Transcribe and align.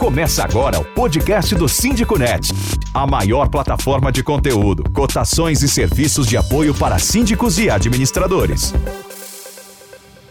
Começa 0.00 0.42
agora 0.42 0.80
o 0.80 0.84
podcast 0.94 1.54
do 1.54 1.68
Síndico 1.68 2.18
Net, 2.18 2.48
a 2.94 3.06
maior 3.06 3.50
plataforma 3.50 4.10
de 4.10 4.22
conteúdo, 4.22 4.90
cotações 4.94 5.62
e 5.62 5.68
serviços 5.68 6.26
de 6.26 6.38
apoio 6.38 6.74
para 6.74 6.98
síndicos 6.98 7.58
e 7.58 7.68
administradores. 7.68 8.72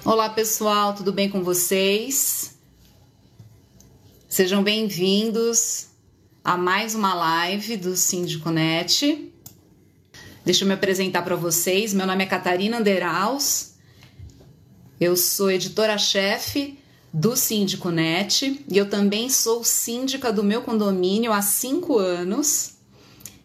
Olá 0.03 0.27
pessoal, 0.27 0.95
tudo 0.95 1.13
bem 1.13 1.29
com 1.29 1.43
vocês? 1.43 2.57
Sejam 4.27 4.63
bem-vindos 4.63 5.89
a 6.43 6.57
mais 6.57 6.95
uma 6.95 7.13
live 7.13 7.77
do 7.77 7.95
Síndico 7.95 8.49
Net. 8.49 9.31
Deixa 10.43 10.63
eu 10.63 10.67
me 10.67 10.73
apresentar 10.73 11.21
para 11.21 11.35
vocês. 11.35 11.93
Meu 11.93 12.07
nome 12.07 12.23
é 12.23 12.27
Catarina 12.27 12.79
Anderaus. 12.79 13.75
Eu 14.99 15.15
sou 15.15 15.51
editora-chefe 15.51 16.78
do 17.11 17.35
Síndico 17.35 17.89
Net 17.89 18.63
e 18.69 18.77
eu 18.77 18.89
também 18.89 19.29
sou 19.29 19.63
síndica 19.63 20.31
do 20.31 20.43
meu 20.43 20.61
condomínio 20.61 21.33
há 21.33 21.41
cinco 21.41 21.97
anos. 21.97 22.73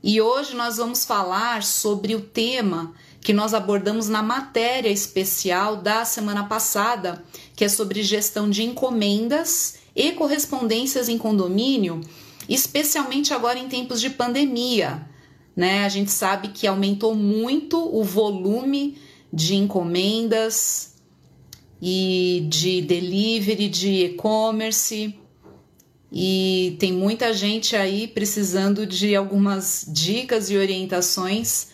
E 0.03 0.21
hoje 0.21 0.55
nós 0.55 0.77
vamos 0.77 1.05
falar 1.05 1.63
sobre 1.63 2.15
o 2.15 2.21
tema 2.21 2.93
que 3.23 3.33
nós 3.33 3.55
abordamos 3.55 4.07
na 4.07 4.23
matéria 4.23 4.91
especial 4.91 5.77
da 5.77 6.05
semana 6.05 6.45
passada, 6.45 7.25
que 7.57 7.65
é 7.65 7.69
sobre 7.71 8.03
gestão 8.03 8.51
de 8.51 8.63
encomendas 8.63 9.77
e 9.97 10.13
correspondências 10.13 11.09
em 11.09 11.17
condomínio, 11.17 12.03
especialmente 12.47 13.33
agora 13.33 13.59
em 13.59 13.67
tempos 13.67 13.99
de 13.99 14.11
pandemia. 14.11 15.09
Né? 15.57 15.87
A 15.87 15.89
gente 15.89 16.11
sabe 16.11 16.49
que 16.49 16.67
aumentou 16.67 17.15
muito 17.15 17.79
o 17.79 18.05
volume 18.05 18.99
de 19.33 19.55
encomendas, 19.55 20.94
e 21.87 22.47
de 22.49 22.81
delivery, 22.81 23.69
de 23.69 24.07
e-commerce. 24.07 25.15
E 26.11 26.77
tem 26.81 26.91
muita 26.91 27.35
gente 27.35 27.77
aí 27.77 28.09
precisando 28.09 28.87
de 28.87 29.15
algumas 29.15 29.85
dicas 29.87 30.49
e 30.49 30.57
orientações 30.57 31.67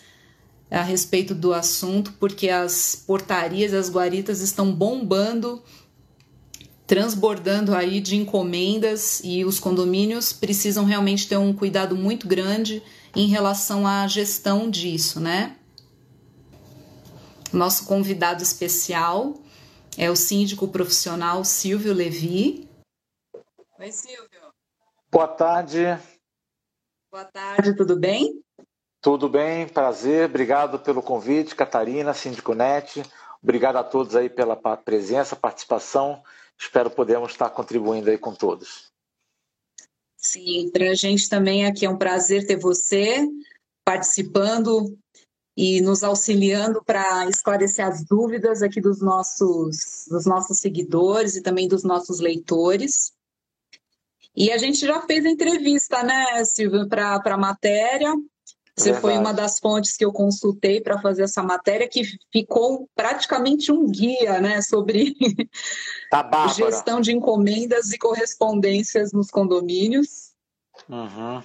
a 0.69 0.81
respeito 0.81 1.33
do 1.33 1.53
assunto, 1.53 2.11
porque 2.19 2.49
as 2.49 2.93
portarias, 3.07 3.73
as 3.73 3.89
guaritas 3.89 4.41
estão 4.41 4.73
bombando, 4.73 5.63
transbordando 6.85 7.73
aí 7.73 8.01
de 8.01 8.17
encomendas 8.17 9.21
e 9.23 9.45
os 9.45 9.59
condomínios 9.59 10.33
precisam 10.33 10.83
realmente 10.83 11.25
ter 11.25 11.37
um 11.37 11.53
cuidado 11.53 11.95
muito 11.95 12.27
grande 12.27 12.83
em 13.15 13.27
relação 13.27 13.87
à 13.87 14.05
gestão 14.09 14.69
disso, 14.69 15.21
né? 15.21 15.55
Nosso 17.53 17.85
convidado 17.85 18.43
especial 18.43 19.41
é 19.97 20.09
o 20.09 20.15
síndico 20.15 20.67
profissional 20.67 21.43
Silvio 21.43 21.93
Levi. 21.93 22.69
Oi, 23.79 23.91
Silvio. 23.91 24.53
Boa 25.11 25.27
tarde. 25.27 25.85
Boa 27.11 27.25
tarde, 27.25 27.75
tudo 27.75 27.99
bem? 27.99 28.41
Tudo 29.01 29.27
bem, 29.27 29.67
prazer. 29.67 30.29
Obrigado 30.29 30.79
pelo 30.79 31.01
convite, 31.01 31.55
Catarina, 31.55 32.13
Síndico 32.13 32.53
Net. 32.53 33.03
Obrigado 33.41 33.77
a 33.77 33.83
todos 33.83 34.15
aí 34.15 34.29
pela 34.29 34.55
presença, 34.55 35.35
participação. 35.35 36.23
Espero 36.57 36.91
podermos 36.91 37.31
estar 37.31 37.49
contribuindo 37.49 38.09
aí 38.09 38.17
com 38.17 38.33
todos. 38.33 38.91
Sim, 40.15 40.69
para 40.71 40.91
a 40.91 40.93
gente 40.93 41.27
também 41.27 41.65
aqui 41.65 41.85
é 41.85 41.89
um 41.89 41.97
prazer 41.97 42.45
ter 42.45 42.57
você 42.57 43.27
participando 43.83 44.95
e 45.55 45.81
nos 45.81 46.03
auxiliando 46.03 46.83
para 46.83 47.27
esclarecer 47.27 47.85
as 47.85 48.03
dúvidas 48.05 48.61
aqui 48.61 48.79
dos 48.79 49.01
nossos, 49.01 50.05
dos 50.09 50.25
nossos 50.25 50.59
seguidores 50.59 51.35
e 51.35 51.41
também 51.41 51.67
dos 51.67 51.83
nossos 51.83 52.19
leitores. 52.19 53.13
E 54.35 54.51
a 54.51 54.57
gente 54.57 54.79
já 54.85 55.01
fez 55.01 55.25
a 55.25 55.29
entrevista, 55.29 56.03
né, 56.03 56.45
Silvio, 56.45 56.87
para 56.87 57.21
a 57.23 57.37
matéria. 57.37 58.13
Você 58.77 58.93
foi 58.93 59.17
uma 59.17 59.33
das 59.33 59.59
fontes 59.59 59.97
que 59.97 60.05
eu 60.05 60.13
consultei 60.13 60.79
para 60.79 60.99
fazer 61.01 61.23
essa 61.23 61.43
matéria, 61.43 61.87
que 61.87 62.03
ficou 62.31 62.89
praticamente 62.95 63.71
um 63.71 63.85
guia 63.85 64.39
né, 64.39 64.61
sobre 64.61 65.13
tá 66.09 66.47
gestão 66.47 67.01
de 67.01 67.11
encomendas 67.11 67.91
e 67.91 67.97
correspondências 67.97 69.11
nos 69.11 69.29
condomínios. 69.29 70.31
Uhum. 70.89 71.43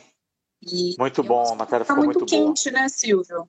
muito 0.98 1.22
bom, 1.24 1.52
a 1.52 1.56
matéria 1.56 1.84
ficou 1.84 2.04
muito, 2.04 2.20
muito 2.20 2.30
quente, 2.30 2.70
boa. 2.70 2.82
né, 2.82 2.88
Silvio? 2.88 3.48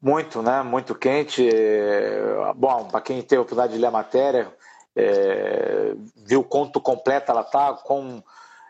Muito, 0.00 0.42
né? 0.42 0.62
Muito 0.62 0.94
quente. 0.94 1.46
É, 1.46 2.52
bom, 2.56 2.84
para 2.84 3.00
quem 3.00 3.20
teve 3.22 3.38
a 3.38 3.42
oportunidade 3.42 3.74
de 3.74 3.78
ler 3.78 3.88
a 3.88 3.90
matéria, 3.90 4.52
é, 4.96 5.94
viu 6.16 6.40
o 6.40 6.44
quanto 6.44 6.80
completa 6.80 7.32
ela 7.32 7.42
está, 7.42 7.74
quão 7.74 8.24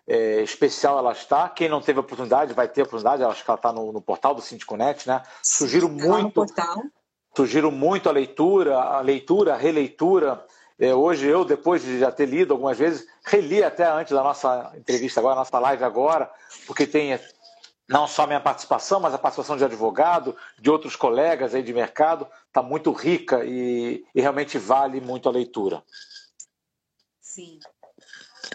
é, 0.07 0.43
especial 0.43 0.99
ela 0.99 1.13
está. 1.13 1.49
Quem 1.49 1.69
não 1.69 1.81
teve 1.81 1.99
a 1.99 2.03
oportunidade 2.03 2.53
vai 2.53 2.67
ter 2.67 2.81
a 2.81 2.85
oportunidade, 2.85 3.23
acho 3.23 3.45
que 3.45 3.51
ela 3.51 3.59
está 3.59 3.73
no, 3.73 3.93
no, 3.93 4.01
portal 4.01 4.35
do 4.35 4.43
Sindiconet, 4.43 5.07
né? 5.07 5.23
Sugiro 5.43 5.87
Sim, 5.87 6.09
muito. 6.09 6.47
Sugiro 7.37 7.71
muito 7.71 8.09
a 8.09 8.13
leitura, 8.13 8.77
a 8.77 9.01
leitura, 9.01 9.55
a 9.55 9.57
releitura. 9.57 10.45
É, 10.81 10.93
hoje 10.93 11.29
eu, 11.29 11.45
depois 11.45 11.83
de 11.83 12.01
já 12.01 12.11
ter 12.11 12.27
lido 12.27 12.53
algumas 12.53 12.77
vezes, 12.77 13.07
reli 13.25 13.63
até 13.63 13.87
antes 13.87 14.13
da 14.13 14.23
nossa 14.23 14.73
entrevista 14.77 15.21
agora, 15.21 15.37
nossa 15.37 15.59
live 15.61 15.85
agora, 15.85 16.29
porque 16.67 16.89
tem 16.89 17.13
não 17.91 18.06
só 18.06 18.23
a 18.23 18.27
minha 18.28 18.41
participação, 18.41 19.01
mas 19.01 19.12
a 19.12 19.19
participação 19.19 19.56
de 19.56 19.65
advogado, 19.65 20.37
de 20.61 20.71
outros 20.71 20.95
colegas 20.95 21.56
aí 21.56 21.62
de 21.62 21.75
mercado, 21.75 22.25
está 22.47 22.62
muito 22.62 22.93
rica 22.93 23.45
e, 23.45 24.05
e, 24.15 24.21
realmente 24.21 24.56
vale 24.59 25.01
muito 25.01 25.28
a 25.28 25.33
leitura. 25.33 25.83
Sim. 27.21 27.59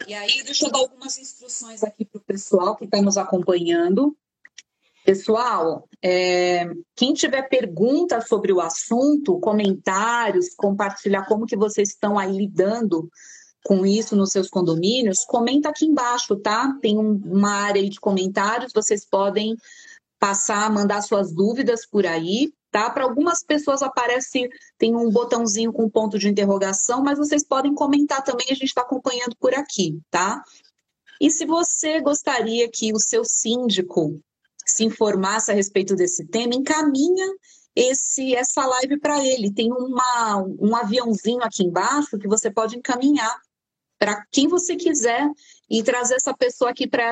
E 0.07 0.13
aí, 0.13 0.41
deixa 0.43 0.67
eu 0.67 0.71
dar 0.71 0.79
algumas 0.79 1.17
instruções 1.17 1.83
aqui 1.83 2.05
para 2.05 2.17
o 2.17 2.23
pessoal 2.23 2.77
que 2.77 2.85
está 2.85 3.01
nos 3.01 3.17
acompanhando. 3.17 4.15
Pessoal, 5.03 5.85
é, 6.01 6.65
quem 6.95 7.13
tiver 7.13 7.43
perguntas 7.49 8.29
sobre 8.29 8.53
o 8.53 8.61
assunto, 8.61 9.39
comentários, 9.41 10.55
compartilhar 10.55 11.25
como 11.25 11.45
que 11.45 11.57
vocês 11.57 11.89
estão 11.89 12.17
aí 12.17 12.31
lidando 12.31 13.09
com 13.65 13.83
isso 13.83 14.15
nos 14.15 14.31
seus 14.31 14.47
condomínios, 14.47 15.25
comenta 15.25 15.69
aqui 15.69 15.85
embaixo, 15.85 16.35
tá? 16.35 16.77
Tem 16.83 16.99
um, 16.99 17.19
uma 17.25 17.49
área 17.49 17.89
de 17.89 17.99
comentários, 17.99 18.71
vocês 18.71 19.03
podem 19.03 19.57
passar, 20.19 20.71
mandar 20.71 21.01
suas 21.01 21.33
dúvidas 21.33 21.83
por 21.83 22.05
aí, 22.05 22.53
tá? 22.69 22.91
Para 22.91 23.05
algumas 23.05 23.43
pessoas 23.43 23.81
aparece, 23.81 24.47
tem 24.77 24.95
um 24.95 25.09
botãozinho 25.09 25.73
com 25.73 25.89
ponto 25.89 26.19
de 26.19 26.29
interrogação, 26.29 27.01
mas 27.01 27.17
vocês 27.17 27.43
podem 27.43 27.73
comentar 27.73 28.23
também, 28.23 28.45
a 28.51 28.53
gente 28.53 28.65
está 28.65 28.81
acompanhando 28.81 29.35
por 29.39 29.55
aqui, 29.55 29.99
tá? 30.11 30.43
E 31.19 31.31
se 31.31 31.43
você 31.43 31.99
gostaria 31.99 32.69
que 32.69 32.93
o 32.93 32.99
seu 32.99 33.25
síndico 33.25 34.21
se 34.63 34.83
informasse 34.83 35.49
a 35.49 35.55
respeito 35.55 35.95
desse 35.95 36.23
tema, 36.27 36.53
encaminha 36.53 37.33
esse 37.75 38.35
essa 38.35 38.63
live 38.65 38.99
para 38.99 39.25
ele. 39.25 39.51
Tem 39.51 39.71
uma, 39.71 40.43
um 40.59 40.75
aviãozinho 40.75 41.41
aqui 41.43 41.63
embaixo 41.63 42.19
que 42.19 42.27
você 42.27 42.51
pode 42.51 42.77
encaminhar 42.77 43.35
para 44.05 44.23
quem 44.31 44.47
você 44.47 44.75
quiser 44.75 45.27
e 45.67 45.81
trazer 45.81 46.13
essa 46.13 46.31
pessoa 46.31 46.69
aqui 46.69 46.85
para 46.85 47.11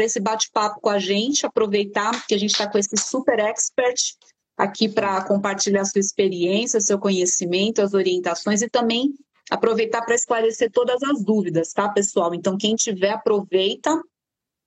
esse 0.00 0.18
bate-papo 0.18 0.80
com 0.80 0.88
a 0.88 0.98
gente, 0.98 1.46
aproveitar 1.46 2.26
que 2.26 2.34
a 2.34 2.38
gente 2.38 2.50
está 2.50 2.68
com 2.68 2.76
esse 2.76 2.96
super 2.96 3.38
expert 3.38 4.16
aqui 4.56 4.88
para 4.88 5.24
compartilhar 5.24 5.84
sua 5.84 6.00
experiência, 6.00 6.80
seu 6.80 6.98
conhecimento, 6.98 7.80
as 7.80 7.94
orientações 7.94 8.60
e 8.60 8.68
também 8.68 9.14
aproveitar 9.48 10.02
para 10.02 10.16
esclarecer 10.16 10.68
todas 10.72 11.00
as 11.04 11.22
dúvidas, 11.22 11.72
tá, 11.72 11.88
pessoal? 11.88 12.34
Então, 12.34 12.58
quem 12.58 12.74
tiver, 12.74 13.12
aproveita. 13.12 14.02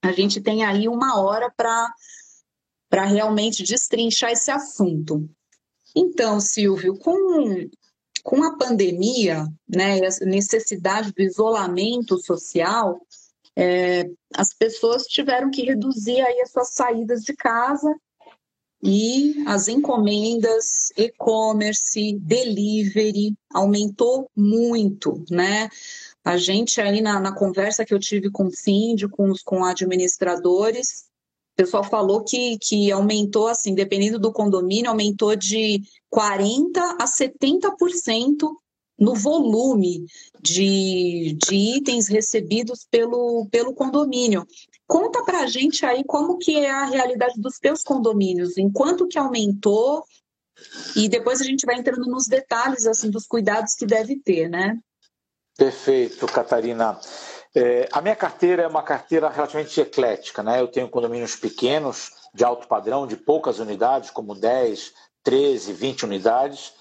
A 0.01 0.13
gente 0.13 0.39
tem 0.39 0.63
aí 0.63 0.87
uma 0.87 1.19
hora 1.19 1.51
para 1.57 3.03
realmente 3.03 3.63
destrinchar 3.63 4.31
esse 4.31 4.49
assunto. 4.49 5.29
Então, 5.93 6.39
Silvio, 6.39 6.97
com 6.97 7.67
com 8.25 8.43
a 8.43 8.57
pandemia, 8.57 9.45
né, 9.69 9.99
a 9.99 10.25
necessidade 10.25 11.13
do 11.13 11.21
isolamento 11.21 12.17
social, 12.17 12.99
é, 13.55 14.09
as 14.33 14.51
pessoas 14.51 15.03
tiveram 15.03 15.51
que 15.51 15.61
reduzir 15.61 16.21
aí 16.21 16.41
as 16.41 16.51
suas 16.51 16.73
saídas 16.73 17.21
de 17.21 17.35
casa 17.35 17.87
e 18.83 19.43
as 19.45 19.67
encomendas, 19.67 20.91
e-commerce, 20.97 22.17
delivery 22.19 23.37
aumentou 23.53 24.27
muito, 24.35 25.23
né? 25.29 25.69
A 26.23 26.35
gente 26.35 26.81
aí 26.81 27.01
na, 27.01 27.19
na, 27.19 27.31
conversa 27.31 27.85
que 27.85 27.93
eu 27.93 27.99
tive 27.99 28.31
com 28.31 28.45
o 28.45 28.51
síndicos, 28.51 29.43
com 29.43 29.63
administradores, 29.63 31.05
o 31.55 31.63
pessoal 31.63 31.85
falou 31.85 32.21
que, 32.21 32.57
que 32.59 32.91
aumentou, 32.91 33.47
assim, 33.47 33.73
dependendo 33.73 34.19
do 34.19 34.33
condomínio, 34.33 34.91
aumentou 34.91 35.37
de 35.37 35.81
40% 36.13 36.77
a 36.99 37.05
70% 37.05 38.49
no 38.99 39.15
volume 39.15 40.05
de, 40.41 41.37
de 41.47 41.55
itens 41.77 42.09
recebidos 42.09 42.85
pelo, 42.91 43.47
pelo 43.49 43.73
condomínio. 43.73 44.45
Conta 44.85 45.23
para 45.23 45.43
a 45.43 45.47
gente 45.47 45.85
aí 45.85 46.03
como 46.03 46.37
que 46.37 46.57
é 46.57 46.69
a 46.69 46.85
realidade 46.85 47.39
dos 47.39 47.57
teus 47.57 47.83
condomínios, 47.83 48.57
enquanto 48.57 49.07
que 49.07 49.17
aumentou, 49.17 50.03
e 50.93 51.07
depois 51.07 51.39
a 51.39 51.45
gente 51.45 51.65
vai 51.65 51.77
entrando 51.77 52.05
nos 52.05 52.27
detalhes 52.27 52.85
assim 52.85 53.09
dos 53.09 53.25
cuidados 53.25 53.75
que 53.75 53.85
deve 53.85 54.19
ter, 54.19 54.49
né? 54.49 54.77
Perfeito, 55.57 56.25
Catarina. 56.25 56.99
É, 57.55 57.87
a 57.93 58.01
minha 58.01 58.15
carteira 58.17 58.63
é 58.63 58.67
uma 58.67 58.83
carteira 58.83 59.29
relativamente 59.29 59.79
eclética, 59.79 60.43
né? 60.43 60.59
Eu 60.59 60.67
tenho 60.67 60.89
condomínios 60.89 61.37
pequenos, 61.37 62.11
de 62.33 62.43
alto 62.43 62.67
padrão, 62.67 63.07
de 63.07 63.15
poucas 63.15 63.59
unidades, 63.59 64.09
como 64.09 64.35
10, 64.35 64.93
13, 65.23 65.71
20 65.71 66.03
unidades. 66.03 66.73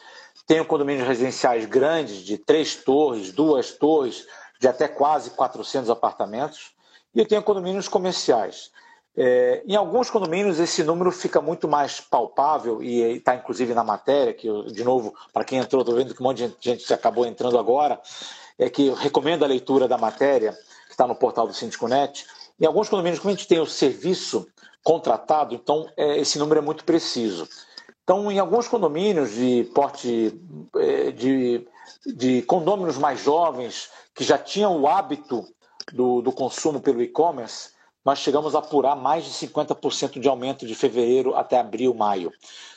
Tenho 0.49 0.65
condomínios 0.65 1.07
residenciais 1.07 1.65
grandes, 1.65 2.17
de 2.17 2.37
três 2.37 2.75
torres, 2.75 3.31
duas 3.31 3.71
torres, 3.71 4.27
de 4.61 4.67
até 4.67 4.89
quase 4.89 5.31
400 5.31 5.89
apartamentos. 5.89 6.73
E 7.15 7.21
eu 7.21 7.29
tenho 7.29 7.43
condomínios 7.43 7.87
comerciais. 7.87 8.73
É, 9.17 9.63
em 9.65 9.77
alguns 9.77 10.11
condomínios, 10.11 10.59
esse 10.59 10.83
número 10.83 11.13
fica 11.13 11.41
muito 11.41 11.69
mais 11.69 12.01
palpável, 12.01 12.83
e 12.83 13.01
está 13.19 13.37
inclusive 13.37 13.73
na 13.73 13.85
matéria, 13.85 14.35
que, 14.35 14.49
eu, 14.49 14.65
de 14.65 14.83
novo, 14.83 15.15
para 15.33 15.45
quem 15.45 15.61
entrou, 15.61 15.83
estou 15.83 15.95
vendo 15.95 16.13
que 16.13 16.21
um 16.21 16.25
monte 16.25 16.49
de 16.49 16.55
gente 16.61 16.93
acabou 16.93 17.25
entrando 17.25 17.57
agora, 17.57 18.01
é 18.59 18.69
que 18.69 18.91
recomendo 18.91 19.45
a 19.45 19.49
leitura 19.49 19.89
da 19.89 19.99
matéria, 19.99 20.53
que 20.87 20.93
está 20.93 21.07
no 21.07 21.15
portal 21.15 21.47
do 21.47 21.55
Síndico.net. 21.55 22.27
Em 22.61 22.67
alguns 22.67 22.89
condomínios, 22.89 23.19
como 23.19 23.33
a 23.33 23.37
gente 23.37 23.49
tem 23.49 23.61
o 23.61 23.67
serviço 23.67 24.47
contratado, 24.83 25.55
então 25.55 25.89
é, 25.97 26.19
esse 26.19 26.39
número 26.39 26.61
é 26.61 26.63
muito 26.63 26.85
preciso. 26.85 27.49
Então, 28.05 28.31
em 28.31 28.39
alguns 28.39 28.69
condomínios 28.69 29.33
de 29.33 29.65
porte 29.75 30.39
é, 30.77 31.11
de, 31.11 31.67
de 32.15 32.43
condôminos 32.43 32.99
mais 32.99 33.21
jovens, 33.21 33.89
que 34.15 34.23
já 34.23 34.37
tinham 34.37 34.81
o 34.81 34.87
hábito 34.87 35.45
do, 35.93 36.21
do 36.21 36.31
consumo 36.31 36.81
pelo 36.81 37.03
e-commerce, 37.03 37.71
nós 38.05 38.19
chegamos 38.19 38.55
a 38.55 38.59
apurar 38.59 38.95
mais 38.95 39.25
de 39.25 39.31
50% 39.31 40.21
de 40.21 40.29
aumento 40.29 40.67
de 40.67 40.75
fevereiro 40.75 41.35
até 41.35 41.59
abril, 41.59 41.95
maio. 41.95 42.31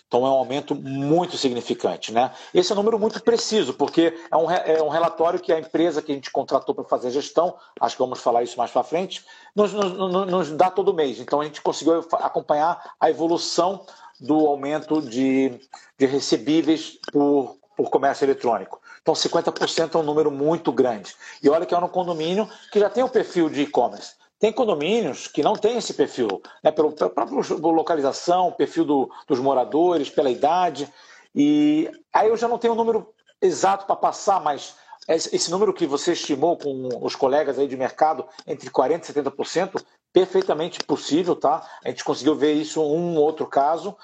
Então 0.08 0.26
é 0.26 0.30
um 0.30 0.34
aumento 0.34 0.74
muito 0.74 1.38
significante. 1.38 2.14
Né? 2.14 2.32
Esse 2.54 2.72
é 2.72 2.74
um 2.74 2.78
número 2.78 2.98
muito 2.98 3.22
preciso, 3.22 3.74
porque 3.74 4.18
é 4.32 4.38
um, 4.38 4.50
é 4.50 4.82
um 4.82 4.88
relatório 4.88 5.40
que 5.40 5.52
a 5.52 5.60
empresa 5.60 6.02
que 6.02 6.12
a 6.12 6.16
gente 6.16 6.32
contratou 6.32 6.74
para 6.74 6.86
fazer 6.86 7.10
a 7.10 7.12
gestão, 7.12 7.56
acho 7.80 7.96
que 7.96 8.02
vamos 8.02 8.20
falar 8.20 8.44
isso 8.44 8.58
mais 8.58 8.72
para 8.72 8.84
frente, 8.84 9.26
nos, 9.56 9.74
nos, 9.74 10.28
nos, 10.28 10.52
dá 10.52 10.72
todo 10.72 10.94
mês. 10.94 11.20
Então 11.20 11.42
a 11.42 11.44
gente 11.44 11.62
conseguiu 11.62 12.06
acompanhar 12.14 12.94
a 13.00 13.10
evolução 13.10 13.86
do 14.20 14.48
aumento 14.48 15.02
de, 15.02 15.60
de 15.98 16.06
recebíveis 16.06 16.98
por, 17.12 17.58
por 17.76 17.90
comércio 17.90 18.26
eletrônico. 18.26 18.82
Então 19.02 19.14
50% 19.14 19.96
é 19.96 19.98
um 19.98 20.04
número 20.04 20.32
muito 20.32 20.72
grande. 20.72 21.16
E 21.44 21.50
olha 21.50 21.66
que 21.66 21.74
é 21.74 21.78
um 21.78 21.88
condomínio 21.88 22.50
que 22.72 22.80
já 22.80 22.90
tem 22.90 23.04
o 23.04 23.10
perfil 23.10 23.50
de 23.50 23.62
e-commerce. 23.62 24.16
Tem 24.40 24.52
condomínios 24.52 25.28
que 25.28 25.42
não 25.42 25.54
têm 25.54 25.78
esse 25.78 25.94
perfil, 25.94 26.42
né, 26.64 26.72
pela 26.72 26.92
própria 26.92 27.56
localização, 27.58 28.52
perfil 28.52 28.86
do, 28.86 29.12
dos 29.28 29.40
moradores, 29.40 30.10
pela 30.10 30.30
idade. 30.30 30.92
E 31.34 31.90
aí 32.14 32.30
eu 32.30 32.38
já 32.38 32.48
não 32.48 32.60
tenho 32.60 32.74
o 32.74 32.76
um 32.76 32.78
número 32.78 33.14
exato 33.42 33.86
para 33.86 33.96
passar, 33.96 34.40
mas 34.42 34.76
esse 35.08 35.50
número 35.50 35.74
que 35.74 35.88
você 35.88 36.12
estimou 36.14 36.58
com 36.58 36.90
os 37.02 37.16
colegas 37.16 37.58
aí 37.58 37.68
de 37.68 37.78
mercado, 37.78 38.28
entre 38.46 38.70
40% 38.70 39.10
e 39.10 39.14
70%, 39.14 39.84
perfeitamente 40.12 40.84
possível, 40.84 41.36
tá? 41.36 41.66
A 41.84 41.90
gente 41.90 42.04
conseguiu 42.04 42.36
ver 42.36 42.54
isso 42.54 42.82
em 42.82 42.84
um 42.84 43.16
outro 43.18 43.48
caso, 43.48 43.96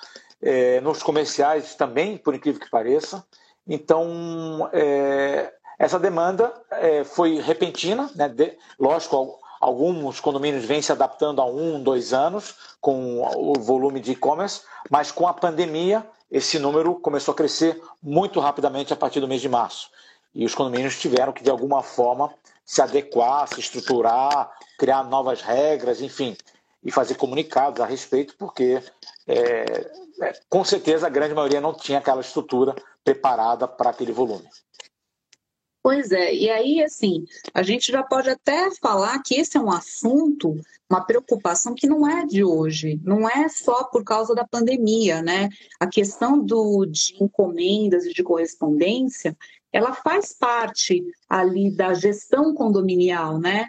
é, 0.41 0.80
nos 0.81 1.03
comerciais 1.03 1.75
também, 1.75 2.18
por 2.18 2.33
incrível 2.33 2.59
que 2.59 2.69
pareça. 2.69 3.25
Então, 3.68 4.69
é, 4.71 5.53
essa 5.77 6.00
demanda 6.00 6.53
é, 6.71 7.03
foi 7.03 7.39
repentina, 7.39 8.09
né? 8.15 8.30
De, 8.30 8.57
lógico, 8.80 9.39
Alguns 9.63 10.19
condomínios 10.19 10.65
vêm 10.65 10.81
se 10.81 10.92
adaptando 10.92 11.42
a 11.42 11.45
um, 11.45 11.81
dois 11.81 12.12
anos 12.12 12.54
com 12.81 13.24
o 13.24 13.57
volume 13.57 14.01
de 14.01 14.12
e-commerce, 14.12 14.63
mas 14.89 15.10
com 15.10 15.25
a 15.25 15.33
pandemia 15.33 16.06
esse 16.30 16.60
número 16.60 16.95
começou 16.95 17.31
a 17.31 17.36
crescer 17.36 17.81
muito 18.01 18.42
rapidamente 18.42 18.92
a 18.92 18.95
partir 18.98 19.21
do 19.21 19.27
mês 19.27 19.39
de 19.39 19.48
março. 19.48 19.89
E 20.36 20.45
os 20.45 20.54
condomínios 20.54 21.00
tiveram 21.00 21.31
que, 21.31 21.42
de 21.42 21.50
alguma 21.50 21.81
forma, 21.81 22.33
se 22.65 22.81
adequar, 22.81 23.48
se 23.48 23.62
estruturar, 23.62 24.51
criar 24.77 25.01
novas 25.06 25.42
regras, 25.42 26.01
enfim, 26.01 26.36
e 26.83 26.92
fazer 26.92 27.16
comunicados 27.16 27.80
a 27.80 27.86
respeito, 27.86 28.36
porque 28.38 28.83
é, 29.25 29.92
é, 30.21 30.33
com 30.50 30.66
certeza 30.66 31.07
a 31.07 31.09
grande 31.09 31.33
maioria 31.33 31.62
não 31.62 31.74
tinha 31.74 32.00
aquela 32.00 32.19
estrutura 32.19 32.75
preparada 33.01 33.66
para 33.66 33.92
aquele 33.92 34.12
volume. 34.12 34.50
Pois 35.83 36.13
é, 36.13 36.33
e 36.33 36.50
aí, 36.50 36.81
assim, 36.81 37.25
a 37.53 37.62
gente 37.62 37.91
já 37.91 38.01
pode 38.01 38.30
até 38.30 38.71
falar 38.75 39.21
que 39.21 39.35
esse 39.35 39.57
é 39.57 39.59
um 39.59 39.69
assunto, 39.69 40.57
uma 40.89 41.03
preocupação 41.03 41.75
que 41.75 41.85
não 41.85 42.07
é 42.07 42.25
de 42.25 42.41
hoje, 42.41 43.01
não 43.03 43.30
é 43.30 43.50
só 43.50 43.83
por 43.83 44.01
causa 44.01 44.33
da 44.33 44.47
pandemia, 44.47 45.21
né? 45.21 45.50
A 45.77 45.85
questão 45.85 46.39
do, 46.39 46.85
de 46.85 47.21
encomendas 47.21 48.06
e 48.06 48.13
de 48.13 48.24
correspondência, 48.24 49.35
ela 49.74 49.94
faz 49.94 50.31
parte 50.31 51.03
ali 51.27 51.69
da 51.75 51.94
gestão 51.94 52.53
condominial, 52.53 53.38
né? 53.38 53.68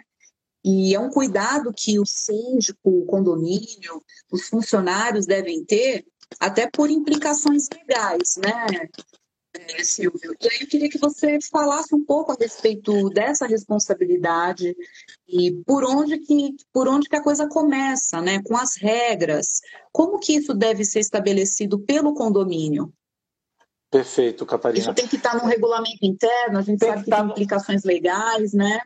E 0.63 0.95
é 0.95 0.99
um 0.99 1.09
cuidado 1.09 1.73
que 1.75 1.99
o 1.99 2.05
síndico, 2.05 2.89
o 2.89 3.05
condomínio, 3.05 4.01
os 4.31 4.47
funcionários 4.47 5.25
devem 5.25 5.65
ter, 5.65 6.05
até 6.39 6.65
por 6.65 6.89
implicações 6.89 7.67
legais, 7.73 8.37
né? 8.37 8.87
É, 9.55 9.83
Silvio. 9.83 10.35
E 10.41 10.47
aí 10.47 10.61
eu 10.61 10.67
queria 10.67 10.89
que 10.89 10.97
você 10.97 11.39
falasse 11.51 11.95
um 11.95 12.03
pouco 12.03 12.31
a 12.31 12.35
respeito 12.39 13.09
dessa 13.09 13.47
responsabilidade 13.47 14.75
e 15.27 15.51
por 15.65 15.83
onde 15.83 16.17
que, 16.19 16.55
por 16.73 16.87
onde 16.87 17.07
que 17.07 17.15
a 17.15 17.23
coisa 17.23 17.47
começa, 17.47 18.21
né? 18.21 18.41
Com 18.43 18.57
as 18.57 18.75
regras. 18.75 19.61
Como 19.91 20.19
que 20.19 20.35
isso 20.35 20.53
deve 20.53 20.83
ser 20.83 20.99
estabelecido 20.99 21.79
pelo 21.79 22.13
condomínio? 22.13 22.93
Perfeito, 23.89 24.45
Catarina. 24.45 24.81
Isso 24.81 24.93
tem 24.93 25.07
que 25.07 25.15
estar 25.15 25.35
no 25.35 25.47
regulamento 25.47 26.05
interno, 26.05 26.57
a 26.57 26.61
gente 26.61 26.79
tem 26.79 26.89
sabe 26.89 27.03
que, 27.03 27.09
que 27.09 27.15
tem 27.15 27.25
implicações 27.25 27.83
legais, 27.85 28.53
né? 28.53 28.81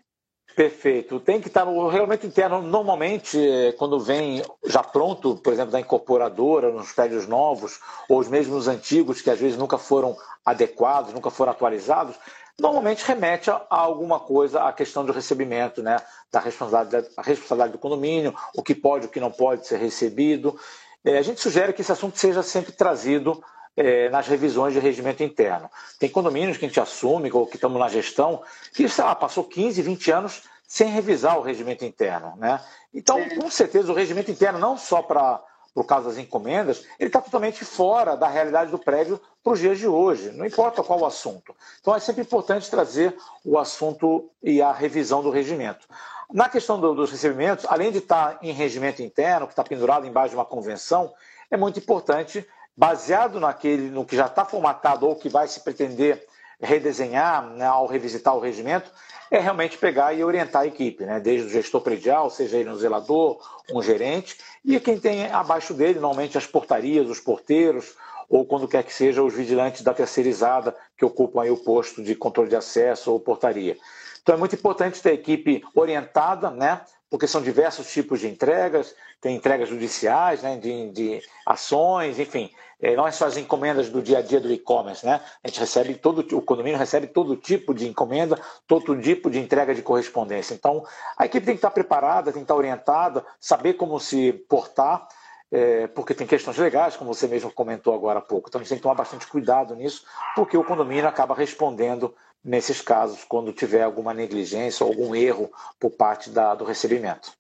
Perfeito. 0.56 1.20
Tem 1.20 1.40
que 1.40 1.48
estar 1.48 1.66
no 1.66 1.88
regulamento 1.88 2.28
interno. 2.28 2.62
Normalmente, 2.62 3.40
é, 3.40 3.72
quando 3.72 4.00
vem 4.00 4.44
já 4.66 4.84
pronto, 4.84 5.38
por 5.38 5.54
exemplo, 5.54 5.72
da 5.72 5.80
incorporadora, 5.80 6.72
nos 6.72 6.92
prédios 6.92 7.28
novos, 7.28 7.80
ou 8.10 8.20
os 8.20 8.28
mesmos 8.28 8.68
antigos, 8.68 9.22
que 9.22 9.30
às 9.30 9.40
vezes 9.40 9.58
nunca 9.58 9.78
foram 9.78 10.18
adequados, 10.46 11.14
nunca 11.14 11.30
foram 11.30 11.52
atualizados, 11.52 12.16
normalmente 12.60 13.06
remete 13.06 13.50
a 13.50 13.66
alguma 13.70 14.20
coisa 14.20 14.64
à 14.64 14.74
questão 14.74 15.06
do 15.06 15.14
recebimento, 15.14 15.82
né? 15.82 15.98
da 16.32 16.40
responsabilidade, 16.40 17.08
a 17.16 17.22
responsabilidade 17.22 17.72
do 17.74 17.80
condomínio, 17.80 18.36
o 18.56 18.62
que 18.62 18.76
pode, 18.76 19.08
o 19.08 19.10
que 19.10 19.20
não 19.20 19.32
pode 19.32 19.68
ser 19.68 19.78
recebido. 19.78 20.60
É, 21.04 21.18
a 21.18 21.22
gente 21.22 21.40
sugere 21.40 21.74
que 21.74 21.82
esse 21.82 21.92
assunto 21.92 22.18
seja 22.18 22.44
sempre 22.44 22.72
trazido 22.72 23.42
é, 23.76 24.10
nas 24.10 24.28
revisões 24.28 24.74
de 24.74 24.80
regimento 24.80 25.24
interno. 25.24 25.70
Tem 25.98 26.10
condomínios 26.10 26.58
que 26.58 26.66
a 26.66 26.68
gente 26.68 26.80
assume, 26.80 27.32
ou 27.32 27.48
que 27.48 27.56
estamos 27.56 27.80
na 27.80 27.88
gestão, 27.88 28.44
que 28.74 28.88
sei 28.90 29.04
lá, 29.04 29.16
passou 29.16 29.44
15, 29.44 29.82
20 29.82 30.12
anos 30.12 30.44
sem 30.68 30.90
revisar 30.90 31.38
o 31.40 31.42
regimento 31.42 31.86
interno. 31.86 32.36
Né? 32.38 32.60
Então, 32.94 33.18
com 33.30 33.50
certeza, 33.50 33.92
o 33.92 33.96
regimento 33.96 34.30
interno, 34.30 34.60
não 34.60 34.78
só 34.78 35.02
para 35.02 35.42
por 35.80 35.86
causa 35.86 36.10
das 36.10 36.18
encomendas, 36.18 36.84
ele 37.00 37.08
está 37.08 37.22
totalmente 37.22 37.64
fora 37.64 38.18
da 38.18 38.28
realidade 38.28 38.70
do 38.70 38.78
prédio 38.78 39.18
para 39.42 39.54
os 39.54 39.60
dias 39.60 39.80
de 39.80 39.88
hoje, 39.88 40.30
não 40.32 40.46
importa 40.46 40.84
qual 40.84 41.00
o 41.00 41.06
assunto. 41.06 41.56
Então 41.80 41.96
é 41.96 42.02
sempre 42.02 42.24
importante 42.24 42.70
trazer 42.70 43.16
o 43.46 43.58
assunto 43.58 44.30
e 44.44 44.62
a 44.62 44.74
revisão 44.74 45.24
do 45.24 45.30
regimento. 45.30 45.88
Na 46.34 46.50
questão 46.50 46.78
do, 46.78 46.94
dos 46.94 47.10
recebimentos, 47.10 47.66
além 47.70 47.94
de 47.94 48.00
estar 48.00 48.34
tá 48.34 48.40
em 48.42 48.52
regimento 48.52 49.02
interno, 49.02 49.48
que 49.48 49.54
está 49.54 49.64
pendurado 49.64 50.06
embaixo 50.06 50.32
de 50.32 50.36
uma 50.36 50.44
convenção, 50.44 51.14
é 51.50 51.56
muito 51.56 51.80
importante, 51.80 52.46
baseado 52.76 53.40
naquele, 53.40 53.90
no 53.90 54.04
que 54.04 54.18
já 54.18 54.26
está 54.26 54.44
formatado 54.44 55.08
ou 55.08 55.16
que 55.16 55.30
vai 55.30 55.48
se 55.48 55.62
pretender 55.62 56.28
redesenhar 56.60 57.48
né, 57.52 57.66
ao 57.66 57.88
revisitar 57.88 58.36
o 58.36 58.42
regimento, 58.42 58.92
é 59.32 59.40
realmente 59.40 59.78
pegar 59.78 60.14
e 60.14 60.24
orientar 60.24 60.64
a 60.64 60.68
equipe, 60.68 61.06
né? 61.06 61.20
desde 61.20 61.48
o 61.48 61.50
gestor 61.50 61.82
predial, 61.82 62.30
seja 62.30 62.58
ele 62.58 62.70
um 62.70 62.76
zelador, 62.76 63.40
um 63.72 63.82
gerente, 63.82 64.38
e 64.66 64.80
quem 64.80 65.00
tem 65.00 65.28
abaixo 65.28 65.74
dele, 65.74 66.00
normalmente 66.00 66.38
as 66.38 66.48
portarias, 66.48 67.10
os 67.10 67.20
porteiros, 67.20 67.96
ou 68.30 68.46
quando 68.46 68.68
quer 68.68 68.84
que 68.84 68.94
seja, 68.94 69.24
os 69.24 69.34
vigilantes 69.34 69.82
da 69.82 69.94
terceirizada 69.94 70.76
que 70.98 71.04
ocupam 71.04 71.42
aí 71.42 71.50
o 71.50 71.58
posto 71.58 72.04
de 72.04 72.16
controle 72.16 72.50
de 72.50 72.56
acesso 72.56 73.12
ou 73.12 73.20
portaria. 73.20 73.78
Então 74.22 74.36
é 74.36 74.38
muito 74.38 74.56
importante 74.56 75.02
ter 75.02 75.10
a 75.10 75.14
equipe 75.14 75.64
orientada, 75.74 76.52
né? 76.52 76.82
Porque 77.10 77.28
são 77.28 77.42
diversos 77.42 77.92
tipos 77.92 78.20
de 78.20 78.28
entregas, 78.28 78.96
tem 79.20 79.36
entregas 79.36 79.68
judiciais, 79.68 80.44
né? 80.44 80.58
de, 80.58 80.92
de 80.92 81.22
ações, 81.46 82.20
enfim, 82.20 82.52
é, 82.82 82.96
nós 82.96 83.18
fazemos 83.18 83.46
encomendas 83.46 83.90
do 83.90 84.02
dia 84.02 84.20
a 84.20 84.22
dia 84.22 84.40
do 84.40 84.52
e-commerce, 84.52 85.06
né? 85.06 85.20
A 85.44 85.48
gente 85.48 85.60
recebe 85.60 85.96
todo, 85.96 86.20
o 86.38 86.42
condomínio 86.42 86.80
recebe 86.80 87.08
todo 87.08 87.36
tipo 87.36 87.74
de 87.74 87.88
encomenda, 87.88 88.40
todo 88.66 89.00
tipo 89.02 89.30
de 89.30 89.38
entrega 89.38 89.76
de 89.76 89.82
correspondência. 89.82 90.54
Então, 90.54 90.86
a 91.18 91.26
equipe 91.26 91.46
tem 91.46 91.56
que 91.56 91.60
estar 91.60 91.72
preparada, 91.72 92.32
tem 92.32 92.42
que 92.42 92.46
estar 92.46 92.56
orientada, 92.56 93.26
saber 93.38 93.74
como 93.74 94.00
se 94.00 94.32
portar, 94.48 95.08
é, 95.52 95.88
porque 95.88 96.14
tem 96.14 96.26
questões 96.26 96.58
legais, 96.58 96.96
como 96.96 97.14
você 97.14 97.28
mesmo 97.28 97.52
comentou 97.52 97.94
agora 97.94 98.20
há 98.20 98.22
pouco. 98.22 98.48
Então, 98.48 98.60
a 98.60 98.64
gente 98.64 98.70
tem 98.70 98.78
que 98.78 98.84
tomar 98.84 98.96
bastante 98.96 99.28
cuidado 99.28 99.76
nisso, 99.76 100.06
porque 100.34 100.58
o 100.58 100.64
condomínio 100.64 101.08
acaba 101.08 101.36
respondendo 101.36 102.16
nesses 102.44 102.82
casos, 102.82 103.24
quando 103.24 103.54
tiver 103.54 103.84
alguma 103.84 104.14
negligência 104.14 104.86
ou 104.86 104.92
algum 104.92 105.16
erro 105.16 105.52
por 105.80 105.92
parte 105.92 106.30
da, 106.30 106.56
do 106.56 106.64
recebimento. 106.64 107.32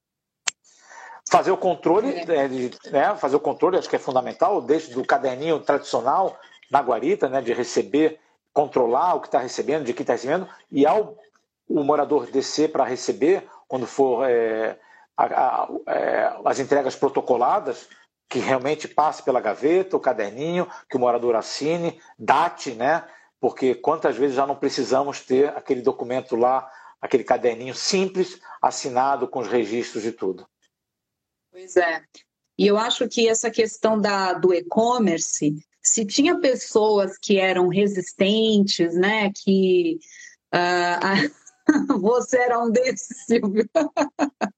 Fazer 1.29 1.51
o 1.51 1.57
controle, 1.57 2.09
é. 2.27 2.47
de, 2.47 2.71
né, 2.91 3.15
fazer 3.15 3.35
o 3.35 3.39
controle, 3.39 3.77
acho 3.77 3.89
que 3.89 3.95
é 3.95 3.99
fundamental, 3.99 4.61
desde 4.61 4.93
do 4.93 5.05
caderninho 5.05 5.59
tradicional 5.59 6.37
na 6.71 6.81
guarita, 6.81 7.29
né, 7.29 7.41
de 7.41 7.53
receber, 7.53 8.19
controlar 8.51 9.15
o 9.15 9.21
que 9.21 9.27
está 9.27 9.39
recebendo, 9.39 9.85
de 9.85 9.93
quem 9.93 10.03
está 10.03 10.13
recebendo, 10.13 10.47
e 10.71 10.85
ao 10.85 11.17
o 11.67 11.83
morador 11.83 12.25
descer 12.25 12.71
para 12.71 12.83
receber 12.83 13.47
quando 13.67 13.85
for 13.85 14.27
é, 14.27 14.79
a, 15.15 15.25
a, 15.25 15.69
é, 15.87 16.33
as 16.43 16.59
entregas 16.59 16.95
protocoladas, 16.95 17.87
que 18.27 18.39
realmente 18.39 18.87
passe 18.87 19.23
pela 19.23 19.39
gaveta, 19.39 19.95
o 19.95 19.99
caderninho, 19.99 20.67
que 20.89 20.97
o 20.97 20.99
morador 20.99 21.35
assine, 21.35 21.99
date, 22.17 22.71
né? 22.71 23.03
Porque 23.39 23.73
quantas 23.75 24.17
vezes 24.17 24.35
já 24.35 24.45
não 24.45 24.55
precisamos 24.55 25.21
ter 25.21 25.49
aquele 25.49 25.81
documento 25.81 26.35
lá, 26.35 26.69
aquele 27.01 27.23
caderninho 27.23 27.73
simples, 27.73 28.39
assinado 28.61 29.27
com 29.27 29.39
os 29.39 29.47
registros 29.47 30.03
de 30.03 30.11
tudo. 30.11 30.47
Pois 31.51 31.77
é. 31.77 32.03
E 32.57 32.67
eu 32.67 32.77
acho 32.77 33.07
que 33.07 33.27
essa 33.27 33.49
questão 33.49 33.99
da, 33.99 34.33
do 34.33 34.53
e-commerce, 34.53 35.55
se 35.81 36.05
tinha 36.05 36.39
pessoas 36.39 37.17
que 37.17 37.39
eram 37.39 37.69
resistentes, 37.69 38.93
né, 38.95 39.31
que 39.33 39.97
uh, 40.53 41.31
você 42.01 42.37
era 42.37 42.59
um 42.59 42.69
desses, 42.69 43.25
Silvio. 43.25 43.69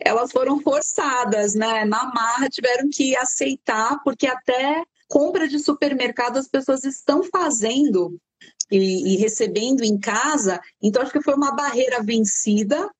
Elas 0.00 0.32
foram 0.32 0.60
forçadas, 0.60 1.54
né? 1.54 1.84
Na 1.84 2.12
marra 2.12 2.50
tiveram 2.50 2.90
que 2.92 3.16
aceitar, 3.16 4.02
porque 4.02 4.26
até 4.26 4.84
compra 5.08 5.48
de 5.48 5.58
supermercado 5.58 6.36
as 6.36 6.48
pessoas 6.48 6.84
estão 6.84 7.22
fazendo 7.22 8.18
e, 8.70 9.14
e 9.14 9.16
recebendo 9.16 9.82
em 9.82 9.98
casa. 9.98 10.60
Então, 10.82 11.02
acho 11.02 11.12
que 11.12 11.22
foi 11.22 11.34
uma 11.34 11.54
barreira 11.54 12.02
vencida 12.02 12.90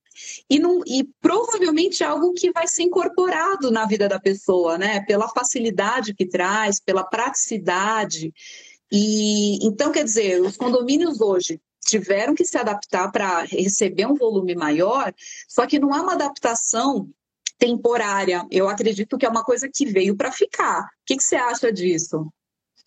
e, 0.49 0.59
não, 0.59 0.83
e 0.87 1.05
provavelmente 1.21 2.03
é 2.03 2.07
algo 2.07 2.33
que 2.35 2.53
vai 2.53 2.69
ser 2.69 2.85
incorporado 2.85 3.71
na 3.71 3.85
vida 3.87 4.09
da 4.09 4.21
pessoa, 4.21 4.79
né? 4.79 5.01
Pela 5.01 5.29
facilidade 5.29 6.15
que 6.15 6.27
traz, 6.27 6.81
pela 6.81 7.05
praticidade. 7.05 8.33
E 8.93 9.67
então, 9.67 9.91
quer 9.91 10.05
dizer, 10.05 10.41
os 10.41 10.57
condomínios 10.57 11.21
hoje 11.21 11.61
tiveram 11.85 12.35
que 12.35 12.45
se 12.45 12.57
adaptar 12.57 13.11
para 13.11 13.43
receber 13.43 14.07
um 14.07 14.15
volume 14.15 14.55
maior, 14.55 15.13
só 15.49 15.67
que 15.67 15.79
não 15.79 15.93
há 15.93 16.01
uma 16.01 16.15
adaptação 16.15 17.09
temporária. 17.59 18.47
Eu 18.51 18.69
acredito 18.69 19.17
que 19.17 19.27
é 19.27 19.29
uma 19.29 19.45
coisa 19.45 19.69
que 19.73 19.87
veio 19.87 20.17
para 20.17 20.33
ficar. 20.33 20.83
O 20.83 20.87
que, 21.07 21.17
que 21.17 21.23
você 21.23 21.37
acha 21.37 21.73
disso? 21.73 22.29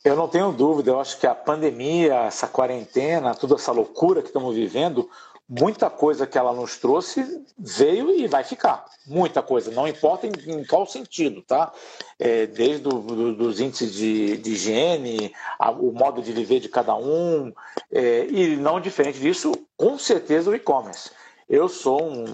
Eu 0.03 0.15
não 0.15 0.27
tenho 0.27 0.51
dúvida, 0.51 0.91
eu 0.91 0.99
acho 0.99 1.19
que 1.19 1.27
a 1.27 1.35
pandemia, 1.35 2.13
essa 2.25 2.47
quarentena, 2.47 3.35
toda 3.35 3.55
essa 3.55 3.71
loucura 3.71 4.21
que 4.21 4.27
estamos 4.27 4.55
vivendo, 4.55 5.09
muita 5.49 5.89
coisa 5.89 6.27
que 6.27 6.37
ela 6.37 6.53
nos 6.53 6.77
trouxe 6.77 7.43
veio 7.57 8.11
e 8.11 8.27
vai 8.27 8.43
ficar. 8.43 8.85
Muita 9.05 9.41
coisa, 9.41 9.71
não 9.71 9.87
importa 9.87 10.27
em, 10.27 10.31
em 10.51 10.65
qual 10.65 10.85
sentido, 10.85 11.41
tá? 11.41 11.71
É, 12.19 12.45
desde 12.45 12.83
do, 12.83 12.99
do, 12.99 13.35
dos 13.35 13.59
índices 13.59 13.93
de, 13.93 14.37
de 14.37 14.51
higiene, 14.51 15.33
a, 15.57 15.71
o 15.71 15.91
modo 15.91 16.21
de 16.21 16.33
viver 16.33 16.59
de 16.59 16.69
cada 16.69 16.95
um, 16.95 17.53
é, 17.91 18.27
e 18.29 18.57
não 18.57 18.81
diferente 18.81 19.19
disso, 19.19 19.53
com 19.75 19.97
certeza 19.97 20.49
o 20.49 20.55
e-commerce. 20.55 21.11
Eu 21.49 21.69
sou 21.69 22.03
um. 22.03 22.25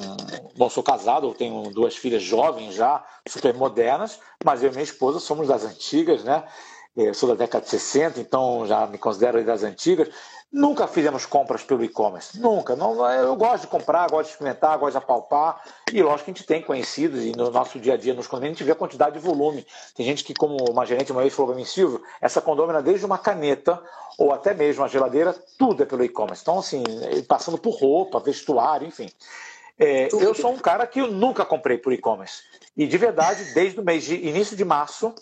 Bom, 0.56 0.70
sou 0.70 0.82
casado, 0.82 1.34
tenho 1.36 1.70
duas 1.70 1.96
filhas 1.96 2.24
jovens 2.24 2.74
já, 2.74 3.06
super 3.28 3.54
modernas, 3.54 4.20
mas 4.44 4.64
eu 4.64 4.70
e 4.70 4.72
minha 4.72 4.84
esposa 4.84 5.20
somos 5.20 5.48
das 5.48 5.64
antigas, 5.64 6.24
né? 6.24 6.44
Eu 6.96 7.14
sou 7.14 7.30
da 7.30 7.36
década 7.36 7.64
de 7.64 7.72
60, 7.72 8.20
então 8.20 8.68
já 8.68 8.86
me 8.86 9.00
considero 9.00 9.44
das 9.44 9.64
antigas. 9.64 10.10
Nunca 10.52 10.88
fizemos 10.88 11.26
compras 11.26 11.64
pelo 11.64 11.84
e-commerce, 11.84 12.40
nunca. 12.40 12.76
Não, 12.76 13.04
eu 13.12 13.36
gosto 13.36 13.62
de 13.62 13.68
comprar, 13.68 14.08
gosto 14.12 14.28
de 14.28 14.34
experimentar, 14.34 14.78
gosto 14.78 14.92
de 14.92 14.98
apalpar. 15.00 15.60
E 15.92 16.04
lógico 16.04 16.26
que 16.26 16.32
a 16.32 16.34
gente 16.36 16.46
tem 16.46 16.62
conhecidos, 16.62 17.24
e 17.24 17.32
no 17.32 17.50
nosso 17.50 17.80
dia 17.80 17.96
a 17.96 17.98
dia, 17.98 18.14
nos 18.14 18.28
condomínios, 18.28 18.58
a 18.58 18.60
gente 18.60 18.68
vê 18.68 18.74
a 18.74 18.76
quantidade 18.76 19.18
de 19.18 19.26
volume. 19.26 19.66
Tem 19.96 20.06
gente 20.06 20.24
que, 20.24 20.36
como 20.36 20.56
uma 20.70 20.86
gerente 20.86 21.12
uma 21.12 21.22
vez 21.22 21.34
falou 21.34 21.52
para 21.52 21.58
mim, 21.60 21.66
Silvio, 21.66 22.04
essa 22.22 22.40
condômina, 22.40 22.84
desde 22.84 23.04
uma 23.04 23.18
caneta 23.18 23.82
ou 24.16 24.32
até 24.32 24.54
mesmo 24.54 24.84
uma 24.84 24.88
geladeira, 24.88 25.36
tudo 25.58 25.82
é 25.82 25.88
pelo 25.88 26.04
e-commerce. 26.04 26.44
Então, 26.44 26.60
assim, 26.60 26.84
passando 27.28 27.58
por 27.58 27.72
roupa, 27.72 28.20
vestuário, 28.20 28.88
enfim. 28.88 29.10
É, 29.80 30.08
eu 30.14 30.36
sou 30.36 30.52
um 30.52 30.60
cara 30.60 30.86
que 30.86 31.02
eu 31.02 31.12
nunca 31.12 31.44
comprei 31.44 31.80
por 31.80 31.92
e-commerce. 31.92 32.44
E 32.78 32.86
de 32.86 32.98
verdade, 33.00 33.54
desde 33.56 33.80
o 33.80 33.84
mês 33.84 34.04
de 34.04 34.16
início 34.16 34.56
de 34.56 34.64
março, 34.64 35.16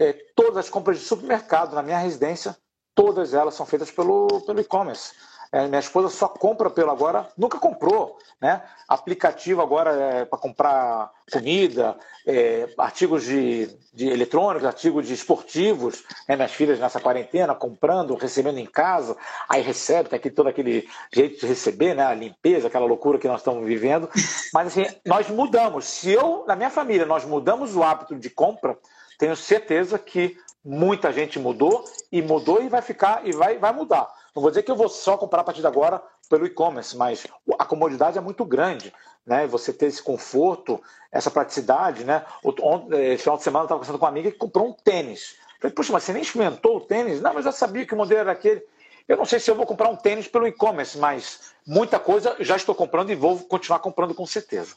é, 0.00 0.14
todas 0.34 0.56
as 0.56 0.70
compras 0.70 0.98
de 0.98 1.04
supermercado 1.04 1.74
na 1.74 1.82
minha 1.82 1.98
residência 1.98 2.56
todas 2.94 3.32
elas 3.32 3.54
são 3.54 3.64
feitas 3.64 3.90
pelo, 3.90 4.42
pelo 4.42 4.60
e-commerce. 4.60 5.12
É, 5.52 5.66
minha 5.66 5.80
esposa 5.80 6.08
só 6.08 6.28
compra 6.28 6.70
pelo 6.70 6.92
agora, 6.92 7.28
nunca 7.36 7.58
comprou, 7.58 8.16
né? 8.40 8.62
Aplicativo 8.86 9.60
agora 9.60 9.90
é, 9.90 10.24
para 10.24 10.38
comprar 10.38 11.10
comida, 11.32 11.96
é, 12.24 12.72
artigos 12.78 13.24
de, 13.24 13.66
de 13.92 14.08
eletrônicos, 14.08 14.64
artigos 14.64 15.08
de 15.08 15.14
esportivos. 15.14 16.04
Né? 16.28 16.36
Minhas 16.36 16.52
filhas 16.52 16.78
nessa 16.78 17.00
quarentena 17.00 17.52
comprando, 17.52 18.14
recebendo 18.14 18.58
em 18.58 18.66
casa, 18.66 19.16
aí 19.48 19.60
recebe, 19.60 20.08
tem 20.08 20.18
aqui 20.18 20.30
todo 20.30 20.48
aquele 20.48 20.88
jeito 21.12 21.40
de 21.40 21.46
receber, 21.46 21.96
né? 21.96 22.04
A 22.04 22.14
limpeza, 22.14 22.68
aquela 22.68 22.86
loucura 22.86 23.18
que 23.18 23.26
nós 23.26 23.40
estamos 23.40 23.66
vivendo. 23.66 24.08
Mas 24.54 24.68
assim, 24.68 24.86
nós 25.04 25.28
mudamos. 25.28 25.84
Se 25.86 26.12
eu, 26.12 26.44
na 26.46 26.54
minha 26.54 26.70
família, 26.70 27.04
nós 27.06 27.24
mudamos 27.24 27.74
o 27.74 27.82
hábito 27.82 28.14
de 28.14 28.30
compra, 28.30 28.78
tenho 29.20 29.36
certeza 29.36 29.98
que 29.98 30.36
muita 30.64 31.12
gente 31.12 31.38
mudou 31.38 31.84
e 32.10 32.22
mudou 32.22 32.62
e 32.62 32.70
vai 32.70 32.80
ficar 32.80 33.26
e 33.26 33.32
vai, 33.32 33.58
vai 33.58 33.70
mudar. 33.70 34.10
Não 34.34 34.40
vou 34.40 34.50
dizer 34.50 34.62
que 34.62 34.70
eu 34.70 34.76
vou 34.76 34.88
só 34.88 35.18
comprar 35.18 35.42
a 35.42 35.44
partir 35.44 35.60
de 35.60 35.66
agora 35.66 36.02
pelo 36.30 36.46
e-commerce, 36.46 36.96
mas 36.96 37.26
a 37.58 37.64
comodidade 37.66 38.16
é 38.16 38.20
muito 38.20 38.46
grande, 38.46 38.92
né? 39.26 39.46
Você 39.46 39.74
ter 39.74 39.86
esse 39.86 40.02
conforto, 40.02 40.82
essa 41.12 41.30
praticidade, 41.30 42.02
né? 42.02 42.24
Ontem, 42.42 43.18
final 43.18 43.36
de 43.36 43.42
semana 43.42 43.64
eu 43.64 43.66
estava 43.66 43.78
conversando 43.78 43.98
com 43.98 44.06
uma 44.06 44.10
amiga 44.10 44.30
que 44.30 44.38
comprou 44.38 44.68
um 44.68 44.72
tênis. 44.72 45.36
Falei, 45.60 45.74
puxa, 45.74 45.92
mas 45.92 46.04
você 46.04 46.14
nem 46.14 46.22
experimentou 46.22 46.78
o 46.78 46.80
tênis? 46.80 47.20
Não, 47.20 47.34
mas 47.34 47.44
eu 47.44 47.52
já 47.52 47.58
sabia 47.58 47.84
que 47.84 47.92
o 47.92 47.96
modelo 47.96 48.20
era 48.20 48.32
aquele. 48.32 48.62
Eu 49.06 49.18
não 49.18 49.26
sei 49.26 49.38
se 49.38 49.50
eu 49.50 49.54
vou 49.54 49.66
comprar 49.66 49.90
um 49.90 49.96
tênis 49.96 50.28
pelo 50.28 50.46
e-commerce, 50.46 50.96
mas 50.96 51.52
muita 51.66 51.98
coisa 51.98 52.36
já 52.40 52.56
estou 52.56 52.74
comprando 52.74 53.10
e 53.10 53.14
vou 53.14 53.38
continuar 53.40 53.80
comprando 53.80 54.14
com 54.14 54.24
certeza. 54.24 54.76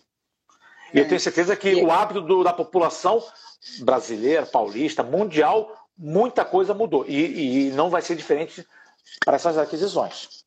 E 0.94 1.00
eu 1.00 1.08
tenho 1.08 1.20
certeza 1.20 1.56
que 1.56 1.76
o 1.76 1.92
hábito 1.92 2.22
do, 2.22 2.44
da 2.44 2.54
população 2.54 3.24
brasileira, 3.80 4.46
paulista, 4.46 5.02
mundial, 5.02 5.74
muita 5.98 6.46
coisa 6.46 6.74
mudou. 6.74 7.06
E, 7.08 7.68
e 7.68 7.72
não 7.72 7.90
vai 7.90 8.02
ser 8.02 8.16
diferente 8.16 8.66
para 9.26 9.36
essas 9.36 9.58
aquisições. 9.58 10.44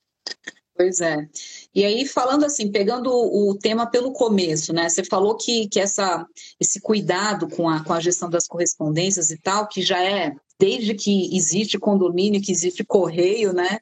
Pois 0.76 1.00
é. 1.00 1.26
E 1.74 1.84
aí, 1.84 2.06
falando 2.06 2.44
assim, 2.44 2.70
pegando 2.70 3.10
o 3.10 3.56
tema 3.58 3.86
pelo 3.86 4.12
começo, 4.12 4.74
né? 4.74 4.88
Você 4.88 5.02
falou 5.02 5.34
que, 5.34 5.68
que 5.68 5.80
essa, 5.80 6.26
esse 6.60 6.80
cuidado 6.80 7.48
com 7.48 7.68
a, 7.68 7.82
com 7.82 7.94
a 7.94 8.00
gestão 8.00 8.28
das 8.28 8.46
correspondências 8.46 9.30
e 9.30 9.38
tal, 9.38 9.66
que 9.66 9.80
já 9.80 10.02
é 10.02 10.34
desde 10.58 10.94
que 10.94 11.34
existe 11.34 11.78
condomínio, 11.78 12.42
que 12.42 12.52
existe 12.52 12.84
correio, 12.84 13.54
né? 13.54 13.78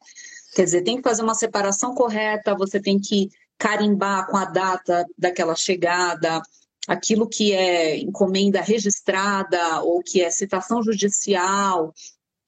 Quer 0.55 0.65
dizer, 0.65 0.83
tem 0.83 0.97
que 0.97 1.03
fazer 1.03 1.23
uma 1.23 1.35
separação 1.35 1.95
correta, 1.95 2.55
você 2.55 2.81
tem 2.81 3.01
que 3.01 3.29
carimbar 3.65 4.27
com 4.27 4.37
a 4.37 4.45
data 4.45 5.07
daquela 5.17 5.55
chegada, 5.57 6.43
aquilo 6.87 7.27
que 7.27 7.55
é 7.55 7.97
encomenda 7.97 8.61
registrada 8.61 9.81
ou 9.81 10.03
que 10.03 10.21
é 10.21 10.31
citação 10.31 10.83
judicial, 10.83 11.95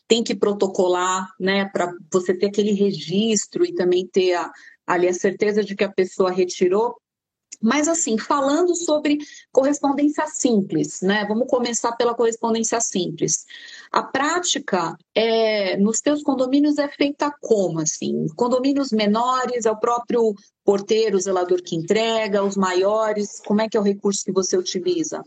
tem 0.06 0.22
que 0.22 0.34
protocolar, 0.34 1.26
né, 1.40 1.70
para 1.72 1.90
você 2.12 2.36
ter 2.36 2.48
aquele 2.48 2.72
registro 2.72 3.64
e 3.64 3.74
também 3.74 4.06
ter 4.06 4.34
a, 4.34 4.52
ali 4.86 5.08
a 5.08 5.14
certeza 5.14 5.64
de 5.64 5.74
que 5.74 5.84
a 5.84 5.90
pessoa 5.90 6.30
retirou. 6.30 6.94
Mas 7.62 7.88
assim, 7.88 8.18
falando 8.18 8.74
sobre 8.74 9.18
correspondência 9.52 10.26
simples, 10.26 11.00
né? 11.00 11.24
Vamos 11.26 11.48
começar 11.48 11.92
pela 11.92 12.14
correspondência 12.14 12.80
simples. 12.80 13.44
A 13.90 14.02
prática 14.02 14.96
é, 15.14 15.76
nos 15.76 16.00
teus 16.00 16.22
condomínios 16.22 16.78
é 16.78 16.88
feita 16.88 17.32
como 17.40 17.80
assim? 17.80 18.26
Condomínios 18.36 18.92
menores 18.92 19.66
é 19.66 19.70
o 19.70 19.78
próprio 19.78 20.34
porteiro, 20.64 21.20
zelador 21.20 21.62
que 21.62 21.76
entrega, 21.76 22.44
os 22.44 22.56
maiores, 22.56 23.40
como 23.40 23.60
é 23.60 23.68
que 23.68 23.76
é 23.76 23.80
o 23.80 23.84
recurso 23.84 24.24
que 24.24 24.32
você 24.32 24.56
utiliza? 24.56 25.22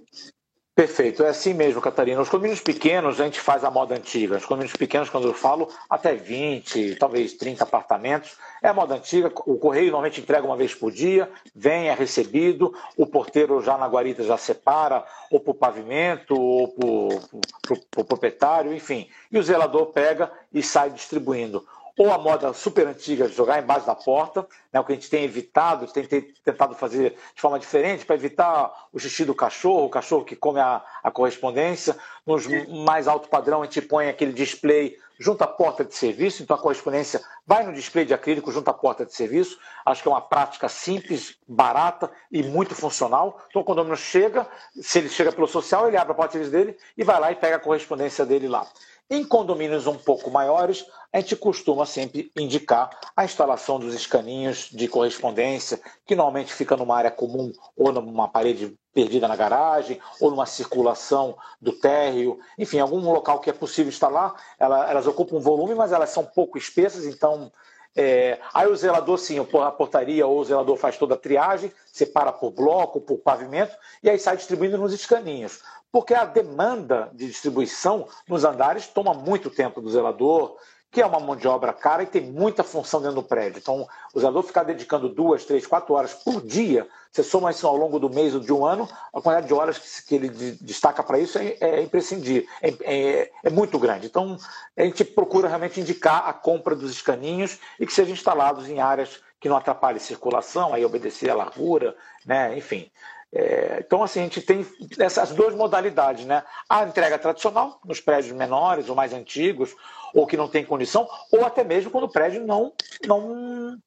Perfeito, 0.79 1.25
é 1.25 1.27
assim 1.27 1.53
mesmo, 1.53 1.81
Catarina. 1.81 2.21
Os 2.21 2.29
condomínios 2.29 2.61
pequenos 2.61 3.19
a 3.19 3.25
gente 3.25 3.37
faz 3.37 3.65
a 3.65 3.69
moda 3.69 3.95
antiga. 3.95 4.37
Os 4.37 4.45
condomínios 4.45 4.77
pequenos, 4.77 5.09
quando 5.09 5.27
eu 5.27 5.33
falo, 5.33 5.67
até 5.89 6.15
20, 6.15 6.95
talvez 6.95 7.33
30 7.33 7.65
apartamentos, 7.65 8.37
é 8.63 8.69
a 8.69 8.73
moda 8.73 8.95
antiga. 8.95 9.29
O 9.45 9.57
correio 9.57 9.91
normalmente 9.91 10.21
entrega 10.21 10.47
uma 10.47 10.55
vez 10.55 10.73
por 10.73 10.89
dia, 10.89 11.29
vem, 11.53 11.89
é 11.89 11.93
recebido, 11.93 12.73
o 12.95 13.05
porteiro 13.05 13.61
já 13.61 13.77
na 13.77 13.87
guarita 13.87 14.23
já 14.23 14.37
separa, 14.37 15.03
ou 15.29 15.41
para 15.41 15.51
o 15.51 15.53
pavimento, 15.53 16.39
ou 16.39 16.69
para 16.69 16.87
o 16.87 17.79
pro 17.91 18.05
proprietário, 18.05 18.73
enfim. 18.73 19.09
E 19.29 19.37
o 19.37 19.43
zelador 19.43 19.87
pega 19.87 20.31
e 20.53 20.63
sai 20.63 20.91
distribuindo 20.91 21.61
ou 21.97 22.11
a 22.11 22.17
moda 22.17 22.53
super 22.53 22.87
antiga 22.87 23.27
de 23.27 23.35
jogar 23.35 23.61
embaixo 23.61 23.85
da 23.85 23.95
porta, 23.95 24.47
né, 24.71 24.79
o 24.79 24.83
que 24.83 24.93
a 24.93 24.95
gente 24.95 25.09
tem 25.09 25.23
evitado, 25.23 25.87
tem 25.87 26.05
tentado 26.43 26.75
fazer 26.75 27.15
de 27.35 27.41
forma 27.41 27.59
diferente 27.59 28.05
para 28.05 28.15
evitar 28.15 28.87
o 28.91 28.99
xixi 28.99 29.25
do 29.25 29.35
cachorro, 29.35 29.85
o 29.85 29.89
cachorro 29.89 30.25
que 30.25 30.35
come 30.35 30.59
a, 30.59 30.83
a 31.03 31.11
correspondência. 31.11 31.97
Nos 32.25 32.47
mais 32.67 33.07
alto 33.07 33.27
padrão, 33.29 33.61
a 33.61 33.65
gente 33.65 33.81
põe 33.81 34.09
aquele 34.09 34.33
display 34.33 34.97
junto 35.19 35.43
à 35.43 35.47
porta 35.47 35.83
de 35.83 35.93
serviço, 35.93 36.41
então 36.41 36.55
a 36.55 36.59
correspondência 36.59 37.21
vai 37.45 37.63
no 37.65 37.73
display 37.73 38.05
de 38.05 38.13
acrílico 38.13 38.51
junto 38.51 38.69
à 38.69 38.73
porta 38.73 39.05
de 39.05 39.13
serviço. 39.13 39.59
Acho 39.85 40.01
que 40.01 40.07
é 40.07 40.11
uma 40.11 40.21
prática 40.21 40.69
simples, 40.69 41.37
barata 41.45 42.09
e 42.31 42.41
muito 42.41 42.73
funcional. 42.73 43.41
Então, 43.49 43.61
o 43.61 43.65
condomínio 43.65 43.97
chega, 43.97 44.47
se 44.81 44.99
ele 44.99 45.09
chega 45.09 45.31
pelo 45.31 45.47
social, 45.47 45.87
ele 45.87 45.97
abre 45.97 46.13
a 46.13 46.15
porta 46.15 46.39
dele 46.39 46.77
e 46.97 47.03
vai 47.03 47.19
lá 47.19 47.31
e 47.31 47.35
pega 47.35 47.57
a 47.57 47.59
correspondência 47.59 48.25
dele 48.25 48.47
lá. 48.47 48.65
Em 49.11 49.23
condomínios 49.23 49.87
um 49.87 49.97
pouco 49.97 50.29
maiores, 50.29 50.85
a 51.11 51.19
gente 51.19 51.35
costuma 51.35 51.83
sempre 51.83 52.31
indicar 52.37 52.91
a 53.17 53.25
instalação 53.25 53.79
dos 53.79 53.95
escaninhos 53.95 54.69
de 54.71 54.87
correspondência, 54.87 55.81
que 56.05 56.15
normalmente 56.15 56.53
fica 56.53 56.77
numa 56.77 56.95
área 56.95 57.09
comum 57.09 57.51
ou 57.75 57.91
numa 57.91 58.27
parede 58.27 58.77
perdida 58.93 59.27
na 59.27 59.35
garagem, 59.35 59.99
ou 60.21 60.29
numa 60.29 60.45
circulação 60.45 61.35
do 61.59 61.71
térreo, 61.71 62.37
enfim, 62.55 62.77
algum 62.77 62.99
local 63.11 63.39
que 63.39 63.49
é 63.49 63.53
possível 63.53 63.89
instalar. 63.89 64.35
Elas 64.59 65.07
ocupam 65.07 65.37
um 65.37 65.41
volume, 65.41 65.73
mas 65.73 65.91
elas 65.91 66.11
são 66.11 66.23
pouco 66.23 66.59
espessas, 66.59 67.05
então 67.05 67.51
é, 67.95 68.39
aí 68.53 68.67
o 68.67 68.75
zelador, 68.75 69.17
sim, 69.17 69.39
a 69.39 69.71
portaria 69.71 70.25
ou 70.25 70.39
o 70.39 70.45
zelador 70.45 70.77
faz 70.77 70.97
toda 70.97 71.15
a 71.15 71.17
triagem, 71.17 71.71
separa 71.91 72.31
por 72.31 72.51
bloco, 72.51 73.01
por 73.01 73.17
pavimento, 73.17 73.75
e 74.01 74.09
aí 74.09 74.19
sai 74.19 74.37
distribuindo 74.37 74.77
nos 74.77 74.93
escaninhos. 74.93 75.61
Porque 75.91 76.13
a 76.13 76.23
demanda 76.23 77.09
de 77.13 77.27
distribuição 77.27 78.07
nos 78.27 78.43
andares 78.43 78.87
toma 78.87 79.13
muito 79.13 79.49
tempo 79.49 79.81
do 79.81 79.89
zelador, 79.89 80.55
que 80.91 81.01
é 81.01 81.05
uma 81.05 81.19
mão 81.19 81.35
de 81.35 81.47
obra 81.47 81.71
cara 81.71 82.03
e 82.03 82.07
tem 82.07 82.21
muita 82.21 82.63
função 82.63 82.99
dentro 82.99 83.15
do 83.15 83.23
prédio. 83.23 83.59
Então, 83.59 83.87
o 84.13 84.19
zelador 84.19 84.43
ficar 84.43 84.63
dedicando 84.63 85.07
duas, 85.07 85.45
três, 85.45 85.67
quatro 85.67 85.93
horas 85.93 86.13
por 86.13 86.41
dia, 86.41 86.87
você 87.11 87.23
soma 87.23 87.51
isso 87.51 87.67
ao 87.67 87.75
longo 87.75 87.99
do 87.99 88.09
mês 88.09 88.33
ou 88.33 88.39
de 88.39 88.51
um 88.51 88.65
ano, 88.65 88.89
a 89.13 89.21
quantidade 89.21 89.47
de 89.47 89.53
horas 89.53 89.99
que, 90.01 90.15
ele 90.15 90.29
destaca 90.61 91.03
para 91.03 91.19
isso 91.19 91.37
é, 91.37 91.57
é 91.59 91.81
imprescindível, 91.81 92.47
é, 92.61 92.73
é, 92.81 93.31
é, 93.43 93.49
muito 93.49 93.77
grande. 93.77 94.07
Então, 94.07 94.37
a 94.75 94.83
gente 94.83 95.03
procura 95.03 95.47
realmente 95.47 95.79
indicar 95.79 96.27
a 96.27 96.33
compra 96.33 96.75
dos 96.75 96.91
escaninhos 96.91 97.59
e 97.79 97.85
que 97.85 97.93
sejam 97.93 98.13
instalados 98.13 98.67
em 98.67 98.79
áreas 98.79 99.21
que 99.39 99.47
não 99.47 99.57
atrapalhem 99.57 99.99
circulação, 99.99 100.73
aí 100.73 100.83
obedecer 100.83 101.29
a 101.29 101.35
largura, 101.35 101.95
né? 102.25 102.57
enfim. 102.57 102.91
É, 103.31 103.83
então, 103.85 104.03
assim, 104.03 104.21
a 104.21 104.23
gente 104.23 104.41
tem 104.41 104.65
essas 104.97 105.31
duas 105.31 105.53
modalidades, 105.53 106.25
né? 106.25 106.43
A 106.67 106.83
entrega 106.83 107.17
tradicional, 107.19 107.79
nos 107.85 108.01
prédios 108.01 108.35
menores 108.35 108.89
ou 108.89 108.95
mais 108.95 109.13
antigos, 109.13 109.75
ou 110.13 110.25
que 110.25 110.37
não 110.37 110.47
tem 110.47 110.65
condição, 110.65 111.07
ou 111.31 111.45
até 111.45 111.63
mesmo 111.63 111.91
quando 111.91 112.05
o 112.05 112.11
prédio 112.11 112.45
não, 112.45 112.73
não, 113.05 113.77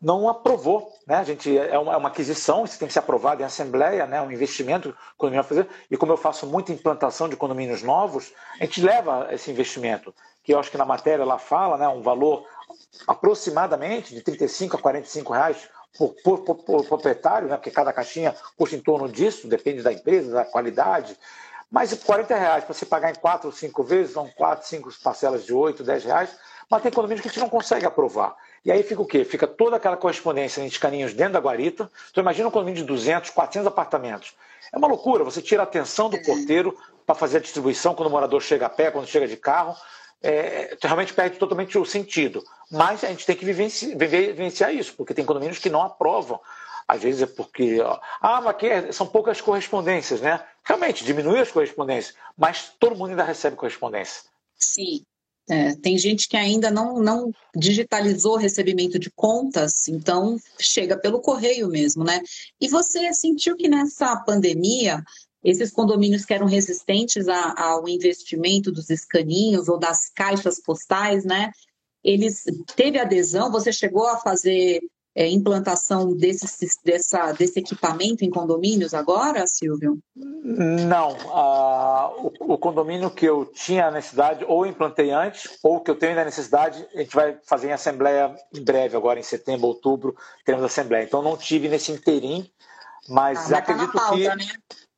não 0.00 0.28
aprovou. 0.28 0.92
Né? 1.06 1.16
A 1.16 1.22
gente, 1.22 1.56
é, 1.56 1.78
uma, 1.78 1.92
é 1.92 1.96
uma 1.96 2.08
aquisição, 2.08 2.64
isso 2.64 2.78
tem 2.78 2.88
que 2.88 2.92
ser 2.92 2.98
aprovado 2.98 3.42
em 3.42 3.44
assembleia, 3.44 4.06
né? 4.06 4.20
um 4.20 4.32
investimento 4.32 4.92
que 4.92 4.98
o 4.98 5.16
condomínio 5.16 5.44
vai 5.44 5.48
fazer. 5.48 5.68
E 5.88 5.96
como 5.96 6.12
eu 6.12 6.16
faço 6.16 6.46
muita 6.46 6.72
implantação 6.72 7.28
de 7.28 7.36
condomínios 7.36 7.82
novos, 7.82 8.32
a 8.58 8.64
gente 8.64 8.82
leva 8.82 9.28
esse 9.30 9.50
investimento, 9.50 10.12
que 10.42 10.52
eu 10.52 10.58
acho 10.58 10.70
que 10.70 10.78
na 10.78 10.84
matéria 10.84 11.24
lá 11.24 11.38
fala, 11.38 11.76
né? 11.76 11.86
um 11.86 12.02
valor 12.02 12.44
aproximadamente 13.06 14.14
de 14.14 14.20
35 14.22 14.76
a 14.76 14.80
45 14.80 15.32
reais 15.32 15.68
por, 15.96 16.14
por, 16.22 16.38
por, 16.40 16.54
por 16.56 16.84
proprietário, 16.86 17.48
né? 17.48 17.56
porque 17.56 17.70
cada 17.70 17.92
caixinha 17.92 18.34
custa 18.56 18.76
em 18.76 18.80
torno 18.80 19.08
disso, 19.08 19.48
depende 19.48 19.82
da 19.82 19.92
empresa, 19.92 20.32
da 20.32 20.44
qualidade. 20.44 21.16
Mas 21.70 21.94
40 21.94 22.34
reais 22.34 22.64
para 22.64 22.74
você 22.74 22.84
pagar 22.84 23.10
em 23.10 23.14
4 23.14 23.48
ou 23.48 23.52
5 23.52 23.82
vezes, 23.84 24.12
são 24.14 24.28
4, 24.28 24.66
5 24.66 24.90
parcelas 25.02 25.44
de 25.44 25.52
8, 25.52 25.84
10 25.84 26.04
reais, 26.04 26.36
mas 26.68 26.82
tem 26.82 26.90
condomínios 26.90 27.22
que 27.22 27.28
a 27.28 27.30
gente 27.30 27.40
não 27.40 27.48
consegue 27.48 27.86
aprovar. 27.86 28.36
E 28.64 28.70
aí 28.70 28.82
fica 28.82 29.00
o 29.00 29.06
quê? 29.06 29.24
Fica 29.24 29.46
toda 29.46 29.76
aquela 29.76 29.96
correspondência 29.96 30.60
em 30.60 30.70
caninhos 30.70 31.14
dentro 31.14 31.34
da 31.34 31.40
guarita. 31.40 31.90
Então 32.10 32.22
imagina 32.22 32.48
um 32.48 32.50
condomínio 32.50 32.82
de 32.82 32.86
200, 32.86 33.30
400 33.30 33.66
apartamentos. 33.66 34.34
É 34.72 34.78
uma 34.78 34.86
loucura, 34.86 35.24
você 35.24 35.40
tira 35.40 35.62
a 35.62 35.64
atenção 35.64 36.10
do 36.10 36.20
porteiro 36.22 36.76
para 37.06 37.14
fazer 37.14 37.38
a 37.38 37.40
distribuição 37.40 37.94
quando 37.94 38.08
o 38.08 38.10
morador 38.10 38.40
chega 38.40 38.66
a 38.66 38.68
pé, 38.68 38.90
quando 38.90 39.06
chega 39.06 39.26
de 39.26 39.36
carro. 39.36 39.74
É, 40.22 40.76
realmente 40.82 41.14
perde 41.14 41.38
totalmente 41.38 41.78
o 41.78 41.84
sentido. 41.84 42.44
Mas 42.70 43.02
a 43.04 43.08
gente 43.08 43.24
tem 43.24 43.36
que 43.36 43.44
vivenciar, 43.44 43.96
vivenciar 43.96 44.74
isso, 44.74 44.94
porque 44.94 45.14
tem 45.14 45.24
condomínios 45.24 45.58
que 45.58 45.70
não 45.70 45.82
aprovam 45.82 46.40
às 46.90 47.02
vezes 47.02 47.22
é 47.22 47.26
porque, 47.26 47.80
ó, 47.80 48.00
ah, 48.20 48.40
mas 48.40 48.48
aqui 48.48 48.66
é, 48.66 48.90
são 48.90 49.06
poucas 49.06 49.40
correspondências, 49.40 50.20
né? 50.20 50.44
Realmente, 50.64 51.04
diminui 51.04 51.38
as 51.38 51.52
correspondências, 51.52 52.16
mas 52.36 52.72
todo 52.80 52.96
mundo 52.96 53.10
ainda 53.10 53.22
recebe 53.22 53.54
correspondência. 53.54 54.22
Sim. 54.56 55.02
É, 55.48 55.74
tem 55.76 55.96
gente 55.96 56.28
que 56.28 56.36
ainda 56.36 56.70
não, 56.70 57.00
não 57.00 57.32
digitalizou 57.56 58.34
o 58.34 58.38
recebimento 58.38 58.98
de 58.98 59.10
contas, 59.10 59.88
então 59.88 60.36
chega 60.58 60.96
pelo 60.96 61.20
correio 61.20 61.68
mesmo, 61.68 62.04
né? 62.04 62.20
E 62.60 62.68
você 62.68 63.12
sentiu 63.14 63.56
que 63.56 63.68
nessa 63.68 64.16
pandemia, 64.24 65.02
esses 65.42 65.70
condomínios 65.70 66.24
que 66.24 66.34
eram 66.34 66.46
resistentes 66.46 67.28
a, 67.28 67.54
ao 67.56 67.88
investimento 67.88 68.70
dos 68.70 68.90
escaninhos 68.90 69.68
ou 69.68 69.78
das 69.78 70.10
caixas 70.10 70.60
postais, 70.60 71.24
né? 71.24 71.50
Eles 72.02 72.44
teve 72.74 72.98
adesão, 72.98 73.50
você 73.50 73.72
chegou 73.72 74.06
a 74.06 74.18
fazer 74.18 74.80
é, 75.14 75.28
implantação 75.28 76.14
desse, 76.14 76.46
dessa, 76.84 77.32
desse 77.32 77.58
equipamento 77.58 78.24
em 78.24 78.30
condomínios 78.30 78.94
agora, 78.94 79.46
Silvio? 79.46 79.98
Não. 80.14 81.12
Uh, 81.12 82.32
o, 82.40 82.54
o, 82.54 82.58
condomínio 82.58 83.10
que 83.10 83.26
eu 83.26 83.44
tinha 83.44 83.90
necessidade, 83.90 84.44
ou 84.46 84.64
implantei 84.64 85.10
antes, 85.10 85.58
ou 85.62 85.80
que 85.80 85.90
eu 85.90 85.96
tenho 85.96 86.12
ainda 86.12 86.24
necessidade, 86.24 86.86
a 86.94 86.98
gente 86.98 87.14
vai 87.14 87.36
fazer 87.44 87.68
em 87.68 87.72
assembleia 87.72 88.34
em 88.54 88.62
breve, 88.62 88.96
agora 88.96 89.18
em 89.18 89.24
setembro, 89.24 89.66
outubro, 89.66 90.14
teremos 90.44 90.64
assembleia. 90.64 91.04
Então 91.04 91.22
não 91.22 91.36
tive 91.36 91.68
nesse 91.68 91.90
interim, 91.90 92.48
mas, 93.08 93.38
ah, 93.38 93.42
mas 93.42 93.52
acredito 93.52 93.92
tá 93.92 93.98
pauta, 93.98 94.16
que. 94.16 94.28
Né? 94.28 94.36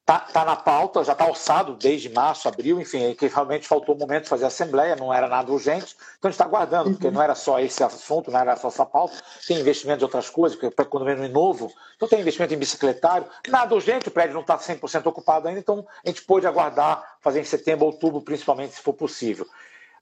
Está 0.02 0.18
tá 0.18 0.44
na 0.44 0.56
pauta, 0.56 1.04
já 1.04 1.12
está 1.12 1.24
alçado 1.24 1.74
desde 1.74 2.08
março, 2.08 2.48
abril, 2.48 2.80
enfim, 2.80 3.14
que 3.14 3.28
realmente 3.28 3.68
faltou 3.68 3.94
o 3.94 3.98
momento 3.98 4.24
de 4.24 4.28
fazer 4.28 4.44
a 4.44 4.48
assembleia, 4.48 4.96
não 4.96 5.14
era 5.14 5.28
nada 5.28 5.52
urgente, 5.52 5.94
então 6.18 6.28
a 6.28 6.32
gente 6.32 6.32
está 6.32 6.44
aguardando, 6.44 6.88
uhum. 6.88 6.94
porque 6.94 7.08
não 7.08 7.22
era 7.22 7.36
só 7.36 7.60
esse 7.60 7.84
assunto, 7.84 8.28
não 8.28 8.40
era 8.40 8.56
só 8.56 8.66
essa 8.66 8.84
pauta, 8.84 9.14
tem 9.46 9.60
investimento 9.60 9.98
de 9.98 10.04
outras 10.04 10.28
coisas, 10.28 10.58
porque 10.58 10.74
para 10.74 10.84
condomínio 10.84 11.28
novo, 11.28 11.72
então 11.94 12.08
tem 12.08 12.20
investimento 12.20 12.52
em 12.52 12.58
bicicletário, 12.58 13.28
nada 13.46 13.72
urgente, 13.76 14.08
o 14.08 14.10
prédio 14.10 14.34
não 14.34 14.40
está 14.40 14.58
100% 14.58 15.06
ocupado 15.06 15.46
ainda, 15.46 15.60
então 15.60 15.86
a 16.04 16.08
gente 16.08 16.24
pôde 16.24 16.48
aguardar, 16.48 17.18
fazer 17.20 17.40
em 17.40 17.44
setembro, 17.44 17.86
outubro, 17.86 18.20
principalmente, 18.22 18.74
se 18.74 18.82
for 18.82 18.94
possível. 18.94 19.46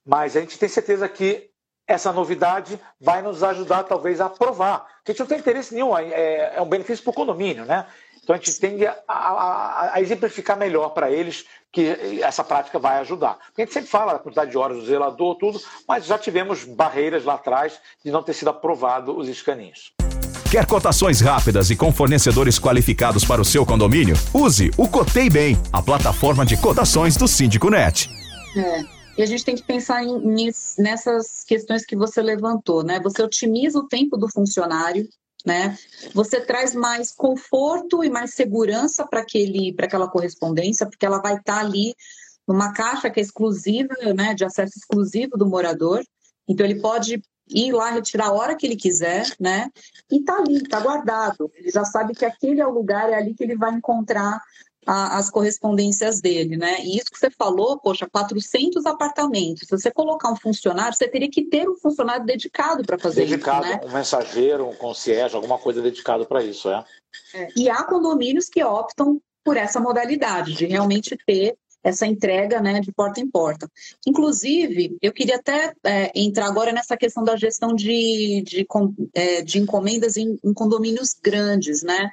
Mas 0.03 0.35
a 0.35 0.39
gente 0.39 0.57
tem 0.57 0.67
certeza 0.67 1.07
que 1.07 1.51
essa 1.87 2.11
novidade 2.11 2.79
vai 2.99 3.21
nos 3.21 3.43
ajudar, 3.43 3.83
talvez, 3.83 4.21
a 4.21 4.25
aprovar. 4.25 4.87
Porque 4.97 5.11
a 5.11 5.13
gente 5.13 5.19
não 5.19 5.27
tem 5.27 5.39
interesse 5.39 5.73
nenhum, 5.73 5.95
é, 5.95 6.53
é 6.55 6.61
um 6.61 6.69
benefício 6.69 7.03
para 7.03 7.11
o 7.11 7.13
condomínio, 7.13 7.65
né? 7.65 7.85
Então 8.23 8.35
a 8.35 8.37
gente 8.37 8.59
tende 8.59 8.85
a, 8.85 8.95
a, 9.07 9.95
a 9.95 10.01
exemplificar 10.01 10.57
melhor 10.57 10.89
para 10.89 11.09
eles 11.11 11.45
que 11.71 11.87
essa 12.21 12.43
prática 12.43 12.77
vai 12.77 12.99
ajudar. 12.99 13.37
Porque 13.47 13.61
a 13.61 13.65
gente 13.65 13.73
sempre 13.73 13.89
fala 13.89 14.13
da 14.13 14.19
quantidade 14.19 14.51
de 14.51 14.57
horas 14.57 14.77
do 14.77 14.85
zelador, 14.85 15.35
tudo, 15.35 15.59
mas 15.87 16.05
já 16.05 16.17
tivemos 16.17 16.63
barreiras 16.63 17.23
lá 17.23 17.35
atrás 17.35 17.79
de 18.03 18.11
não 18.11 18.21
ter 18.21 18.33
sido 18.33 18.49
aprovado 18.49 19.17
os 19.17 19.27
escaninhos. 19.27 19.93
Quer 20.51 20.65
cotações 20.65 21.21
rápidas 21.21 21.71
e 21.71 21.77
com 21.77 21.93
fornecedores 21.93 22.59
qualificados 22.59 23.23
para 23.23 23.41
o 23.41 23.45
seu 23.45 23.65
condomínio? 23.65 24.15
Use 24.33 24.69
o 24.77 24.85
Cotei 24.87 25.29
Bem, 25.29 25.57
a 25.71 25.81
plataforma 25.81 26.45
de 26.45 26.57
cotações 26.57 27.15
do 27.15 27.25
Síndico 27.25 27.69
Net. 27.69 28.09
É. 28.57 29.01
E 29.17 29.23
a 29.23 29.25
gente 29.25 29.45
tem 29.45 29.55
que 29.55 29.63
pensar 29.63 30.03
em, 30.03 30.51
nessas 30.77 31.43
questões 31.45 31.85
que 31.85 31.95
você 31.95 32.21
levantou, 32.21 32.83
né? 32.83 32.99
Você 33.01 33.23
otimiza 33.23 33.79
o 33.79 33.87
tempo 33.87 34.17
do 34.17 34.29
funcionário, 34.29 35.07
né? 35.45 35.77
Você 36.13 36.41
traz 36.41 36.73
mais 36.73 37.11
conforto 37.11 38.03
e 38.03 38.09
mais 38.09 38.33
segurança 38.33 39.05
para 39.05 39.21
aquele 39.21 39.73
para 39.73 39.85
aquela 39.85 40.07
correspondência, 40.07 40.85
porque 40.85 41.05
ela 41.05 41.21
vai 41.21 41.35
estar 41.35 41.55
tá 41.55 41.59
ali 41.59 41.95
numa 42.47 42.73
caixa 42.73 43.09
que 43.09 43.19
é 43.19 43.23
exclusiva, 43.23 43.93
né, 44.15 44.33
de 44.33 44.43
acesso 44.43 44.77
exclusivo 44.77 45.37
do 45.37 45.47
morador. 45.47 46.03
Então 46.47 46.65
ele 46.65 46.81
pode 46.81 47.21
ir 47.47 47.71
lá 47.71 47.91
retirar 47.91 48.27
a 48.27 48.33
hora 48.33 48.55
que 48.55 48.65
ele 48.65 48.75
quiser, 48.75 49.25
né? 49.39 49.69
E 50.11 50.23
tá 50.23 50.37
ali, 50.37 50.61
tá 50.63 50.79
guardado. 50.79 51.51
Ele 51.55 51.69
já 51.69 51.83
sabe 51.83 52.13
que 52.13 52.25
aquele 52.25 52.61
é 52.61 52.67
o 52.67 52.71
lugar, 52.71 53.09
é 53.09 53.15
ali 53.15 53.33
que 53.33 53.43
ele 53.43 53.55
vai 53.55 53.73
encontrar 53.73 54.41
a, 54.85 55.17
as 55.17 55.29
correspondências 55.29 56.21
dele, 56.21 56.57
né? 56.57 56.81
E 56.81 56.97
isso 56.97 57.11
que 57.11 57.19
você 57.19 57.29
falou, 57.29 57.79
poxa, 57.79 58.07
400 58.11 58.85
apartamentos. 58.85 59.67
Se 59.67 59.71
você 59.71 59.91
colocar 59.91 60.31
um 60.31 60.35
funcionário, 60.35 60.95
você 60.95 61.07
teria 61.07 61.29
que 61.29 61.43
ter 61.43 61.69
um 61.69 61.77
funcionário 61.77 62.25
dedicado 62.25 62.83
para 62.83 62.97
fazer 62.97 63.25
dedicado, 63.25 63.65
isso, 63.65 63.73
né? 63.75 63.81
um 63.85 63.93
mensageiro, 63.93 64.67
um 64.67 64.75
concierge, 64.75 65.35
alguma 65.35 65.57
coisa 65.57 65.81
dedicado 65.81 66.25
para 66.25 66.43
isso, 66.43 66.69
é? 66.69 66.83
é. 67.33 67.47
E 67.55 67.69
há 67.69 67.83
condomínios 67.83 68.49
que 68.49 68.63
optam 68.63 69.21
por 69.43 69.57
essa 69.57 69.79
modalidade 69.79 70.53
de 70.53 70.65
realmente 70.65 71.17
ter 71.25 71.55
essa 71.83 72.05
entrega 72.05 72.61
né, 72.61 72.79
de 72.79 72.91
porta 72.91 73.19
em 73.19 73.29
porta. 73.29 73.69
Inclusive, 74.05 74.97
eu 75.01 75.11
queria 75.11 75.37
até 75.37 75.73
é, 75.83 76.11
entrar 76.15 76.45
agora 76.45 76.71
nessa 76.71 76.95
questão 76.95 77.23
da 77.23 77.35
gestão 77.35 77.73
de, 77.73 78.43
de, 78.45 78.67
é, 79.13 79.41
de 79.41 79.59
encomendas 79.59 80.15
em, 80.15 80.39
em, 80.43 80.53
condomínios 80.53 81.15
grandes, 81.21 81.81
né? 81.81 82.11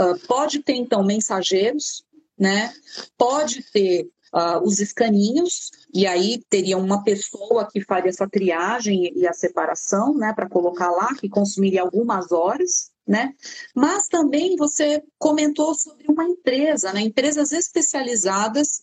Uh, 0.00 0.18
pode 0.26 0.62
ter, 0.62 0.74
então, 0.74 1.04
mensageiros, 1.04 2.04
né? 2.38 2.72
Pode 3.18 3.62
ter 3.70 4.08
uh, 4.32 4.62
os 4.62 4.80
escaninhos, 4.80 5.70
e 5.92 6.06
aí 6.06 6.42
teria 6.48 6.78
uma 6.78 7.04
pessoa 7.04 7.68
que 7.70 7.82
faria 7.82 8.08
essa 8.08 8.28
triagem 8.28 9.12
e 9.14 9.26
a 9.26 9.32
separação, 9.32 10.14
né? 10.14 10.32
Para 10.32 10.48
colocar 10.48 10.90
lá, 10.90 11.14
que 11.14 11.28
consumiria 11.28 11.82
algumas 11.82 12.32
horas, 12.32 12.90
né? 13.06 13.34
Mas 13.74 14.08
também 14.08 14.56
você 14.56 15.02
comentou 15.18 15.74
sobre 15.74 16.06
uma 16.08 16.24
empresa, 16.24 16.92
né? 16.92 17.02
Empresas 17.02 17.52
especializadas 17.52 18.82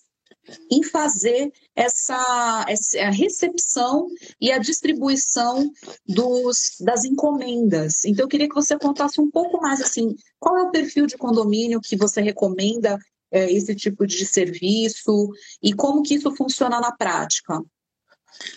em 0.72 0.84
fazer 0.84 1.52
essa, 1.76 2.66
essa 2.68 3.10
recepção 3.10 4.08
e 4.40 4.52
a 4.52 4.58
distribuição 4.58 5.72
dos, 6.08 6.78
das 6.80 7.06
encomendas. 7.06 8.06
Então, 8.06 8.26
eu 8.26 8.30
queria 8.30 8.50
que 8.50 8.56
você 8.56 8.78
contasse 8.78 9.20
um 9.22 9.30
pouco 9.30 9.62
mais 9.62 9.82
assim, 9.82 10.16
qual 10.40 10.58
é 10.58 10.64
o 10.64 10.72
perfil 10.72 11.06
de 11.06 11.18
condomínio 11.18 11.82
que 11.82 11.96
você 11.96 12.22
recomenda 12.22 12.98
é, 13.32 13.52
esse 13.52 13.76
tipo 13.76 14.06
de 14.06 14.26
serviço 14.26 15.30
e 15.62 15.74
como 15.74 16.02
que 16.02 16.16
isso 16.16 16.34
funciona 16.36 16.80
na 16.80 16.92
prática. 16.92 17.62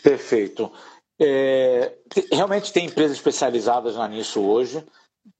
Perfeito. 0.03 0.70
É, 1.18 1.92
realmente 2.33 2.72
tem 2.72 2.87
empresas 2.87 3.16
especializadas 3.16 3.94
nisso 4.11 4.40
hoje 4.40 4.85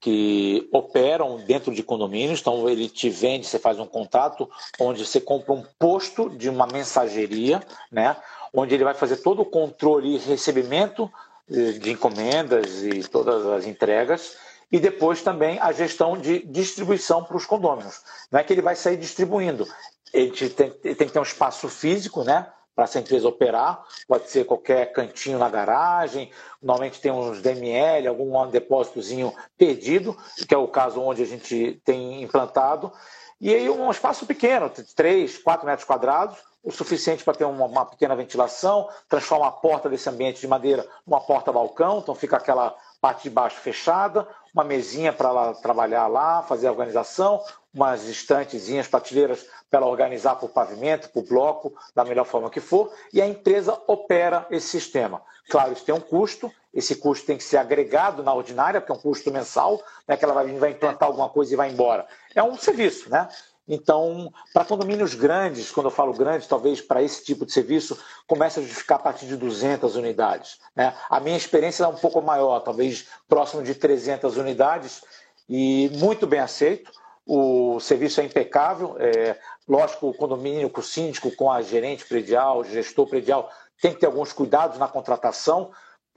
que 0.01 0.69
operam 0.73 1.39
dentro 1.39 1.75
de 1.75 1.83
condomínios, 1.83 2.41
então 2.41 2.69
ele 2.69 2.89
te 2.89 3.11
vende, 3.11 3.47
você 3.47 3.59
faz 3.59 3.79
um 3.79 3.87
contato 3.87 4.49
onde 4.79 5.05
você 5.05 5.21
compra 5.21 5.53
um 5.53 5.65
posto 5.79 6.31
de 6.31 6.49
uma 6.49 6.67
mensageria, 6.67 7.63
né, 7.91 8.17
onde 8.53 8.75
ele 8.75 8.85
vai 8.85 8.95
fazer 8.95 9.17
todo 9.17 9.43
o 9.43 9.47
controle 9.47 10.15
e 10.15 10.19
recebimento 10.19 11.11
eh, 11.51 11.73
de 11.73 11.91
encomendas 11.91 12.83
e 12.83 13.03
todas 13.09 13.47
as 13.47 13.67
entregas 13.67 14.37
e 14.71 14.79
depois 14.79 15.23
também 15.23 15.59
a 15.59 15.73
gestão 15.73 16.17
de 16.17 16.41
distribuição 16.47 17.25
para 17.25 17.37
os 17.37 17.45
condôminos. 17.45 18.01
Não 18.31 18.39
é 18.39 18.45
que 18.45 18.53
ele 18.53 18.63
vai 18.63 18.77
sair 18.77 18.97
distribuindo, 18.97 19.67
ele 20.13 20.31
tem, 20.51 20.73
ele 20.85 20.95
tem 20.95 21.07
que 21.07 21.13
ter 21.13 21.19
um 21.19 21.25
espaço 21.25 21.69
físico, 21.69 22.25
né? 22.25 22.47
Para 22.81 22.85
essa 22.85 22.99
empresa 22.99 23.29
operar, 23.29 23.85
pode 24.09 24.31
ser 24.31 24.47
qualquer 24.47 24.91
cantinho 24.91 25.39
na 25.39 25.51
garagem, 25.51 26.31
normalmente 26.63 26.99
tem 26.99 27.13
uns 27.13 27.43
DML, 27.43 28.09
algum 28.09 28.47
depósitozinho 28.47 29.35
perdido, 29.59 30.17
que 30.49 30.55
é 30.55 30.57
o 30.57 30.67
caso 30.67 30.99
onde 30.99 31.23
a 31.23 31.27
gente 31.27 31.79
tem 31.85 32.23
implantado, 32.23 32.91
e 33.39 33.55
aí 33.55 33.69
um 33.69 33.91
espaço 33.91 34.25
pequeno, 34.25 34.71
3, 34.97 35.37
4 35.43 35.67
metros 35.67 35.87
quadrados, 35.87 36.39
o 36.65 36.73
suficiente 36.73 37.23
para 37.23 37.35
ter 37.35 37.45
uma, 37.45 37.67
uma, 37.67 37.85
pequena 37.85 38.17
ventilação, 38.17 38.89
transforma 39.07 39.49
a 39.49 39.53
porta 39.53 39.91
desse 39.91 40.09
ambiente 40.09 40.41
de 40.41 40.49
madeira 40.49 40.87
numa 41.07 41.21
porta-balcão, 41.21 41.99
então 41.99 42.15
fica 42.15 42.39
aquela 42.39 42.75
parte 43.01 43.25
de 43.25 43.31
baixo 43.31 43.57
fechada, 43.61 44.27
uma 44.55 44.65
mesinha 44.65 45.13
para 45.13 45.29
ela 45.29 45.55
trabalhar 45.55 46.07
lá, 46.07 46.43
fazer 46.43 46.67
a 46.67 46.73
organização, 46.73 47.43
umas 47.73 48.05
estantezinhas, 48.09 48.89
prateleiras 48.89 49.47
para 49.71 49.81
ela 49.81 49.89
organizar 49.89 50.37
por 50.37 50.51
pavimento, 50.51 51.09
por 51.11 51.23
bloco, 51.23 51.73
da 51.95 52.05
melhor 52.05 52.25
forma 52.25 52.51
que 52.51 52.61
for, 52.61 52.93
e 53.13 53.23
a 53.23 53.27
empresa 53.27 53.81
opera 53.87 54.47
esse 54.51 54.67
sistema. 54.67 55.23
Claro, 55.49 55.73
isso 55.73 55.85
tem 55.85 55.95
um 55.95 56.01
custo, 56.01 56.53
esse 56.75 56.97
custo 56.97 57.27
tem 57.27 57.37
que 57.37 57.45
ser 57.45 57.57
agregado 57.57 58.23
na 58.23 58.35
ordinária, 58.35 58.81
porque 58.81 58.93
é 58.93 58.95
um 58.95 59.01
custo 59.01 59.31
mensal, 59.33 59.81
né, 60.07 60.17
que 60.17 60.25
ela 60.25 60.35
vai, 60.35 60.47
vai 60.59 60.71
implantar 60.71 61.09
alguma 61.09 61.29
coisa 61.29 61.53
e 61.53 61.57
vai 61.57 61.71
embora. 61.71 62.07
É 62.35 62.43
um 62.43 62.57
serviço, 62.57 63.11
né? 63.11 63.29
Então, 63.73 64.33
para 64.53 64.65
condomínios 64.65 65.15
grandes, 65.15 65.71
quando 65.71 65.87
eu 65.87 65.91
falo 65.93 66.13
grandes, 66.13 66.49
talvez 66.49 66.81
para 66.81 67.05
esse 67.05 67.25
tipo 67.25 67.47
de 67.47 67.53
serviço, 67.53 67.97
comece 68.27 68.59
a 68.59 68.63
justificar 68.65 68.99
a 68.99 69.03
partir 69.03 69.27
de 69.27 69.37
200 69.37 69.95
unidades. 69.95 70.59
Né? 70.75 70.93
A 71.09 71.21
minha 71.21 71.37
experiência 71.37 71.85
é 71.85 71.87
um 71.87 71.95
pouco 71.95 72.21
maior, 72.21 72.59
talvez 72.61 73.07
próximo 73.29 73.63
de 73.63 73.77
300 73.77 74.37
unidades, 74.37 75.05
e 75.49 75.89
muito 75.95 76.27
bem 76.27 76.41
aceito. 76.41 76.91
O 77.25 77.79
serviço 77.79 78.21
é 78.21 78.25
impecável. 78.25 78.97
É, 78.99 79.39
lógico, 79.69 80.09
o 80.09 80.15
condomínio, 80.15 80.69
com 80.69 80.81
o 80.81 80.85
síndico, 80.85 81.31
com 81.37 81.49
a 81.49 81.63
gerente 81.63 82.05
predial, 82.05 82.59
o 82.59 82.65
gestor 82.65 83.07
predial, 83.07 83.49
tem 83.81 83.95
que 83.95 84.01
ter 84.01 84.07
alguns 84.07 84.33
cuidados 84.33 84.79
na 84.79 84.89
contratação, 84.89 85.71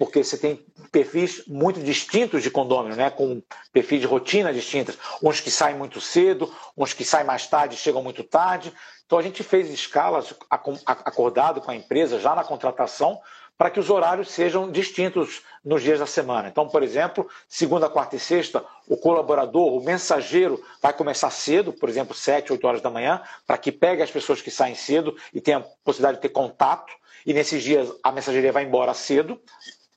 porque 0.05 0.21
você 0.21 0.37
tem 0.37 0.65
perfis 0.91 1.47
muito 1.47 1.79
distintos 1.79 2.43
de 2.43 2.51
condomínio, 2.51 2.97
né? 2.97 3.09
com 3.09 3.41
perfis 3.71 4.01
de 4.01 4.05
rotina 4.05 4.53
distintas. 4.53 4.97
Uns 5.21 5.39
que 5.39 5.49
saem 5.49 5.77
muito 5.77 6.01
cedo, 6.01 6.53
uns 6.77 6.93
que 6.93 7.05
saem 7.05 7.25
mais 7.25 7.47
tarde 7.47 7.77
chegam 7.77 8.03
muito 8.03 8.21
tarde. 8.21 8.73
Então 9.05 9.17
a 9.17 9.21
gente 9.21 9.43
fez 9.43 9.69
escalas 9.69 10.33
acordado 10.49 11.61
com 11.61 11.71
a 11.71 11.75
empresa 11.75 12.19
já 12.19 12.35
na 12.35 12.43
contratação 12.43 13.17
para 13.57 13.69
que 13.69 13.79
os 13.79 13.89
horários 13.89 14.29
sejam 14.29 14.69
distintos 14.69 15.41
nos 15.63 15.81
dias 15.81 15.99
da 15.99 16.05
semana. 16.05 16.49
Então, 16.49 16.67
por 16.67 16.83
exemplo, 16.83 17.25
segunda, 17.47 17.87
quarta 17.87 18.17
e 18.17 18.19
sexta, 18.19 18.65
o 18.89 18.97
colaborador, 18.97 19.73
o 19.73 19.81
mensageiro, 19.81 20.61
vai 20.81 20.91
começar 20.91 21.29
cedo, 21.29 21.71
por 21.71 21.87
exemplo, 21.87 22.13
7, 22.13 22.51
8 22.51 22.67
horas 22.67 22.81
da 22.81 22.89
manhã, 22.89 23.21
para 23.47 23.57
que 23.57 23.71
pegue 23.71 24.01
as 24.01 24.11
pessoas 24.11 24.41
que 24.41 24.51
saem 24.51 24.75
cedo 24.75 25.15
e 25.33 25.39
tenha 25.39 25.59
a 25.59 25.65
possibilidade 25.85 26.17
de 26.17 26.23
ter 26.23 26.29
contato. 26.29 26.91
E 27.25 27.33
nesses 27.33 27.63
dias 27.63 27.89
a 28.03 28.11
mensageria 28.11 28.51
vai 28.51 28.65
embora 28.65 28.93
cedo, 28.93 29.39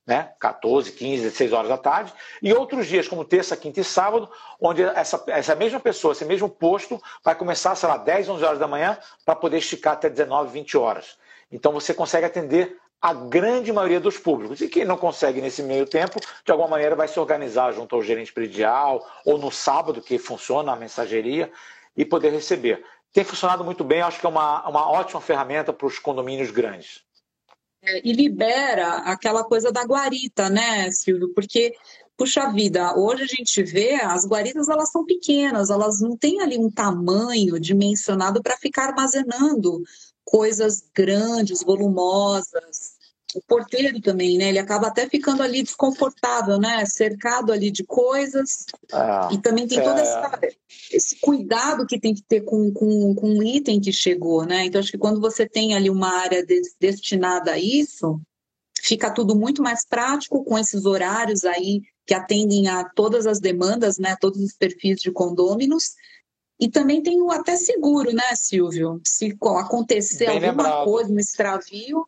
né? 0.06 0.30
14, 0.38 0.92
15, 0.92 1.22
16 1.22 1.52
horas 1.52 1.68
da 1.68 1.76
tarde, 1.76 2.12
e 2.40 2.52
outros 2.52 2.86
dias, 2.86 3.08
como 3.08 3.24
terça, 3.24 3.56
quinta 3.56 3.80
e 3.80 3.84
sábado, 3.84 4.30
onde 4.60 4.82
essa, 4.82 5.22
essa 5.26 5.54
mesma 5.54 5.80
pessoa, 5.80 6.12
esse 6.12 6.24
mesmo 6.24 6.48
posto, 6.48 7.02
vai 7.24 7.34
começar, 7.34 7.74
sei 7.74 7.88
lá, 7.88 7.96
10, 7.96 8.28
11 8.28 8.44
horas 8.44 8.58
da 8.58 8.68
manhã, 8.68 8.96
para 9.24 9.34
poder 9.34 9.58
esticar 9.58 9.94
até 9.94 10.08
19, 10.08 10.52
20 10.52 10.78
horas. 10.78 11.18
Então 11.50 11.72
você 11.72 11.92
consegue 11.92 12.26
atender 12.26 12.78
a 13.00 13.12
grande 13.12 13.72
maioria 13.72 14.00
dos 14.00 14.16
públicos. 14.16 14.60
E 14.60 14.68
quem 14.68 14.84
não 14.84 14.96
consegue 14.96 15.40
nesse 15.40 15.62
meio 15.62 15.86
tempo, 15.86 16.18
de 16.44 16.52
alguma 16.52 16.68
maneira 16.68 16.96
vai 16.96 17.08
se 17.08 17.18
organizar 17.20 17.72
junto 17.72 17.94
ao 17.94 18.02
gerente 18.02 18.32
predial, 18.32 19.06
ou 19.24 19.38
no 19.38 19.50
sábado, 19.50 20.00
que 20.00 20.18
funciona 20.18 20.72
a 20.72 20.76
mensageria, 20.76 21.50
e 21.96 22.04
poder 22.04 22.30
receber. 22.30 22.84
Tem 23.12 23.24
funcionado 23.24 23.64
muito 23.64 23.82
bem, 23.82 24.02
acho 24.02 24.20
que 24.20 24.26
é 24.26 24.28
uma, 24.28 24.66
uma 24.68 24.90
ótima 24.90 25.20
ferramenta 25.20 25.72
para 25.72 25.86
os 25.86 25.98
condomínios 25.98 26.50
grandes. 26.50 27.05
É, 27.82 28.00
e 28.06 28.12
libera 28.12 28.96
aquela 28.98 29.44
coisa 29.44 29.70
da 29.70 29.84
guarita, 29.84 30.50
né, 30.50 30.90
Silvio? 30.90 31.32
Porque, 31.34 31.74
puxa 32.16 32.50
vida, 32.50 32.96
hoje 32.96 33.22
a 33.22 33.26
gente 33.26 33.62
vê 33.62 33.94
as 33.94 34.26
guaritas 34.26 34.68
elas 34.68 34.90
são 34.90 35.04
pequenas, 35.04 35.70
elas 35.70 36.00
não 36.00 36.16
têm 36.16 36.40
ali 36.40 36.58
um 36.58 36.70
tamanho 36.70 37.60
dimensionado 37.60 38.42
para 38.42 38.56
ficar 38.56 38.88
armazenando 38.88 39.82
coisas 40.24 40.82
grandes, 40.94 41.62
volumosas 41.62 42.95
o 43.36 43.42
porteiro 43.46 44.00
também, 44.00 44.38
né? 44.38 44.48
Ele 44.48 44.58
acaba 44.58 44.86
até 44.86 45.06
ficando 45.08 45.42
ali 45.42 45.62
desconfortável, 45.62 46.58
né? 46.58 46.84
Cercado 46.86 47.52
ali 47.52 47.70
de 47.70 47.84
coisas. 47.84 48.64
Ah, 48.90 49.28
e 49.30 49.38
também 49.38 49.68
tem 49.68 49.78
é... 49.78 49.82
todo 49.82 50.00
esse 50.90 51.20
cuidado 51.20 51.86
que 51.86 52.00
tem 52.00 52.14
que 52.14 52.22
ter 52.22 52.40
com, 52.40 52.72
com, 52.72 53.14
com 53.14 53.38
o 53.38 53.42
item 53.42 53.78
que 53.78 53.92
chegou, 53.92 54.46
né? 54.46 54.64
Então, 54.64 54.80
acho 54.80 54.90
que 54.90 54.98
quando 54.98 55.20
você 55.20 55.46
tem 55.46 55.74
ali 55.74 55.90
uma 55.90 56.08
área 56.08 56.44
de, 56.44 56.62
destinada 56.80 57.52
a 57.52 57.58
isso, 57.58 58.18
fica 58.80 59.10
tudo 59.10 59.36
muito 59.36 59.62
mais 59.62 59.86
prático 59.86 60.42
com 60.42 60.58
esses 60.58 60.86
horários 60.86 61.44
aí 61.44 61.82
que 62.06 62.14
atendem 62.14 62.68
a 62.68 62.84
todas 62.84 63.26
as 63.26 63.38
demandas, 63.38 63.98
né? 63.98 64.16
Todos 64.18 64.40
os 64.40 64.54
perfis 64.54 65.00
de 65.00 65.10
condôminos. 65.12 65.94
E 66.58 66.70
também 66.70 67.02
tem 67.02 67.20
o 67.20 67.30
até 67.30 67.54
seguro, 67.56 68.14
né, 68.14 68.34
Silvio? 68.34 68.98
Se 69.04 69.36
acontecer 69.58 70.26
Bem 70.26 70.48
alguma 70.48 70.62
lembrado. 70.62 70.84
coisa, 70.86 71.12
um 71.12 71.18
extravio, 71.18 72.06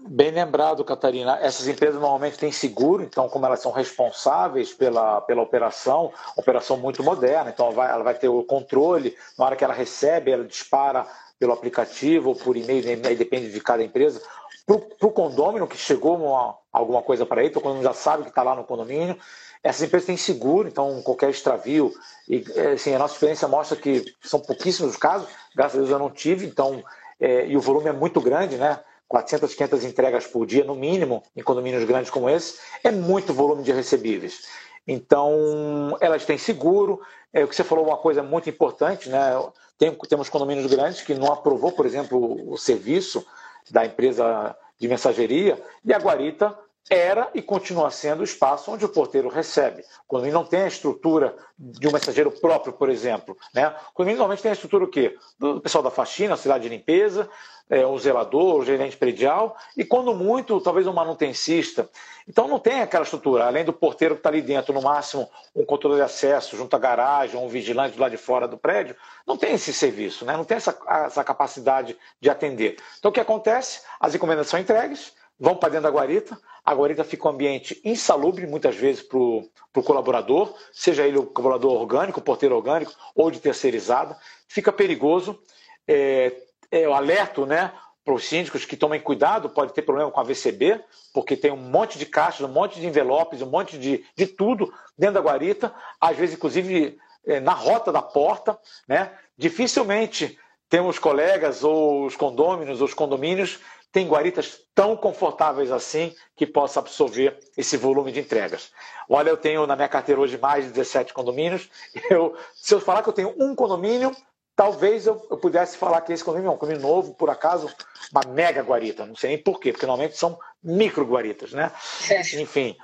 Bem 0.00 0.30
lembrado, 0.30 0.84
Catarina. 0.84 1.38
Essas 1.40 1.66
empresas 1.66 2.00
normalmente 2.00 2.38
têm 2.38 2.52
seguro, 2.52 3.02
então, 3.02 3.28
como 3.28 3.44
elas 3.44 3.60
são 3.60 3.72
responsáveis 3.72 4.72
pela, 4.72 5.20
pela 5.22 5.42
operação, 5.42 6.12
operação 6.36 6.76
muito 6.76 7.02
moderna, 7.02 7.50
então 7.50 7.66
ela 7.66 7.74
vai, 7.74 7.90
ela 7.90 8.04
vai 8.04 8.14
ter 8.14 8.28
o 8.28 8.44
controle, 8.44 9.16
na 9.36 9.44
hora 9.44 9.56
que 9.56 9.64
ela 9.64 9.74
recebe, 9.74 10.30
ela 10.30 10.44
dispara 10.44 11.04
pelo 11.36 11.52
aplicativo 11.52 12.28
ou 12.28 12.36
por 12.36 12.56
e-mail, 12.56 12.84
aí 13.06 13.16
depende 13.16 13.50
de 13.50 13.60
cada 13.60 13.82
empresa. 13.82 14.22
Para 14.64 15.08
o 15.08 15.10
condomínio 15.10 15.66
que 15.66 15.76
chegou 15.76 16.16
uma, 16.16 16.56
alguma 16.72 17.02
coisa 17.02 17.26
para 17.26 17.40
ele, 17.40 17.50
então 17.50 17.60
o 17.60 17.62
condomínio 17.62 17.88
já 17.88 17.94
sabe 17.94 18.22
que 18.22 18.28
está 18.28 18.44
lá 18.44 18.54
no 18.54 18.62
condomínio, 18.62 19.18
essas 19.64 19.82
empresas 19.82 20.06
têm 20.06 20.16
seguro, 20.16 20.68
então 20.68 21.02
qualquer 21.02 21.30
extravio, 21.30 21.92
e 22.28 22.44
assim, 22.72 22.94
a 22.94 22.98
nossa 23.00 23.14
experiência 23.14 23.48
mostra 23.48 23.76
que 23.76 24.04
são 24.22 24.38
pouquíssimos 24.38 24.92
os 24.92 24.96
casos, 24.96 25.28
graças 25.56 25.76
a 25.76 25.78
Deus 25.80 25.90
eu 25.90 25.98
não 25.98 26.10
tive, 26.10 26.46
então, 26.46 26.84
é, 27.18 27.48
e 27.48 27.56
o 27.56 27.60
volume 27.60 27.88
é 27.88 27.92
muito 27.92 28.20
grande, 28.20 28.56
né? 28.56 28.78
400, 29.08 29.54
500 29.54 29.84
entregas 29.84 30.26
por 30.26 30.46
dia, 30.46 30.64
no 30.64 30.74
mínimo, 30.74 31.22
em 31.34 31.42
condomínios 31.42 31.84
grandes 31.84 32.10
como 32.10 32.28
esse, 32.28 32.58
é 32.84 32.90
muito 32.90 33.32
volume 33.32 33.62
de 33.62 33.72
recebíveis. 33.72 34.46
Então, 34.86 35.96
elas 36.00 36.24
têm 36.24 36.38
seguro. 36.38 37.00
É, 37.32 37.44
o 37.44 37.48
que 37.48 37.56
você 37.56 37.64
falou 37.64 37.86
uma 37.86 37.96
coisa 37.96 38.22
muito 38.22 38.48
importante, 38.48 39.08
né? 39.08 39.32
Tem, 39.78 39.94
temos 40.08 40.28
condomínios 40.28 40.66
grandes 40.66 41.02
que 41.02 41.14
não 41.14 41.32
aprovou, 41.32 41.72
por 41.72 41.86
exemplo, 41.86 42.50
o 42.50 42.56
serviço 42.56 43.24
da 43.70 43.84
empresa 43.84 44.56
de 44.78 44.88
mensageria, 44.88 45.60
e 45.84 45.92
a 45.92 45.98
guarita 45.98 46.56
era 46.90 47.30
e 47.34 47.42
continua 47.42 47.90
sendo 47.90 48.20
o 48.20 48.24
espaço 48.24 48.70
onde 48.70 48.84
o 48.84 48.88
porteiro 48.88 49.28
recebe. 49.28 49.84
Quando 50.06 50.24
ele 50.24 50.32
não 50.32 50.44
tem 50.44 50.62
a 50.62 50.68
estrutura 50.68 51.36
de 51.58 51.86
um 51.88 51.92
mensageiro 51.92 52.30
próprio, 52.30 52.72
por 52.72 52.88
exemplo. 52.88 53.36
Né? 53.52 53.74
Quando 53.94 54.08
normalmente 54.08 54.42
tem 54.42 54.50
a 54.50 54.54
estrutura 54.54 54.84
o 54.84 54.88
quê? 54.88 55.16
Do 55.38 55.60
pessoal 55.60 55.82
da 55.82 55.90
faxina, 55.90 56.36
cidade 56.36 56.64
de 56.64 56.68
limpeza, 56.68 57.28
é, 57.70 57.84
o 57.84 57.98
zelador, 57.98 58.56
o 58.56 58.64
gerente 58.64 58.96
predial, 58.96 59.56
e 59.76 59.84
quando 59.84 60.14
muito, 60.14 60.60
talvez 60.60 60.86
um 60.86 60.92
manutencista. 60.92 61.88
Então 62.26 62.48
não 62.48 62.58
tem 62.58 62.80
aquela 62.80 63.04
estrutura, 63.04 63.46
além 63.46 63.64
do 63.64 63.72
porteiro 63.72 64.14
que 64.14 64.20
está 64.20 64.30
ali 64.30 64.40
dentro, 64.40 64.72
no 64.72 64.82
máximo 64.82 65.28
um 65.54 65.64
controle 65.64 65.96
de 65.96 66.02
acesso 66.02 66.56
junto 66.56 66.74
à 66.74 66.78
garagem, 66.78 67.38
um 67.38 67.48
vigilante 67.48 67.98
lá 67.98 68.08
de 68.08 68.16
fora 68.16 68.48
do 68.48 68.56
prédio, 68.56 68.96
não 69.26 69.36
tem 69.36 69.54
esse 69.54 69.72
serviço, 69.72 70.24
né? 70.24 70.36
não 70.36 70.44
tem 70.44 70.56
essa, 70.56 70.78
essa 70.86 71.24
capacidade 71.24 71.96
de 72.20 72.30
atender. 72.30 72.76
Então 72.98 73.10
o 73.10 73.14
que 73.14 73.20
acontece? 73.20 73.82
As 74.00 74.14
encomendas 74.14 74.48
são 74.48 74.58
entregues, 74.58 75.12
vão 75.38 75.56
para 75.56 75.70
dentro 75.70 75.84
da 75.84 75.90
guarita, 75.90 76.38
a 76.64 76.74
guarita 76.74 77.04
fica 77.04 77.28
um 77.28 77.30
ambiente 77.30 77.80
insalubre, 77.84 78.46
muitas 78.46 78.76
vezes, 78.76 79.02
para 79.02 79.16
o 79.18 79.82
colaborador, 79.84 80.54
seja 80.72 81.06
ele 81.06 81.18
o 81.18 81.26
colaborador 81.26 81.72
orgânico, 81.80 82.20
o 82.20 82.22
porteiro 82.22 82.56
orgânico, 82.56 82.92
ou 83.14 83.30
de 83.30 83.40
terceirizada, 83.40 84.18
fica 84.46 84.72
perigoso. 84.72 85.38
É, 85.86 86.36
é, 86.70 86.80
eu 86.84 86.92
alerto 86.92 87.46
né, 87.46 87.72
para 88.04 88.12
os 88.12 88.24
síndicos 88.24 88.64
que 88.64 88.76
tomem 88.76 89.00
cuidado, 89.00 89.48
pode 89.48 89.72
ter 89.72 89.82
problema 89.82 90.10
com 90.10 90.20
a 90.20 90.24
VCB, 90.24 90.82
porque 91.14 91.36
tem 91.36 91.50
um 91.50 91.56
monte 91.56 91.98
de 91.98 92.04
caixas, 92.04 92.42
um 92.42 92.52
monte 92.52 92.80
de 92.80 92.86
envelopes, 92.86 93.40
um 93.40 93.50
monte 93.50 93.78
de, 93.78 94.04
de 94.16 94.26
tudo 94.26 94.72
dentro 94.96 95.14
da 95.14 95.20
guarita, 95.20 95.74
às 96.00 96.16
vezes, 96.16 96.34
inclusive, 96.34 96.98
é, 97.26 97.40
na 97.40 97.52
rota 97.52 97.90
da 97.90 98.02
porta. 98.02 98.58
Né? 98.86 99.10
Dificilmente 99.36 100.38
temos 100.68 100.98
colegas 100.98 101.64
ou 101.64 102.04
os 102.04 102.14
condôminos, 102.14 102.82
os 102.82 102.92
condomínios 102.92 103.58
tem 103.92 104.06
guaritas 104.06 104.60
tão 104.74 104.96
confortáveis 104.96 105.72
assim 105.72 106.14
que 106.36 106.46
possa 106.46 106.80
absorver 106.80 107.38
esse 107.56 107.76
volume 107.76 108.12
de 108.12 108.20
entregas. 108.20 108.70
Olha, 109.08 109.30
eu 109.30 109.36
tenho 109.36 109.66
na 109.66 109.74
minha 109.74 109.88
carteira 109.88 110.20
hoje 110.20 110.36
mais 110.36 110.66
de 110.66 110.72
17 110.72 111.12
condomínios. 111.12 111.68
Eu, 112.10 112.36
se 112.54 112.74
eu 112.74 112.80
falar 112.80 113.02
que 113.02 113.08
eu 113.08 113.12
tenho 113.12 113.34
um 113.38 113.54
condomínio, 113.54 114.14
talvez 114.54 115.06
eu, 115.06 115.24
eu, 115.30 115.36
pudesse 115.36 115.76
falar 115.76 116.00
que 116.00 116.12
esse 116.12 116.24
condomínio 116.24 116.50
é 116.50 116.54
um 116.54 116.58
condomínio 116.58 116.86
novo, 116.86 117.14
por 117.14 117.30
acaso, 117.30 117.72
uma 118.10 118.22
mega 118.32 118.60
guarita. 118.60 119.06
Não 119.06 119.14
sei 119.14 119.30
nem 119.30 119.38
por 119.38 119.60
quê, 119.60 119.72
porque 119.72 119.86
normalmente 119.86 120.18
são 120.18 120.38
micro 120.62 121.04
guaritas, 121.06 121.52
né? 121.52 121.70
É. 122.10 122.20
Enfim. 122.40 122.76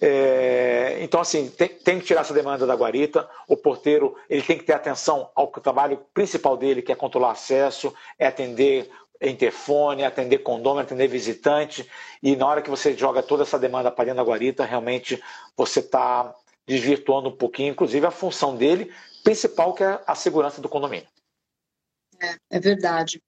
É, 0.00 0.98
então, 1.00 1.20
assim, 1.20 1.48
tem, 1.50 1.68
tem, 1.68 2.00
que 2.00 2.06
tirar 2.06 2.22
essa 2.22 2.34
demanda 2.34 2.66
da 2.66 2.74
guarita. 2.74 3.28
O 3.46 3.56
porteiro 3.56 4.16
ele 4.28 4.42
tem 4.42 4.58
que 4.58 4.64
ter 4.64 4.72
atenção 4.72 5.30
ao 5.34 5.46
trabalho 5.48 6.04
principal 6.12 6.56
dele, 6.56 6.82
que 6.82 6.90
é 6.90 6.96
controlar 6.96 7.30
acesso, 7.30 7.94
é 8.18 8.26
atender 8.26 8.90
interfone, 9.20 10.04
atender 10.04 10.38
condomínio, 10.38 10.82
atender 10.82 11.08
visitante. 11.08 11.88
E 12.22 12.36
na 12.36 12.46
hora 12.46 12.62
que 12.62 12.70
você 12.70 12.96
joga 12.96 13.22
toda 13.22 13.42
essa 13.42 13.58
demanda 13.58 13.90
para 13.90 14.06
dentro 14.06 14.22
da 14.22 14.28
guarita, 14.28 14.64
realmente 14.64 15.22
você 15.56 15.80
está 15.80 16.34
desvirtuando 16.66 17.30
um 17.30 17.36
pouquinho, 17.36 17.72
inclusive, 17.72 18.04
a 18.06 18.10
função 18.10 18.56
dele 18.56 18.92
principal, 19.24 19.74
que 19.74 19.82
é 19.82 20.00
a 20.06 20.14
segurança 20.14 20.60
do 20.60 20.68
condomínio. 20.68 21.08
É, 22.20 22.36
é 22.50 22.60
verdade. 22.60 23.22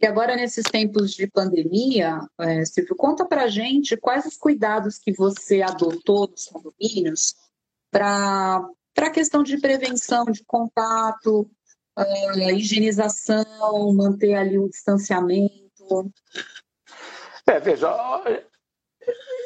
E 0.00 0.06
agora, 0.06 0.34
nesses 0.34 0.64
tempos 0.64 1.12
de 1.12 1.28
pandemia, 1.28 2.20
é, 2.40 2.64
Silvio, 2.64 2.96
conta 2.96 3.24
para 3.24 3.46
gente 3.46 3.96
quais 3.96 4.26
os 4.26 4.36
cuidados 4.36 4.98
que 4.98 5.12
você 5.12 5.62
adotou 5.62 6.28
nos 6.28 6.46
condomínios 6.46 7.36
para 7.90 8.68
a 8.98 9.10
questão 9.10 9.42
de 9.42 9.58
prevenção 9.58 10.24
de 10.24 10.44
contato, 10.44 11.48
uh, 11.98 12.50
higienização, 12.50 13.92
manter 13.94 14.34
ali 14.34 14.58
o 14.58 14.68
distanciamento. 14.68 16.10
É, 17.46 17.58
veja, 17.58 17.88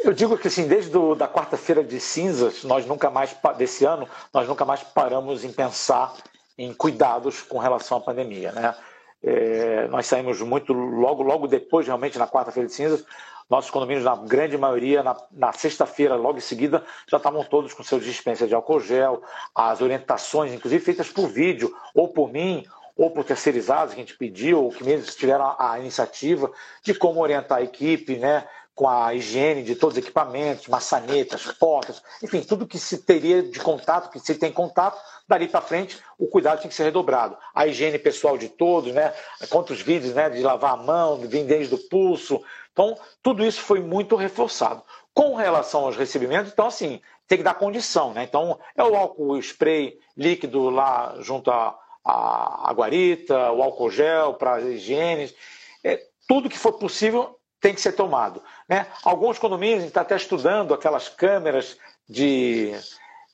eu 0.05 0.13
digo 0.13 0.37
que 0.39 0.49
assim, 0.49 0.69
desde 0.69 0.91
do, 0.91 1.15
da 1.15 1.27
quarta-feira 1.27 1.83
de 1.83 1.99
cinzas, 1.99 2.63
nós 2.63 2.87
nunca 2.87 3.11
mais, 3.11 3.35
desse 3.57 3.85
ano, 3.85 4.09
nós 4.33 4.47
nunca 4.47 4.65
mais 4.65 4.83
paramos 4.83 5.45
em 5.45 5.53
pensar 5.53 6.15
em 6.59 6.73
cuidados 6.73 7.43
com 7.43 7.59
relação 7.59 7.99
à 7.99 8.01
pandemia, 8.01 8.53
né? 8.53 8.75
É, 9.22 9.88
nós 9.88 10.07
saímos 10.07 10.40
muito 10.40 10.72
logo, 10.72 11.22
logo 11.22 11.46
depois, 11.46 11.87
realmente, 11.87 12.18
na 12.18 12.29
quarta-feira 12.29 12.68
de 12.68 12.74
cinzas, 12.74 13.05
nossos 13.48 13.70
condomínios, 13.70 14.05
na 14.05 14.16
grande 14.16 14.59
maioria, 14.59 15.02
na, 15.02 15.16
na 15.31 15.52
sexta-feira, 15.52 16.16
logo 16.16 16.38
em 16.38 16.40
seguida, 16.40 16.85
já 17.09 17.16
estavam 17.16 17.44
todos 17.44 17.72
com 17.72 17.83
seus 17.83 18.05
dispensas 18.05 18.48
de 18.48 18.55
álcool 18.55 18.81
gel, 18.81 19.22
as 19.55 19.81
orientações, 19.81 20.52
inclusive 20.52 20.85
feitas 20.85 21.09
por 21.09 21.29
vídeo, 21.29 21.74
ou 21.94 22.09
por 22.09 22.33
mim, 22.33 22.66
ou 22.96 23.11
por 23.11 23.24
terceirizados, 23.24 23.94
que 23.94 24.00
a 24.00 24.05
gente 24.05 24.16
pediu, 24.16 24.64
ou 24.64 24.70
que 24.70 24.83
mesmo 24.83 25.07
tiveram 25.14 25.44
a, 25.44 25.72
a 25.72 25.79
iniciativa 25.79 26.50
de 26.83 26.94
como 26.94 27.20
orientar 27.20 27.59
a 27.59 27.62
equipe, 27.62 28.16
né? 28.16 28.44
com 28.76 28.87
a 28.87 29.14
higiene 29.14 29.62
de 29.62 29.74
todos 29.74 29.96
os 29.96 30.02
equipamentos, 30.02 30.68
maçanetas, 30.68 31.46
portas, 31.52 32.02
enfim, 32.22 32.42
tudo 32.42 32.66
que 32.66 32.79
se 32.79 32.98
teria 32.98 33.42
de 33.42 33.59
contato, 33.59 34.11
que 34.11 34.20
se 34.20 34.35
tem 34.35 34.52
contato, 34.52 35.00
dali 35.29 35.49
para 35.49 35.61
frente 35.61 35.99
o 36.19 36.27
cuidado 36.27 36.61
tem 36.61 36.69
que 36.69 36.75
ser 36.75 36.85
redobrado. 36.85 37.37
A 37.55 37.67
higiene 37.67 37.99
pessoal 37.99 38.39
de 38.39 38.49
todos, 38.49 38.93
né? 38.93 39.12
Quantos 39.49 39.81
vídeos 39.81 40.15
né, 40.15 40.31
de 40.31 40.43
lavar 40.43 40.75
a 40.75 40.77
mão, 40.77 41.19
de 41.19 41.27
vir 41.27 41.45
desde 41.45 41.75
o 41.75 41.89
pulso. 41.89 42.43
Então, 42.73 42.97
tudo 43.23 43.45
isso 43.45 43.61
foi 43.61 43.81
muito 43.81 44.17
reforçado. 44.17 44.83
Com 45.15 45.35
relação 45.35 45.85
aos 45.85 45.97
recebimentos, 45.97 46.53
então, 46.53 46.67
assim, 46.67 47.01
tem 47.27 47.39
que 47.39 47.45
dar 47.45 47.55
condição, 47.55 48.12
né? 48.12 48.23
Então, 48.23 48.59
é 48.77 48.85
o 48.85 48.95
álcool 48.95 49.39
spray 49.39 49.99
líquido 50.17 50.69
lá 50.71 51.17
junto 51.21 51.51
à, 51.51 51.79
à, 52.05 52.71
à 52.71 52.73
guarita, 52.73 53.51
o 53.53 53.62
álcool 53.62 53.91
gel 53.91 54.35
para 54.35 54.61
higiene. 54.61 55.35
É, 55.83 56.03
tudo 56.29 56.51
que 56.51 56.59
for 56.59 56.75
possível 56.75 57.39
tem 57.61 57.75
que 57.75 57.81
ser 57.81 57.93
tomado. 57.93 58.43
Né? 58.69 58.87
Alguns 59.03 59.39
condomínios 59.39 59.85
estão 59.85 60.03
até 60.03 60.17
estudando 60.17 60.75
aquelas 60.75 61.09
câmeras 61.09 61.77
de 62.09 62.73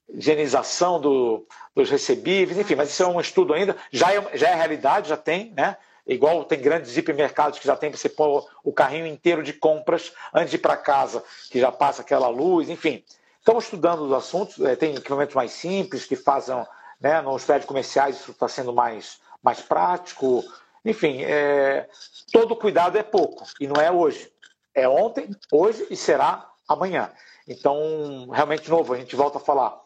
higienização 0.08 1.00
do, 1.00 1.46
dos 1.74 1.90
recebíveis, 1.90 2.58
enfim, 2.58 2.74
mas 2.74 2.90
isso 2.90 3.02
é 3.02 3.06
um 3.06 3.20
estudo 3.20 3.54
ainda, 3.54 3.76
já 3.90 4.12
é, 4.12 4.36
já 4.36 4.48
é 4.48 4.54
realidade, 4.54 5.08
já 5.08 5.16
tem, 5.16 5.52
né? 5.56 5.76
Igual 6.06 6.44
tem 6.44 6.60
grandes 6.60 6.96
hipermercados 6.96 7.58
que 7.58 7.66
já 7.66 7.76
tem 7.76 7.90
você 7.90 8.08
pôr 8.08 8.44
o 8.64 8.72
carrinho 8.72 9.06
inteiro 9.06 9.42
de 9.42 9.52
compras 9.52 10.12
antes 10.34 10.50
de 10.50 10.56
ir 10.56 10.60
para 10.60 10.76
casa, 10.76 11.22
que 11.50 11.60
já 11.60 11.70
passa 11.70 12.02
aquela 12.02 12.28
luz, 12.28 12.68
enfim. 12.68 13.04
Estamos 13.38 13.64
estudando 13.64 14.00
os 14.00 14.12
assuntos, 14.12 14.60
é, 14.60 14.74
tem 14.76 14.94
equipamentos 14.94 15.34
mais 15.34 15.52
simples 15.52 16.04
que 16.04 16.16
fazem, 16.16 16.56
né, 17.00 17.20
nos 17.20 17.44
prédios 17.44 17.66
comerciais 17.66 18.16
isso 18.16 18.32
está 18.32 18.48
sendo 18.48 18.72
mais, 18.72 19.20
mais 19.42 19.60
prático. 19.60 20.44
Enfim, 20.84 21.22
é, 21.22 21.88
todo 22.32 22.56
cuidado 22.56 22.98
é 22.98 23.02
pouco, 23.02 23.44
e 23.60 23.66
não 23.66 23.80
é 23.80 23.90
hoje. 23.90 24.30
É 24.74 24.88
ontem, 24.88 25.30
hoje 25.52 25.86
e 25.90 25.96
será 25.96 26.48
amanhã. 26.68 27.10
Então, 27.48 28.28
realmente, 28.30 28.62
de 28.62 28.70
novo, 28.70 28.92
a 28.92 28.96
gente 28.96 29.16
volta 29.16 29.38
a 29.38 29.40
falar 29.40 29.82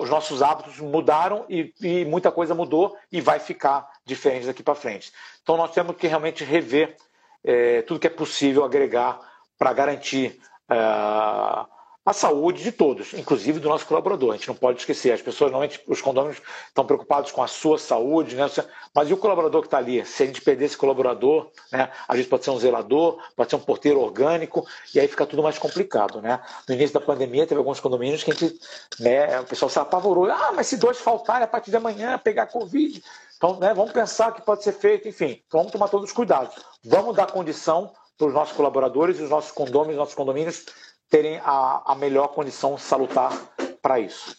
os 0.00 0.08
nossos 0.08 0.42
hábitos 0.42 0.78
mudaram 0.78 1.44
e, 1.48 1.72
e, 1.80 2.04
muita 2.04 2.30
coisa 2.30 2.54
mudou 2.54 2.96
e 3.10 3.20
vai 3.20 3.40
ficar 3.40 3.90
diferente 4.04 4.46
daqui 4.46 4.62
para 4.62 4.74
frente. 4.74 5.12
Então 5.42 5.56
nós 5.56 5.72
temos 5.72 5.96
que 5.96 6.06
realmente 6.06 6.44
rever 6.44 6.96
é, 7.42 7.82
tudo 7.82 7.98
que 7.98 8.06
é 8.06 8.10
possível 8.10 8.64
agregar 8.64 9.18
para 9.58 9.72
garantir 9.72 10.40
é, 10.68 10.74
a 12.04 12.12
saúde 12.12 12.62
de 12.62 12.70
todos, 12.70 13.14
inclusive 13.14 13.58
do 13.58 13.68
nosso 13.68 13.86
colaborador. 13.86 14.32
A 14.32 14.36
gente 14.36 14.48
não 14.48 14.54
pode 14.54 14.78
esquecer. 14.78 15.12
As 15.12 15.22
pessoas, 15.22 15.50
normalmente, 15.50 15.80
os 15.86 16.02
condôminos 16.02 16.36
estão 16.68 16.84
preocupados 16.84 17.32
com 17.32 17.42
a 17.42 17.46
sua 17.46 17.78
saúde, 17.78 18.36
né? 18.36 18.46
mas 18.94 19.08
e 19.08 19.14
o 19.14 19.16
colaborador 19.16 19.62
que 19.62 19.68
está 19.68 19.78
ali? 19.78 20.04
Se 20.04 20.22
a 20.22 20.26
gente 20.26 20.42
perder 20.42 20.66
esse 20.66 20.76
colaborador, 20.76 21.50
né? 21.72 21.90
às 22.06 22.16
vezes 22.16 22.28
pode 22.28 22.44
ser 22.44 22.50
um 22.50 22.58
zelador, 22.58 23.18
pode 23.34 23.48
ser 23.48 23.56
um 23.56 23.60
porteiro 23.60 24.00
orgânico, 24.00 24.66
e 24.94 25.00
aí 25.00 25.08
fica 25.08 25.24
tudo 25.24 25.42
mais 25.42 25.58
complicado. 25.58 26.20
Né? 26.20 26.38
No 26.68 26.74
início 26.74 26.92
da 26.92 27.00
pandemia, 27.00 27.46
teve 27.46 27.58
alguns 27.58 27.80
condomínios 27.80 28.22
que 28.22 28.32
a 28.32 28.34
gente, 28.34 28.58
né, 29.00 29.40
o 29.40 29.44
pessoal 29.44 29.70
se 29.70 29.78
apavorou. 29.78 30.30
Ah, 30.30 30.52
mas 30.54 30.66
se 30.66 30.76
dois 30.76 30.98
faltarem 30.98 31.44
a 31.44 31.48
partir 31.48 31.70
de 31.70 31.76
amanhã, 31.78 32.18
pegar 32.18 32.46
Covid. 32.46 33.02
Então, 33.38 33.58
né, 33.58 33.72
vamos 33.72 33.92
pensar 33.92 34.30
o 34.30 34.34
que 34.34 34.42
pode 34.42 34.62
ser 34.62 34.72
feito, 34.72 35.08
enfim, 35.08 35.42
vamos 35.50 35.72
tomar 35.72 35.88
todos 35.88 36.10
os 36.10 36.14
cuidados. 36.14 36.54
Vamos 36.84 37.16
dar 37.16 37.30
condição 37.30 37.92
para 38.16 38.28
os 38.28 38.34
nossos 38.34 38.56
colaboradores 38.56 39.20
os 39.20 39.30
nossos 39.30 39.50
condôminos, 39.50 39.96
nossos 39.96 40.14
condomínios 40.14 40.66
terem 41.14 41.36
a, 41.44 41.92
a 41.92 41.94
melhor 41.94 42.34
condição 42.34 42.76
salutar 42.76 43.30
para 43.80 44.00
isso. 44.00 44.34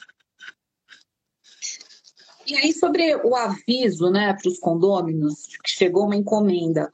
E 2.45 2.53
aí, 2.53 2.73
sobre 2.73 3.15
o 3.15 3.33
aviso 3.33 4.11
né, 4.11 4.33
para 4.33 4.51
os 4.51 4.59
condôminos 4.59 5.47
que 5.63 5.71
chegou 5.71 6.03
uma 6.03 6.17
encomenda, 6.17 6.91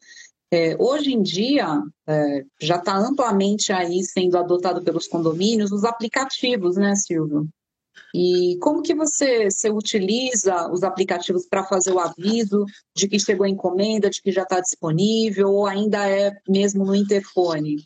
é, 0.54 0.78
hoje 0.78 1.12
em 1.12 1.24
dia 1.24 1.82
é, 2.06 2.46
já 2.62 2.76
está 2.76 2.96
amplamente 2.96 3.74
aí 3.74 4.04
sendo 4.04 4.38
adotado 4.38 4.84
pelos 4.84 5.08
condomínios 5.08 5.72
os 5.72 5.84
aplicativos, 5.84 6.76
né, 6.76 6.96
Silvio? 6.96 7.50
E 8.14 8.60
como 8.62 8.84
que 8.84 8.94
você, 8.94 9.50
você 9.50 9.72
utiliza 9.72 10.72
os 10.72 10.84
aplicativos 10.84 11.48
para 11.48 11.64
fazer 11.64 11.92
o 11.92 12.00
aviso 12.00 12.66
de 12.96 13.08
que 13.08 13.18
chegou 13.18 13.48
a 13.48 13.50
encomenda, 13.50 14.12
de 14.12 14.22
que 14.22 14.32
já 14.32 14.44
está 14.44 14.60
disponível, 14.60 15.50
ou 15.50 15.66
ainda 15.66 16.08
é 16.08 16.38
mesmo 16.48 16.86
no 16.86 16.94
interfone? 16.94 17.78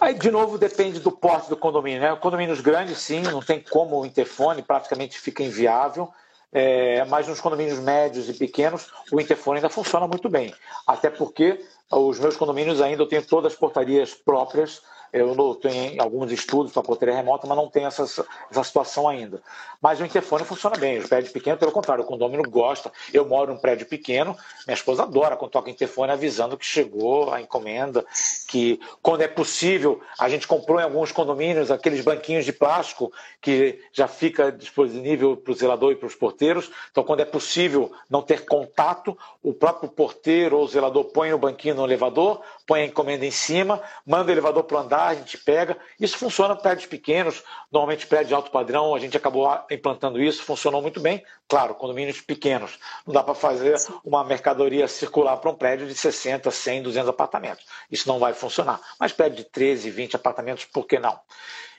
Aí, 0.00 0.14
de 0.14 0.30
novo, 0.30 0.58
depende 0.58 1.00
do 1.00 1.10
porte 1.10 1.48
do 1.48 1.56
condomínio. 1.56 2.00
Né? 2.00 2.16
Condomínios 2.16 2.60
grandes, 2.60 2.98
sim, 2.98 3.22
não 3.22 3.40
tem 3.40 3.60
como 3.60 4.00
o 4.00 4.06
interfone, 4.06 4.62
praticamente 4.62 5.18
fica 5.18 5.42
inviável. 5.42 6.12
É, 6.50 7.04
mas 7.06 7.28
nos 7.28 7.40
condomínios 7.40 7.78
médios 7.78 8.28
e 8.28 8.32
pequenos, 8.32 8.90
o 9.12 9.20
interfone 9.20 9.58
ainda 9.58 9.68
funciona 9.68 10.06
muito 10.06 10.28
bem. 10.28 10.54
Até 10.86 11.10
porque 11.10 11.62
os 11.90 12.18
meus 12.18 12.36
condomínios 12.36 12.80
ainda 12.80 13.02
eu 13.02 13.08
tenho 13.08 13.26
todas 13.26 13.52
as 13.52 13.58
portarias 13.58 14.14
próprias 14.14 14.80
eu 15.12 15.54
tenho 15.54 16.00
alguns 16.02 16.30
estudos 16.30 16.72
para 16.72 16.82
portaria 16.82 17.14
remota, 17.14 17.46
mas 17.46 17.56
não 17.56 17.68
tem 17.68 17.84
essa, 17.84 18.02
essa 18.02 18.64
situação 18.64 19.08
ainda. 19.08 19.42
Mas 19.80 20.00
o 20.00 20.04
interfone 20.04 20.44
funciona 20.44 20.76
bem. 20.76 20.98
Os 20.98 21.06
prédios 21.06 21.32
pequenos, 21.32 21.58
pelo 21.58 21.72
contrário, 21.72 22.04
o 22.04 22.06
condomínio 22.06 22.48
gosta. 22.50 22.92
Eu 23.12 23.24
moro 23.24 23.52
em 23.52 23.54
um 23.54 23.58
prédio 23.58 23.86
pequeno, 23.86 24.36
minha 24.66 24.74
esposa 24.74 25.04
adora 25.04 25.36
quando 25.36 25.52
toca 25.52 25.70
interfone 25.70 26.12
avisando 26.12 26.56
que 26.56 26.66
chegou 26.66 27.32
a 27.32 27.40
encomenda, 27.40 28.04
que 28.48 28.80
quando 29.02 29.22
é 29.22 29.28
possível, 29.28 30.00
a 30.18 30.28
gente 30.28 30.46
comprou 30.46 30.80
em 30.80 30.84
alguns 30.84 31.12
condomínios 31.12 31.70
aqueles 31.70 32.04
banquinhos 32.04 32.44
de 32.44 32.52
plástico 32.52 33.12
que 33.40 33.80
já 33.92 34.08
fica 34.08 34.50
disponível 34.50 35.36
para 35.36 35.52
o 35.52 35.54
zelador 35.54 35.92
e 35.92 35.96
para 35.96 36.06
os 36.06 36.14
porteiros. 36.14 36.70
Então, 36.90 37.04
quando 37.04 37.20
é 37.20 37.24
possível 37.24 37.92
não 38.10 38.22
ter 38.22 38.44
contato, 38.44 39.16
o 39.42 39.52
próprio 39.52 39.88
porteiro 39.88 40.58
ou 40.58 40.66
zelador 40.66 41.04
põe 41.04 41.32
o 41.32 41.38
banquinho 41.38 41.76
no 41.76 41.84
elevador, 41.84 42.40
põe 42.66 42.82
a 42.82 42.86
encomenda 42.86 43.24
em 43.24 43.30
cima, 43.30 43.80
manda 44.04 44.30
o 44.30 44.34
elevador 44.34 44.64
para 44.64 44.76
o 44.76 44.80
andar, 44.98 45.08
a 45.08 45.14
gente 45.14 45.38
pega. 45.38 45.76
Isso 45.98 46.18
funciona 46.18 46.54
para 46.54 46.62
prédios 46.62 46.86
pequenos, 46.86 47.42
normalmente 47.70 48.06
prédios 48.06 48.28
de 48.28 48.34
alto 48.34 48.50
padrão, 48.50 48.94
a 48.94 48.98
gente 48.98 49.16
acabou 49.16 49.48
implantando 49.70 50.20
isso, 50.20 50.42
funcionou 50.42 50.82
muito 50.82 51.00
bem. 51.00 51.22
Claro, 51.48 51.74
condomínios 51.74 52.20
pequenos. 52.20 52.78
Não 53.06 53.14
dá 53.14 53.22
para 53.22 53.34
fazer 53.34 53.76
uma 54.04 54.24
mercadoria 54.24 54.88
circular 54.88 55.36
para 55.36 55.50
um 55.50 55.54
prédio 55.54 55.86
de 55.86 55.94
60, 55.94 56.50
100, 56.50 56.82
200 56.82 57.08
apartamentos. 57.08 57.64
Isso 57.90 58.08
não 58.08 58.18
vai 58.18 58.34
funcionar. 58.34 58.80
Mas 58.98 59.12
prédio 59.12 59.38
de 59.38 59.44
13, 59.44 59.90
20 59.90 60.16
apartamentos, 60.16 60.64
por 60.64 60.86
que 60.86 60.98
não? 60.98 61.18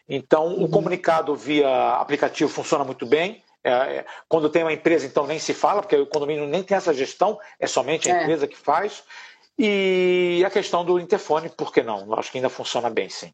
Então, 0.07 0.47
o 0.47 0.61
uhum. 0.61 0.71
comunicado 0.71 1.35
via 1.35 1.95
aplicativo 1.95 2.49
funciona 2.49 2.83
muito 2.83 3.05
bem. 3.05 3.43
É, 3.61 3.71
é, 3.71 4.05
quando 4.27 4.49
tem 4.49 4.63
uma 4.63 4.71
empresa, 4.71 5.05
então 5.05 5.27
nem 5.27 5.37
se 5.37 5.53
fala, 5.53 5.81
porque 5.81 5.97
o 5.97 6.07
condomínio 6.07 6.47
nem 6.47 6.63
tem 6.63 6.77
essa 6.77 6.93
gestão, 6.93 7.37
é 7.59 7.67
somente 7.67 8.09
a 8.09 8.15
é. 8.15 8.21
empresa 8.23 8.47
que 8.47 8.57
faz. 8.57 9.03
E 9.61 10.41
a 10.45 10.49
questão 10.49 10.85
do 10.85 10.97
interfone, 10.97 11.49
por 11.49 11.73
que 11.73 11.83
não? 11.83 12.13
Acho 12.13 12.31
que 12.31 12.37
ainda 12.37 12.49
funciona 12.49 12.89
bem, 12.89 13.09
sim. 13.09 13.33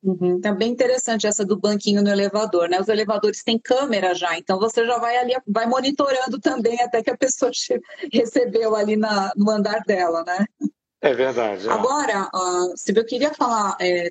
Uhum. 0.00 0.40
É 0.44 0.52
bem 0.52 0.70
interessante 0.70 1.26
essa 1.26 1.44
do 1.44 1.58
banquinho 1.58 2.00
no 2.00 2.10
elevador, 2.10 2.68
né? 2.68 2.80
Os 2.80 2.88
elevadores 2.88 3.42
têm 3.42 3.58
câmera 3.58 4.14
já, 4.14 4.38
então 4.38 4.58
você 4.58 4.86
já 4.86 4.98
vai 4.98 5.16
ali, 5.16 5.34
vai 5.46 5.66
monitorando 5.66 6.40
também 6.40 6.80
até 6.80 7.02
que 7.02 7.10
a 7.10 7.16
pessoa 7.16 7.50
recebeu 8.12 8.76
ali 8.76 8.96
na, 8.96 9.32
no 9.36 9.50
andar 9.50 9.82
dela, 9.84 10.24
né? 10.24 10.44
É 11.00 11.12
verdade. 11.12 11.68
É. 11.68 11.72
Agora, 11.72 12.30
uh, 12.32 12.74
eu 12.94 13.04
queria 13.04 13.34
falar, 13.34 13.76
é, 13.80 14.10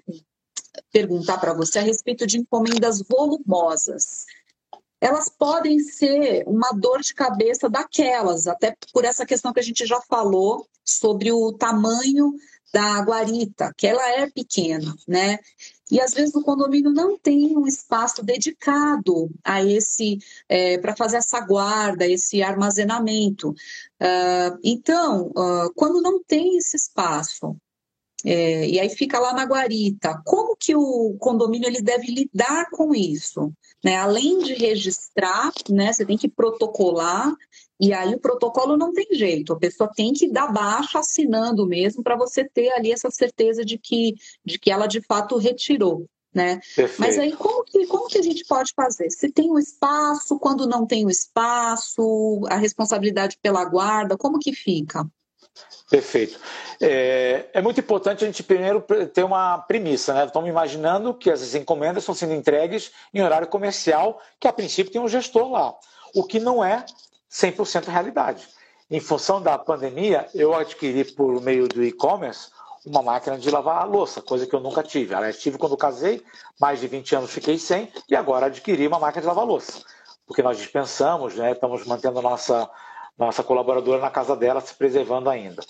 perguntar 0.91 1.37
para 1.37 1.53
você 1.53 1.79
a 1.79 1.81
respeito 1.81 2.27
de 2.27 2.37
encomendas 2.37 3.01
volumosas. 3.01 4.25
Elas 5.01 5.27
podem 5.27 5.79
ser 5.79 6.43
uma 6.47 6.71
dor 6.71 7.01
de 7.01 7.13
cabeça 7.13 7.67
daquelas, 7.67 8.47
até 8.47 8.75
por 8.93 9.03
essa 9.03 9.25
questão 9.25 9.51
que 9.51 9.59
a 9.59 9.63
gente 9.63 9.85
já 9.85 9.99
falou 10.01 10.67
sobre 10.85 11.31
o 11.31 11.51
tamanho 11.53 12.35
da 12.71 12.99
guarita, 13.01 13.73
que 13.75 13.85
ela 13.85 14.07
é 14.11 14.29
pequena, 14.29 14.95
né? 15.07 15.39
E 15.91 15.99
às 15.99 16.13
vezes 16.13 16.33
o 16.35 16.41
condomínio 16.41 16.89
não 16.89 17.17
tem 17.17 17.57
um 17.57 17.67
espaço 17.67 18.23
dedicado 18.23 19.29
a 19.43 19.61
esse, 19.61 20.19
é, 20.47 20.77
para 20.77 20.95
fazer 20.95 21.17
essa 21.17 21.41
guarda, 21.41 22.07
esse 22.07 22.41
armazenamento. 22.41 23.49
Uh, 23.49 24.57
então, 24.63 25.27
uh, 25.31 25.73
quando 25.75 26.01
não 26.01 26.23
tem 26.23 26.57
esse 26.57 26.77
espaço, 26.77 27.57
é, 28.25 28.67
e 28.67 28.79
aí 28.79 28.89
fica 28.89 29.19
lá 29.19 29.33
na 29.33 29.45
guarita. 29.45 30.21
Como 30.25 30.55
que 30.55 30.75
o 30.75 31.15
condomínio 31.19 31.67
ele 31.67 31.81
deve 31.81 32.07
lidar 32.07 32.69
com 32.71 32.93
isso? 32.93 33.51
Né? 33.83 33.95
Além 33.95 34.39
de 34.39 34.53
registrar, 34.53 35.51
né, 35.69 35.91
você 35.91 36.05
tem 36.05 36.17
que 36.17 36.29
protocolar, 36.29 37.33
e 37.79 37.93
aí 37.93 38.13
o 38.13 38.19
protocolo 38.19 38.77
não 38.77 38.93
tem 38.93 39.07
jeito, 39.11 39.53
a 39.53 39.59
pessoa 39.59 39.89
tem 39.95 40.13
que 40.13 40.29
dar 40.29 40.51
baixa 40.51 40.99
assinando 40.99 41.65
mesmo 41.65 42.03
para 42.03 42.15
você 42.15 42.47
ter 42.47 42.69
ali 42.73 42.91
essa 42.91 43.09
certeza 43.09 43.65
de 43.65 43.77
que, 43.77 44.13
de 44.45 44.59
que 44.59 44.69
ela 44.69 44.85
de 44.85 45.01
fato 45.01 45.37
retirou. 45.37 46.05
Né? 46.33 46.61
Mas 46.97 47.19
aí 47.19 47.35
como 47.35 47.63
que, 47.65 47.85
como 47.87 48.07
que 48.07 48.17
a 48.17 48.21
gente 48.21 48.45
pode 48.45 48.71
fazer? 48.73 49.09
Se 49.09 49.29
tem 49.29 49.49
o 49.49 49.55
um 49.55 49.59
espaço, 49.59 50.39
quando 50.39 50.65
não 50.65 50.85
tem 50.85 51.03
o 51.03 51.07
um 51.07 51.09
espaço, 51.09 52.41
a 52.49 52.55
responsabilidade 52.55 53.37
pela 53.41 53.65
guarda, 53.65 54.15
como 54.15 54.39
que 54.39 54.53
fica? 54.53 55.05
Perfeito. 55.89 56.39
É, 56.79 57.49
é, 57.53 57.61
muito 57.61 57.81
importante 57.81 58.23
a 58.23 58.27
gente 58.27 58.41
primeiro 58.43 58.81
ter 59.13 59.23
uma 59.23 59.57
premissa, 59.57 60.13
né? 60.13 60.25
Estamos 60.25 60.49
imaginando 60.49 61.13
que 61.13 61.29
essas 61.29 61.53
encomendas 61.53 62.03
estão 62.03 62.15
sendo 62.15 62.33
entregues 62.33 62.91
em 63.13 63.21
horário 63.21 63.47
comercial, 63.47 64.21
que 64.39 64.47
a 64.47 64.53
princípio 64.53 64.91
tem 64.91 65.01
um 65.01 65.07
gestor 65.09 65.51
lá, 65.51 65.75
o 66.15 66.23
que 66.23 66.39
não 66.39 66.63
é 66.63 66.85
100% 67.29 67.87
realidade. 67.87 68.47
Em 68.89 68.99
função 68.99 69.41
da 69.41 69.57
pandemia, 69.57 70.27
eu 70.33 70.55
adquiri 70.55 71.03
por 71.03 71.41
meio 71.41 71.67
do 71.67 71.83
e-commerce 71.83 72.49
uma 72.85 73.01
máquina 73.01 73.37
de 73.37 73.49
lavar 73.49 73.87
louça, 73.87 74.21
coisa 74.21 74.47
que 74.47 74.55
eu 74.55 74.59
nunca 74.59 74.81
tive. 74.81 75.13
Aliás, 75.13 75.39
tive 75.39 75.57
quando 75.57 75.77
casei, 75.77 76.23
mais 76.59 76.79
de 76.79 76.87
20 76.87 77.15
anos 77.15 77.31
fiquei 77.31 77.57
sem, 77.57 77.91
e 78.09 78.15
agora 78.15 78.47
adquiri 78.47 78.87
uma 78.87 78.99
máquina 78.99 79.21
de 79.21 79.27
lavar 79.27 79.45
louça. 79.45 79.83
Porque 80.25 80.41
nós 80.41 80.57
dispensamos, 80.57 81.35
né? 81.35 81.51
estamos 81.51 81.85
mantendo 81.85 82.19
a 82.19 82.21
nossa 82.21 82.69
nossa 83.17 83.43
colaboradora 83.43 84.01
na 84.01 84.09
casa 84.09 84.35
dela, 84.35 84.61
se 84.61 84.73
preservando 84.73 85.29
ainda. 85.29 85.63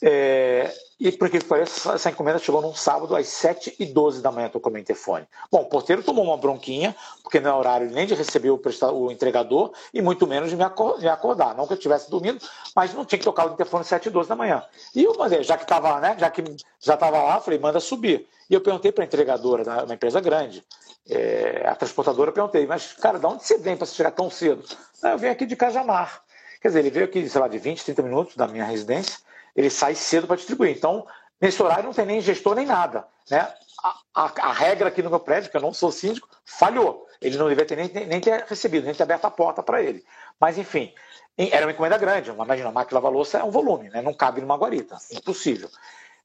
É, 0.00 0.72
e 1.00 1.10
por 1.10 1.28
que 1.28 1.42
parece, 1.44 1.88
essa 1.88 2.10
encomenda 2.10 2.38
chegou 2.38 2.62
num 2.62 2.74
sábado 2.74 3.16
às 3.16 3.26
7h12 3.26 4.20
da 4.20 4.30
manhã, 4.30 4.48
tocou 4.48 4.70
meu 4.70 4.80
interfone. 4.80 5.26
Bom, 5.50 5.62
o 5.62 5.66
porteiro 5.66 6.02
tomou 6.02 6.24
uma 6.24 6.36
bronquinha, 6.36 6.94
porque 7.22 7.40
não 7.40 7.50
é 7.50 7.54
horário 7.54 7.90
nem 7.90 8.06
de 8.06 8.14
receber 8.14 8.50
o, 8.50 8.60
o 8.92 9.10
entregador 9.10 9.72
e 9.92 10.00
muito 10.00 10.26
menos 10.26 10.50
de 10.50 10.56
me, 10.56 10.62
acordar. 10.62 11.54
Não 11.54 11.66
que 11.66 11.72
eu 11.72 11.76
estivesse 11.76 12.10
dormindo, 12.10 12.44
mas 12.74 12.94
não 12.94 13.04
tinha 13.04 13.18
que 13.18 13.24
tocar 13.24 13.48
o 13.48 13.52
interfone 13.54 13.82
às 13.82 13.88
7h12 13.88 14.26
da 14.26 14.36
manhã. 14.36 14.62
E 14.94 15.04
eu 15.04 15.16
mandei, 15.16 15.42
já 15.42 15.56
que 15.56 15.64
estava 15.64 16.00
né, 16.00 16.16
já 16.18 16.30
que 16.30 16.42
já 16.80 16.94
estava 16.94 17.20
lá, 17.20 17.40
falei, 17.40 17.58
manda 17.58 17.80
subir. 17.80 18.28
E 18.48 18.54
eu 18.54 18.60
perguntei 18.60 18.92
para 18.92 19.04
a 19.04 19.06
entregadora, 19.06 19.84
uma 19.84 19.94
empresa 19.94 20.20
grande, 20.20 20.64
é, 21.08 21.64
a 21.66 21.74
transportadora, 21.74 22.32
perguntei, 22.32 22.66
mas 22.66 22.92
cara, 22.94 23.18
de 23.18 23.26
onde 23.26 23.44
você 23.44 23.58
vem 23.58 23.76
para 23.76 23.86
chegar 23.86 24.10
tão 24.10 24.30
cedo? 24.30 24.64
Ah, 25.02 25.10
eu 25.10 25.18
venho 25.18 25.32
aqui 25.32 25.44
de 25.44 25.56
Cajamar. 25.56 26.22
Quer 26.60 26.68
dizer, 26.68 26.80
ele 26.80 26.90
veio 26.90 27.06
aqui, 27.06 27.28
sei 27.28 27.40
lá, 27.40 27.48
de 27.48 27.58
20, 27.58 27.84
30 27.84 28.02
minutos 28.02 28.36
da 28.36 28.48
minha 28.48 28.64
residência, 28.64 29.18
ele 29.54 29.70
sai 29.70 29.94
cedo 29.94 30.26
para 30.26 30.36
distribuir. 30.36 30.76
Então, 30.76 31.06
nesse 31.40 31.62
horário 31.62 31.84
não 31.84 31.92
tem 31.92 32.06
nem 32.06 32.20
gestor 32.20 32.54
nem 32.54 32.66
nada. 32.66 33.06
Né? 33.30 33.40
A, 33.82 34.00
a, 34.14 34.32
a, 34.48 34.52
regra 34.52 34.88
aqui 34.88 35.02
no 35.02 35.10
meu 35.10 35.20
prédio, 35.20 35.50
que 35.50 35.56
eu 35.56 35.60
não 35.60 35.72
sou 35.72 35.92
síndico, 35.92 36.28
falhou. 36.44 37.06
Ele 37.20 37.36
não 37.36 37.48
deveria 37.48 37.66
ter 37.66 37.76
nem, 37.76 38.06
nem 38.06 38.20
ter 38.20 38.44
recebido, 38.44 38.84
nem 38.84 38.94
ter 38.94 39.02
aberto 39.02 39.24
a 39.24 39.30
porta 39.30 39.62
para 39.62 39.82
ele. 39.82 40.04
Mas, 40.40 40.58
enfim, 40.58 40.92
era 41.36 41.66
uma 41.66 41.72
encomenda 41.72 41.96
grande. 41.96 42.30
Imagina, 42.30 42.68
uma 42.68 42.74
máquina 42.74 42.88
de 42.88 42.94
lavar 42.94 43.12
louça 43.12 43.38
é 43.38 43.44
um 43.44 43.50
volume, 43.50 43.88
né? 43.90 44.02
não 44.02 44.12
cabe 44.12 44.40
numa 44.40 44.56
guarita. 44.56 44.96
Impossível. 45.12 45.68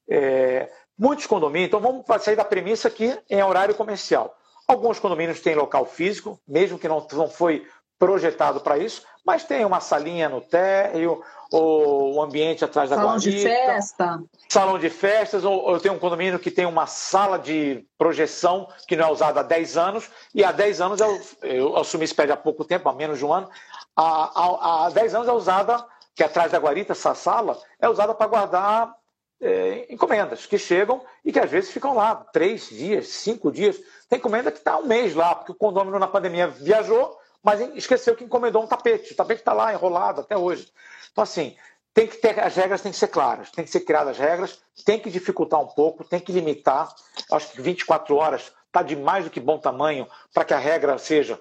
É, 0.08 0.68
muitos 0.98 1.26
condomínios, 1.26 1.68
então 1.68 1.80
vamos 1.80 2.04
sair 2.22 2.36
da 2.36 2.44
premissa 2.44 2.90
que 2.90 3.16
em 3.30 3.42
horário 3.42 3.74
comercial. 3.74 4.36
Alguns 4.66 4.98
condomínios 4.98 5.40
têm 5.40 5.54
local 5.54 5.84
físico, 5.86 6.40
mesmo 6.46 6.78
que 6.78 6.88
não, 6.88 7.06
não 7.12 7.28
foi 7.28 7.66
projetado 7.98 8.60
para 8.60 8.78
isso, 8.78 9.02
mas 9.24 9.44
tem 9.44 9.64
uma 9.64 9.80
salinha 9.80 10.28
no 10.28 10.40
térreo, 10.40 11.22
ou 11.50 12.14
o 12.14 12.22
ambiente 12.22 12.64
atrás 12.64 12.90
da 12.90 12.96
salão 12.96 13.12
guarita. 13.12 13.30
Salão 13.30 13.42
de 13.42 13.66
festa. 13.66 14.22
Salão 14.48 14.78
de 14.78 14.90
festas, 14.90 15.44
ou 15.44 15.70
eu 15.72 15.80
tenho 15.80 15.94
um 15.94 15.98
condomínio 15.98 16.38
que 16.38 16.50
tem 16.50 16.66
uma 16.66 16.86
sala 16.86 17.38
de 17.38 17.86
projeção 17.96 18.68
que 18.86 18.96
não 18.96 19.08
é 19.08 19.12
usada 19.12 19.40
há 19.40 19.42
10 19.42 19.76
anos, 19.76 20.10
e 20.34 20.44
há 20.44 20.52
10 20.52 20.80
anos 20.80 21.00
eu, 21.00 21.20
eu 21.42 21.76
assumi 21.76 22.04
esse 22.04 22.14
prédio 22.14 22.34
há 22.34 22.36
pouco 22.36 22.64
tempo, 22.64 22.88
há 22.88 22.92
menos 22.92 23.18
de 23.18 23.24
um 23.24 23.32
ano, 23.32 23.48
há, 23.96 24.02
há, 24.02 24.86
há 24.86 24.90
10 24.90 25.14
anos 25.14 25.28
é 25.28 25.32
usada, 25.32 25.84
que 26.14 26.22
é 26.22 26.26
atrás 26.26 26.52
da 26.52 26.58
guarita, 26.58 26.92
essa 26.92 27.14
sala, 27.14 27.58
é 27.80 27.88
usada 27.88 28.14
para 28.14 28.26
guardar 28.26 28.94
é, 29.40 29.92
encomendas 29.92 30.46
que 30.46 30.58
chegam 30.58 31.02
e 31.24 31.32
que 31.32 31.38
às 31.38 31.50
vezes 31.50 31.70
ficam 31.70 31.94
lá 31.94 32.14
três 32.14 32.68
dias, 32.68 33.08
cinco 33.08 33.50
dias. 33.50 33.76
Tem 34.08 34.18
encomenda 34.18 34.50
que 34.50 34.58
está 34.58 34.78
um 34.78 34.86
mês 34.86 35.14
lá, 35.14 35.34
porque 35.34 35.52
o 35.52 35.56
condomínio 35.56 35.98
na 35.98 36.06
pandemia 36.06 36.46
viajou, 36.46 37.18
mas 37.44 37.60
esqueceu 37.76 38.16
que 38.16 38.24
encomendou 38.24 38.64
um 38.64 38.66
tapete. 38.66 39.12
O 39.12 39.16
tapete 39.16 39.42
está 39.42 39.52
lá 39.52 39.72
enrolado 39.72 40.22
até 40.22 40.36
hoje. 40.36 40.72
Então, 41.12 41.22
assim, 41.22 41.54
tem 41.92 42.08
que 42.08 42.16
ter, 42.16 42.40
as 42.40 42.56
regras 42.56 42.80
têm 42.80 42.90
que 42.90 42.98
ser 42.98 43.08
claras, 43.08 43.50
tem 43.50 43.64
que 43.64 43.70
ser 43.70 43.80
criadas 43.80 44.18
regras, 44.18 44.58
tem 44.84 44.98
que 44.98 45.10
dificultar 45.10 45.60
um 45.60 45.66
pouco, 45.66 46.02
tem 46.02 46.18
que 46.18 46.32
limitar. 46.32 46.92
Acho 47.30 47.52
que 47.52 47.60
24 47.60 48.16
horas 48.16 48.50
está 48.66 48.82
de 48.82 48.96
mais 48.96 49.24
do 49.24 49.30
que 49.30 49.38
bom 49.38 49.58
tamanho 49.58 50.08
para 50.32 50.44
que 50.44 50.54
a 50.54 50.58
regra 50.58 50.98
seja 50.98 51.38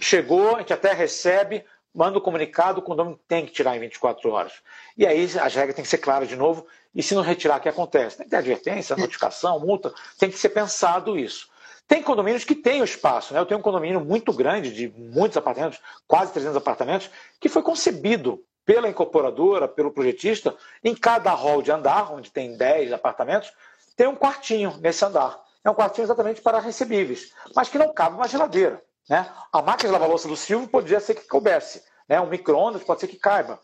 chegou, 0.00 0.56
a 0.56 0.60
gente 0.60 0.72
até 0.72 0.92
recebe, 0.92 1.64
manda 1.94 2.16
o 2.16 2.20
comunicado, 2.20 2.80
o 2.80 2.82
condomínio 2.82 3.20
tem 3.28 3.44
que 3.44 3.52
tirar 3.52 3.76
em 3.76 3.80
24 3.80 4.30
horas. 4.30 4.54
E 4.96 5.06
aí 5.06 5.24
as 5.38 5.54
regras 5.54 5.76
têm 5.76 5.84
que 5.84 5.90
ser 5.90 5.98
claras 5.98 6.28
de 6.28 6.34
novo, 6.34 6.66
e 6.94 7.02
se 7.02 7.14
não 7.14 7.22
retirar, 7.22 7.58
o 7.58 7.60
que 7.60 7.68
acontece? 7.68 8.16
Tem 8.16 8.24
que 8.24 8.30
ter 8.30 8.36
advertência, 8.36 8.96
notificação, 8.96 9.60
multa, 9.60 9.92
tem 10.18 10.30
que 10.30 10.38
ser 10.38 10.48
pensado 10.48 11.18
isso. 11.18 11.48
Tem 11.92 12.02
condomínios 12.02 12.42
que 12.42 12.54
têm 12.54 12.80
o 12.80 12.86
espaço. 12.86 13.34
Né? 13.34 13.40
Eu 13.40 13.44
tenho 13.44 13.60
um 13.60 13.62
condomínio 13.62 14.00
muito 14.00 14.32
grande, 14.32 14.72
de 14.72 14.88
muitos 14.96 15.36
apartamentos, 15.36 15.78
quase 16.08 16.32
300 16.32 16.56
apartamentos, 16.56 17.10
que 17.38 17.50
foi 17.50 17.60
concebido 17.60 18.42
pela 18.64 18.88
incorporadora, 18.88 19.68
pelo 19.68 19.90
projetista, 19.90 20.56
em 20.82 20.94
cada 20.94 21.30
hall 21.32 21.60
de 21.60 21.70
andar, 21.70 22.10
onde 22.10 22.30
tem 22.30 22.56
10 22.56 22.94
apartamentos, 22.94 23.52
tem 23.94 24.06
um 24.06 24.16
quartinho 24.16 24.74
nesse 24.80 25.04
andar. 25.04 25.38
É 25.62 25.68
um 25.68 25.74
quartinho 25.74 26.06
exatamente 26.06 26.40
para 26.40 26.60
recebíveis, 26.60 27.34
mas 27.54 27.68
que 27.68 27.76
não 27.76 27.92
cabe 27.92 28.16
uma 28.16 28.26
geladeira. 28.26 28.82
Né? 29.06 29.30
A 29.52 29.60
máquina 29.60 29.90
de 29.90 29.92
lavar 29.92 30.08
louça 30.08 30.26
do 30.26 30.34
Silvio 30.34 30.68
poderia 30.68 30.98
ser 30.98 31.14
que 31.14 31.28
coubesse. 31.28 31.82
Né? 32.08 32.18
Um 32.18 32.26
micro-ondas 32.26 32.82
pode 32.82 33.00
ser 33.00 33.06
que 33.06 33.18
caiba. 33.18 33.60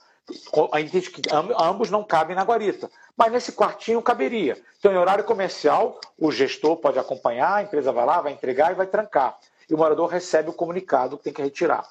A 0.73 0.81
gente 0.81 0.93
diz 0.93 1.09
que 1.09 1.23
ambos 1.59 1.91
não 1.91 2.05
cabem 2.05 2.37
na 2.37 2.43
guarita 2.43 2.91
mas 3.19 3.33
nesse 3.33 3.51
quartinho 3.51 4.01
caberia. 4.01 4.57
Então, 4.79 4.93
em 4.93 4.97
horário 4.97 5.25
comercial, 5.25 6.01
o 6.17 6.31
gestor 6.31 6.77
pode 6.77 7.01
acompanhar, 7.01 7.57
a 7.57 7.62
empresa 7.62 7.91
vai 7.91 8.07
lá, 8.07 8.21
vai 8.21 8.33
entregar 8.33 8.71
e 8.71 8.77
vai 8.77 8.87
trancar. 8.87 9.37
E 9.69 9.75
o 9.75 9.77
morador 9.77 10.09
recebe 10.09 10.49
o 10.49 10.53
comunicado 10.53 11.19
que 11.19 11.25
tem 11.25 11.33
que 11.33 11.43
retirar. 11.43 11.85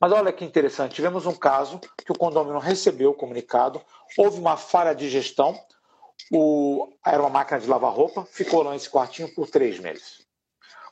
Mas 0.00 0.10
olha 0.10 0.32
que 0.32 0.44
interessante, 0.44 0.94
tivemos 0.94 1.26
um 1.26 1.34
caso 1.34 1.78
que 1.78 2.10
o 2.10 2.18
condomínio 2.18 2.58
recebeu 2.58 3.10
o 3.10 3.14
comunicado, 3.14 3.82
houve 4.16 4.40
uma 4.40 4.56
falha 4.56 4.94
de 4.94 5.10
gestão, 5.10 5.54
o, 6.32 6.88
era 7.06 7.20
uma 7.20 7.28
máquina 7.28 7.60
de 7.60 7.68
lavar 7.68 7.92
roupa, 7.92 8.24
ficou 8.24 8.62
lá 8.62 8.72
nesse 8.72 8.88
quartinho 8.88 9.32
por 9.34 9.48
três 9.48 9.78
meses. 9.78 10.22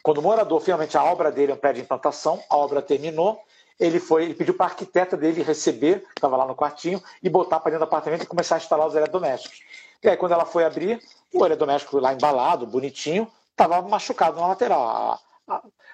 Quando 0.03 0.18
o 0.18 0.23
morador, 0.23 0.60
finalmente, 0.60 0.96
a 0.96 1.04
obra 1.04 1.33
dele 1.33 1.52
é 1.52 1.54
um 1.54 1.58
prédio 1.58 1.81
de 1.81 1.87
implantação, 1.87 2.40
a 2.50 2.56
obra 2.56 2.83
terminou, 2.83 3.40
ele 3.81 3.98
foi, 3.98 4.24
ele 4.24 4.35
pediu 4.35 4.52
para 4.52 4.66
a 4.66 4.68
arquiteta 4.68 5.16
dele 5.16 5.42
receber, 5.42 6.00
que 6.00 6.18
estava 6.18 6.37
lá 6.37 6.46
no 6.46 6.54
quartinho, 6.54 7.02
e 7.22 7.31
botar 7.31 7.58
para 7.58 7.70
dentro 7.70 7.87
do 7.87 7.88
apartamento 7.88 8.22
e 8.22 8.26
começar 8.26 8.56
a 8.56 8.58
instalar 8.58 8.87
os 8.87 8.94
eletrodomésticos. 8.94 9.62
E 10.02 10.08
aí, 10.08 10.16
quando 10.16 10.33
ela 10.33 10.44
foi 10.44 10.64
abrir, 10.64 11.02
o 11.33 11.44
eletrodoméstico 11.44 11.98
lá 11.98 12.12
embalado, 12.12 12.66
bonitinho, 12.66 13.26
estava 13.50 13.81
machucado 13.83 14.38
na 14.38 14.48
lateral. 14.48 15.18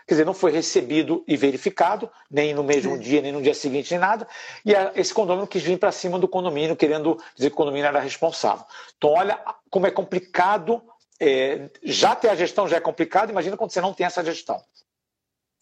Quer 0.07 0.15
dizer, 0.15 0.25
não 0.25 0.35
foi 0.35 0.53
recebido 0.53 1.25
e 1.27 1.37
verificado, 1.37 2.11
nem 2.31 2.55
no 2.55 2.63
mesmo 2.63 2.99
dia, 2.99 3.21
nem 3.21 3.33
no 3.33 3.43
dia 3.43 3.55
seguinte, 3.55 3.91
nem 3.93 4.01
nada. 4.01 4.27
E 4.65 4.73
esse 4.95 5.15
condomínio 5.15 5.49
quis 5.49 5.63
vir 5.63 5.79
para 5.79 5.91
cima 5.91 6.19
do 6.19 6.29
condomínio, 6.29 6.77
querendo 6.77 7.21
dizer 7.35 7.51
que 7.51 7.55
o 7.55 7.57
condomínio 7.57 7.87
era 7.87 8.01
responsável. 8.01 8.65
Então, 8.97 9.11
olha 9.11 9.41
como 9.71 9.87
é 9.87 9.91
complicado. 9.91 10.83
É, 11.19 11.71
já 11.83 12.15
ter 12.15 12.29
a 12.29 12.37
gestão 12.37 12.69
já 12.69 12.77
é 12.77 12.81
complicado, 12.81 13.31
imagina 13.31 13.57
quando 13.57 13.71
você 13.71 13.81
não 13.81 13.95
tem 13.95 14.07
essa 14.07 14.23
gestão. 14.23 14.63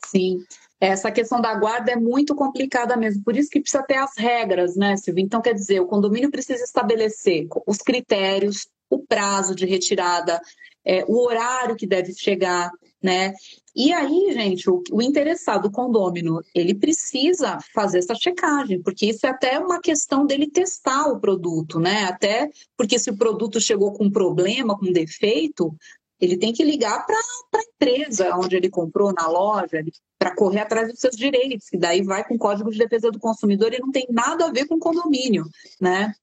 Sim. 0.05 0.45
Essa 0.85 1.11
questão 1.11 1.41
da 1.41 1.55
guarda 1.55 1.93
é 1.93 1.97
muito 1.97 2.35
complicada 2.35 2.95
mesmo, 2.95 3.25
por 3.25 3.35
isso 3.35 3.49
que 3.49 3.59
precisa 3.59 3.83
ter 3.83 3.97
as 3.97 4.19
regras, 4.19 4.77
né, 4.77 4.99
Silvia? 4.99 5.25
Então, 5.25 5.41
quer 5.41 5.55
dizer, 5.55 5.81
o 5.81 5.87
condomínio 5.87 6.31
precisa 6.31 6.63
estabelecer 6.63 7.47
os 7.67 7.79
critérios, 7.79 8.69
o 8.91 8.99
prazo 8.99 9.55
de 9.55 9.65
retirada, 9.65 10.39
é, 10.85 11.03
o 11.09 11.25
horário 11.25 11.75
que 11.75 11.87
deve 11.87 12.13
chegar, 12.13 12.71
né? 13.03 13.33
E 13.75 13.95
aí, 13.95 14.31
gente, 14.35 14.69
o, 14.69 14.83
o, 14.93 15.01
interessado, 15.01 15.69
o 15.69 15.73
condômino, 15.73 16.43
ele 16.55 16.75
precisa 16.75 17.59
fazer 17.73 18.01
essa 18.01 18.15
checagem, 18.15 18.83
porque 18.83 19.07
isso 19.07 19.27
é 19.27 19.31
até 19.31 19.59
uma 19.59 19.81
questão 19.81 20.27
dele 20.27 20.51
testar 20.51 21.07
o 21.07 21.19
produto, 21.19 21.81
né? 21.81 22.05
Até 22.05 22.51
porque 22.77 22.99
se 22.99 23.09
o 23.09 23.17
produto 23.17 23.59
chegou 23.59 23.95
com 23.95 24.11
problema, 24.11 24.79
com 24.79 24.93
defeito, 24.93 25.75
ele 26.21 26.37
tem 26.37 26.53
que 26.53 26.65
ligar 26.65 27.05
para 27.07 27.17
a 27.17 27.63
empresa 27.63 28.37
onde 28.37 28.57
ele 28.57 28.71
comprou, 28.71 29.13
na 29.13 29.27
loja, 29.27 29.85
para 30.19 30.35
correr 30.35 30.61
atrás 30.61 30.89
dos 30.89 31.01
seus 31.01 31.17
direitos, 31.17 31.73
e 31.73 31.77
daí 31.77 32.03
vai 32.03 32.27
com 32.27 32.35
o 32.35 32.39
Código 32.39 32.71
de 32.71 32.79
Defesa 32.79 33.11
do 33.11 33.19
Consumidor 33.19 33.73
e 33.73 33.81
não 33.81 33.91
tem 33.91 34.07
nada 34.11 34.47
a 34.47 34.53
ver 34.53 34.67
com 34.67 34.79
condomínio, 34.79 35.45
né? 35.81 36.15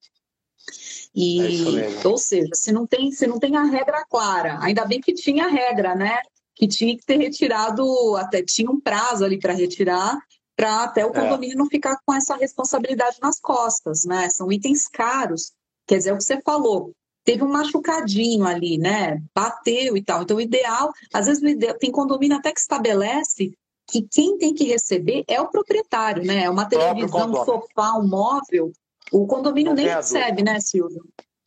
E, 1.14 1.80
é 1.80 2.08
ou 2.08 2.18
seja, 2.18 2.50
se 2.54 2.72
não 2.72 2.88
tem, 2.88 3.12
se 3.12 3.28
não 3.28 3.38
tem 3.38 3.58
a 3.58 3.64
regra 3.64 4.06
clara, 4.10 4.58
ainda 4.62 4.86
bem 4.86 5.02
que 5.02 5.14
tinha 5.14 5.46
a 5.46 5.50
regra, 5.50 5.94
né? 5.96 6.20
Que 6.56 6.68
tinha 6.68 6.96
que 6.96 7.06
ter 7.06 7.18
retirado, 7.18 7.84
até 8.16 8.42
tinha 8.42 8.72
um 8.72 8.80
prazo 8.80 9.26
ali 9.26 9.38
para 9.38 9.54
retirar, 9.54 10.18
para 10.56 10.84
até 10.84 11.06
o 11.06 11.10
é. 11.10 11.14
condomínio 11.14 11.56
é. 11.56 11.58
não 11.58 11.66
ficar 11.66 11.98
com 12.06 12.14
essa 12.14 12.36
responsabilidade 12.36 13.18
nas 13.22 13.40
costas, 13.40 14.06
né? 14.06 14.30
São 14.30 14.52
itens 14.52 14.88
caros. 14.88 15.52
Quer 15.86 15.98
dizer, 15.98 16.12
é 16.12 16.14
o 16.14 16.18
que 16.18 16.24
você 16.24 16.40
falou, 16.42 16.94
teve 17.24 17.44
um 17.44 17.52
machucadinho 17.52 18.46
ali, 18.46 18.78
né? 18.78 19.22
Bateu 19.36 19.96
e 19.96 20.04
tal. 20.04 20.24
Então, 20.24 20.38
o 20.38 20.42
ideal, 20.42 20.92
às 21.14 21.28
vezes, 21.28 21.44
ideal, 21.44 21.78
tem 21.78 21.92
condomínio 21.92 22.38
até 22.38 22.52
que 22.52 22.60
estabelece 22.60 23.54
que 23.88 24.02
quem 24.04 24.38
tem 24.38 24.54
que 24.54 24.64
receber 24.64 25.24
é 25.28 25.40
o 25.42 25.50
proprietário, 25.50 26.24
né? 26.24 26.44
É 26.44 26.50
uma 26.50 26.66
televisão, 26.66 27.32
um 27.32 27.46
sofá, 27.46 27.94
um 27.98 28.08
móvel. 28.08 28.72
O 29.12 29.28
condomínio 29.28 29.74
nem 29.74 29.88
recebe, 29.88 30.44
né, 30.44 30.60
Silvio? 30.60 31.04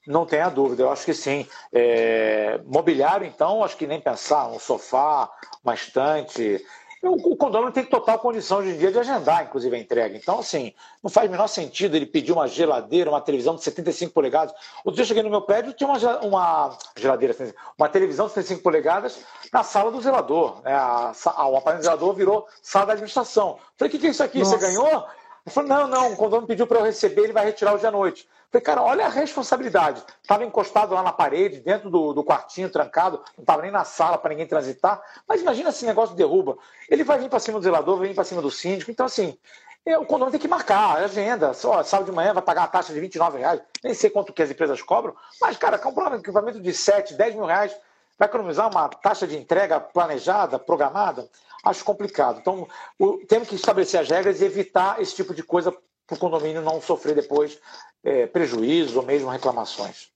Não 0.06 0.26
tenha 0.26 0.50
dúvida, 0.50 0.82
eu 0.82 0.90
acho 0.90 1.06
que 1.06 1.14
sim. 1.14 1.46
É... 1.72 2.60
Mobiliário, 2.66 3.26
então, 3.26 3.64
acho 3.64 3.76
que 3.76 3.86
nem 3.86 4.00
pensar. 4.00 4.48
Um 4.48 4.58
sofá, 4.58 5.30
uma 5.64 5.74
estante. 5.74 6.62
O 7.06 7.36
condomínio 7.36 7.72
tem 7.72 7.84
total 7.84 8.18
condição 8.18 8.58
hoje 8.58 8.70
em 8.70 8.78
dia 8.78 8.90
de 8.90 8.98
agendar, 8.98 9.44
inclusive, 9.44 9.76
a 9.76 9.78
entrega. 9.78 10.16
Então, 10.16 10.38
assim, 10.38 10.72
não 11.02 11.10
faz 11.10 11.28
o 11.28 11.30
menor 11.30 11.46
sentido 11.48 11.94
ele 11.96 12.06
pedir 12.06 12.32
uma 12.32 12.48
geladeira, 12.48 13.10
uma 13.10 13.20
televisão 13.20 13.54
de 13.54 13.62
75 13.62 14.12
polegadas. 14.12 14.54
Outro 14.84 14.94
dia 14.94 15.02
eu 15.02 15.06
cheguei 15.06 15.22
no 15.22 15.30
meu 15.30 15.42
prédio 15.42 15.72
tinha 15.72 15.88
uma, 15.88 16.20
uma 16.20 16.78
geladeira, 16.96 17.36
uma 17.76 17.88
televisão 17.88 18.26
de 18.26 18.32
75 18.32 18.62
polegadas 18.62 19.18
na 19.52 19.62
sala 19.62 19.90
do 19.90 20.00
zelador. 20.00 20.62
Né? 20.62 20.72
A, 20.72 21.12
a, 21.26 21.48
o 21.48 21.56
aparelho 21.56 21.80
do 21.80 21.84
zelador 21.84 22.14
virou 22.14 22.48
sala 22.62 22.86
da 22.86 22.92
administração. 22.94 23.58
Falei, 23.76 23.88
o 23.88 23.92
que, 23.92 23.98
que 23.98 24.06
é 24.06 24.10
isso 24.10 24.22
aqui? 24.22 24.38
Nossa. 24.38 24.58
Você 24.58 24.66
ganhou? 24.66 25.06
Ele 25.46 25.52
falou, 25.52 25.68
não, 25.68 25.86
não, 25.86 26.12
o 26.12 26.16
condomínio 26.16 26.48
pediu 26.48 26.66
para 26.66 26.78
eu 26.78 26.84
receber, 26.84 27.24
ele 27.24 27.32
vai 27.32 27.44
retirar 27.44 27.74
hoje 27.74 27.86
à 27.86 27.90
noite. 27.90 28.26
Falei, 28.54 28.62
cara, 28.62 28.82
olha 28.82 29.06
a 29.06 29.08
responsabilidade. 29.08 30.00
Estava 30.22 30.44
encostado 30.44 30.94
lá 30.94 31.02
na 31.02 31.10
parede, 31.10 31.58
dentro 31.58 31.90
do, 31.90 32.12
do 32.12 32.22
quartinho, 32.22 32.70
trancado, 32.70 33.20
não 33.36 33.42
estava 33.42 33.62
nem 33.62 33.70
na 33.72 33.84
sala 33.84 34.16
para 34.16 34.30
ninguém 34.30 34.46
transitar. 34.46 35.02
Mas 35.26 35.40
imagina 35.40 35.70
esse 35.70 35.84
negócio 35.84 36.14
derruba. 36.14 36.56
Ele 36.88 37.02
vai 37.02 37.18
vir 37.18 37.28
para 37.28 37.40
cima 37.40 37.58
do 37.58 37.64
zelador, 37.64 37.98
vai 37.98 38.06
vir 38.06 38.14
para 38.14 38.22
cima 38.22 38.40
do 38.40 38.52
síndico. 38.52 38.92
Então, 38.92 39.06
assim, 39.06 39.36
é, 39.84 39.98
o 39.98 40.06
condomínio 40.06 40.30
tem 40.30 40.40
que 40.40 40.46
marcar, 40.46 41.00
é 41.00 41.04
agenda. 41.06 41.52
Só, 41.52 41.82
sábado 41.82 42.06
de 42.06 42.12
manhã 42.12 42.32
vai 42.32 42.44
pagar 42.44 42.62
a 42.62 42.68
taxa 42.68 42.94
de 42.94 43.00
29 43.00 43.38
reais. 43.38 43.60
Nem 43.82 43.92
sei 43.92 44.08
quanto 44.08 44.32
que 44.32 44.40
as 44.40 44.50
empresas 44.52 44.80
cobram. 44.80 45.16
Mas, 45.40 45.56
cara, 45.56 45.76
comprar 45.76 46.12
um 46.12 46.14
equipamento 46.14 46.60
de 46.60 46.72
7, 46.72 47.14
10 47.14 47.34
mil 47.34 47.46
reais, 47.46 47.76
vai 48.16 48.28
economizar 48.28 48.70
uma 48.70 48.88
taxa 48.88 49.26
de 49.26 49.36
entrega 49.36 49.80
planejada, 49.80 50.60
programada? 50.60 51.28
Acho 51.64 51.84
complicado. 51.84 52.38
Então, 52.38 52.68
o, 53.00 53.16
temos 53.26 53.48
que 53.48 53.56
estabelecer 53.56 53.98
as 53.98 54.08
regras 54.08 54.40
e 54.40 54.44
evitar 54.44 55.02
esse 55.02 55.12
tipo 55.12 55.34
de 55.34 55.42
coisa 55.42 55.76
para 56.06 56.16
o 56.16 56.18
condomínio 56.18 56.62
não 56.62 56.80
sofrer 56.80 57.14
depois 57.14 57.58
é, 58.02 58.26
prejuízos 58.26 58.96
ou 58.96 59.02
mesmo 59.02 59.30
reclamações. 59.30 60.08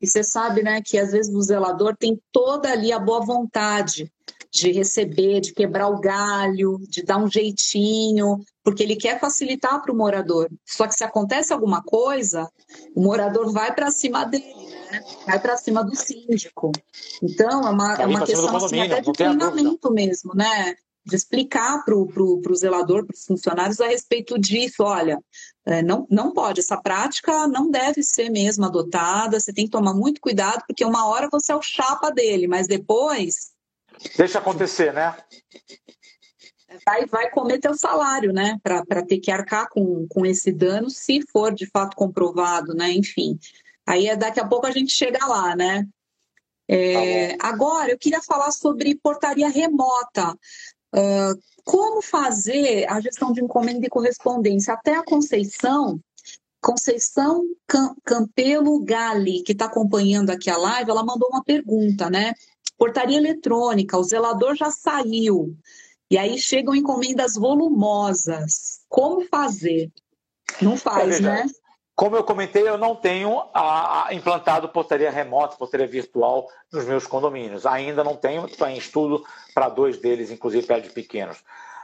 E 0.00 0.06
você 0.06 0.22
sabe, 0.22 0.62
né, 0.62 0.80
que 0.84 0.96
às 0.96 1.10
vezes 1.10 1.34
o 1.34 1.42
zelador 1.42 1.96
tem 1.96 2.20
toda 2.32 2.70
ali 2.70 2.92
a 2.92 2.98
boa 2.98 3.20
vontade 3.20 4.10
de 4.50 4.72
receber, 4.72 5.40
de 5.40 5.52
quebrar 5.52 5.88
o 5.88 6.00
galho, 6.00 6.78
de 6.88 7.02
dar 7.02 7.18
um 7.18 7.30
jeitinho, 7.30 8.42
porque 8.64 8.82
ele 8.82 8.96
quer 8.96 9.20
facilitar 9.20 9.82
para 9.82 9.92
o 9.92 9.96
morador. 9.96 10.48
Só 10.64 10.86
que 10.86 10.94
se 10.94 11.04
acontece 11.04 11.52
alguma 11.52 11.82
coisa, 11.82 12.48
o 12.94 13.02
morador 13.02 13.52
vai 13.52 13.74
para 13.74 13.90
cima 13.90 14.24
dele, 14.24 14.54
né? 14.90 15.00
vai 15.26 15.38
para 15.38 15.56
cima 15.56 15.84
do 15.84 15.94
síndico. 15.94 16.72
Então, 17.22 17.62
é 17.62 17.70
uma, 17.70 17.94
é 17.94 18.06
uma 18.06 18.24
questão 18.24 18.56
assim, 18.56 18.80
até 18.80 19.00
de 19.00 19.12
treinamento 19.12 19.92
mesmo, 19.92 20.32
né? 20.34 20.76
De 21.04 21.16
explicar 21.16 21.84
para 21.84 21.94
o 21.94 22.54
zelador, 22.54 23.06
para 23.06 23.14
os 23.14 23.24
funcionários, 23.24 23.80
a 23.80 23.88
respeito 23.88 24.38
disso. 24.38 24.82
Olha, 24.82 25.18
é, 25.66 25.82
não, 25.82 26.06
não 26.10 26.32
pode, 26.32 26.60
essa 26.60 26.76
prática 26.76 27.46
não 27.48 27.70
deve 27.70 28.02
ser 28.02 28.30
mesmo 28.30 28.64
adotada, 28.64 29.38
você 29.38 29.52
tem 29.52 29.64
que 29.64 29.70
tomar 29.70 29.94
muito 29.94 30.20
cuidado, 30.20 30.62
porque 30.66 30.84
uma 30.84 31.06
hora 31.06 31.28
você 31.30 31.52
é 31.52 31.56
o 31.56 31.62
chapa 31.62 32.10
dele, 32.10 32.46
mas 32.46 32.66
depois. 32.66 33.52
Deixa 34.16 34.38
acontecer, 34.38 34.92
né? 34.92 35.16
Vai, 36.84 37.06
vai 37.06 37.30
comer 37.30 37.58
teu 37.58 37.74
salário, 37.74 38.32
né? 38.32 38.58
Para 38.62 39.02
ter 39.02 39.18
que 39.18 39.30
arcar 39.30 39.68
com, 39.70 40.06
com 40.08 40.26
esse 40.26 40.52
dano, 40.52 40.90
se 40.90 41.22
for 41.26 41.52
de 41.52 41.66
fato 41.66 41.96
comprovado, 41.96 42.74
né? 42.74 42.92
Enfim. 42.92 43.38
Aí 43.86 44.06
é, 44.06 44.16
daqui 44.16 44.38
a 44.38 44.46
pouco 44.46 44.66
a 44.66 44.70
gente 44.70 44.92
chega 44.92 45.24
lá, 45.26 45.56
né? 45.56 45.88
É, 46.68 47.34
tá 47.36 47.48
agora, 47.48 47.90
eu 47.90 47.98
queria 47.98 48.20
falar 48.20 48.52
sobre 48.52 48.94
portaria 48.94 49.48
remota. 49.48 50.38
Uh, 50.94 51.38
como 51.64 52.00
fazer 52.00 52.86
a 52.88 53.00
gestão 53.00 53.32
de 53.32 53.42
encomenda 53.42 53.86
e 53.86 53.90
correspondência? 53.90 54.72
Até 54.72 54.96
a 54.96 55.04
Conceição, 55.04 56.00
Conceição 56.60 57.44
Campelo 58.04 58.82
Gali, 58.84 59.42
que 59.42 59.52
está 59.52 59.66
acompanhando 59.66 60.30
aqui 60.30 60.50
a 60.50 60.56
live, 60.56 60.90
ela 60.90 61.04
mandou 61.04 61.28
uma 61.28 61.44
pergunta, 61.44 62.08
né? 62.08 62.32
Portaria 62.76 63.18
eletrônica, 63.18 63.98
o 63.98 64.02
zelador 64.02 64.54
já 64.54 64.70
saiu. 64.70 65.56
E 66.10 66.16
aí 66.16 66.38
chegam 66.38 66.74
encomendas 66.74 67.34
volumosas. 67.34 68.80
Como 68.88 69.26
fazer? 69.26 69.92
Não 70.62 70.76
faz, 70.76 71.18
é 71.18 71.20
né? 71.20 71.46
Como 71.98 72.14
eu 72.14 72.22
comentei, 72.22 72.62
eu 72.62 72.78
não 72.78 72.94
tenho 72.94 73.42
a, 73.52 74.06
a, 74.06 74.14
implantado 74.14 74.68
portaria 74.68 75.10
remota, 75.10 75.56
portaria 75.56 75.84
virtual 75.84 76.46
nos 76.72 76.84
meus 76.84 77.08
condomínios. 77.08 77.66
Ainda 77.66 78.04
não 78.04 78.14
tenho, 78.14 78.46
estou 78.46 78.68
em 78.68 78.78
estudo 78.78 79.24
para 79.52 79.68
dois 79.68 79.98
deles, 79.98 80.30
inclusive 80.30 80.64
prédios 80.64 80.92
pequenos. 80.92 81.42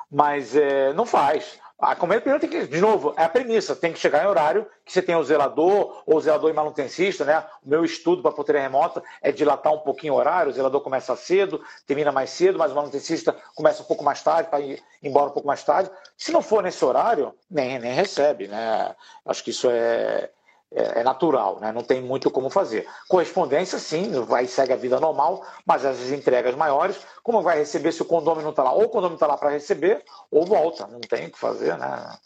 Mas 0.08 0.54
é, 0.54 0.92
não 0.92 1.04
faz. 1.04 1.58
A 1.78 1.96
comenda 1.96 2.20
primeiro 2.20 2.40
tem 2.40 2.48
que, 2.48 2.68
de 2.68 2.80
novo, 2.80 3.12
é 3.16 3.24
a 3.24 3.28
premissa, 3.28 3.74
tem 3.74 3.92
que 3.92 3.98
chegar 3.98 4.22
em 4.22 4.28
horário 4.28 4.66
que 4.84 4.92
você 4.92 5.02
tem 5.02 5.16
o 5.16 5.24
zelador 5.24 6.02
ou 6.06 6.16
o 6.16 6.20
zelador 6.20 6.48
e 6.48 6.52
manutencista, 6.52 7.24
né? 7.24 7.44
O 7.64 7.68
meu 7.68 7.84
estudo 7.84 8.22
para 8.22 8.30
portaria 8.30 8.62
remota 8.62 9.02
é 9.20 9.32
dilatar 9.32 9.72
um 9.72 9.80
pouquinho 9.80 10.14
o 10.14 10.16
horário, 10.16 10.50
o 10.50 10.54
zelador 10.54 10.80
começa 10.82 11.16
cedo, 11.16 11.60
termina 11.84 12.12
mais 12.12 12.30
cedo, 12.30 12.58
mas 12.58 12.70
o 12.70 12.76
manutencista 12.76 13.36
começa 13.56 13.82
um 13.82 13.86
pouco 13.86 14.04
mais 14.04 14.22
tarde, 14.22 14.48
para 14.48 14.60
ir 14.60 14.80
embora 15.02 15.30
um 15.30 15.32
pouco 15.32 15.48
mais 15.48 15.64
tarde. 15.64 15.90
Se 16.16 16.30
não 16.30 16.42
for 16.42 16.62
nesse 16.62 16.84
horário, 16.84 17.34
nem, 17.50 17.78
nem 17.80 17.92
recebe, 17.92 18.46
né? 18.46 18.94
Acho 19.26 19.42
que 19.42 19.50
isso 19.50 19.68
é, 19.68 20.30
é, 20.74 21.00
é, 21.00 21.04
natural, 21.04 21.60
né? 21.60 21.70
não 21.70 21.82
tem 21.82 22.02
muito 22.02 22.30
como 22.30 22.50
fazer. 22.50 22.86
Correspondência, 23.08 23.78
sim, 23.78 24.10
vai 24.24 24.46
segue 24.46 24.72
a 24.72 24.76
vida 24.76 24.98
normal, 24.98 25.46
mas 25.64 25.84
as 25.84 26.10
entregas 26.10 26.54
maiores, 26.56 26.98
como 27.22 27.42
vai 27.42 27.58
receber 27.58 27.92
se 27.92 28.02
o 28.02 28.04
condomínio 28.04 28.42
não 28.44 28.50
está 28.50 28.64
lá? 28.64 28.72
Ou 28.72 28.84
o 28.84 28.88
condomínio 28.88 29.14
está 29.14 29.26
lá 29.26 29.36
para 29.36 29.50
receber, 29.50 30.04
ou 30.30 30.44
volta, 30.44 30.86
não 30.88 31.00
tem 31.00 31.26
o 31.26 31.30
que 31.30 31.38
fazer, 31.38 31.78
né? 31.78 32.16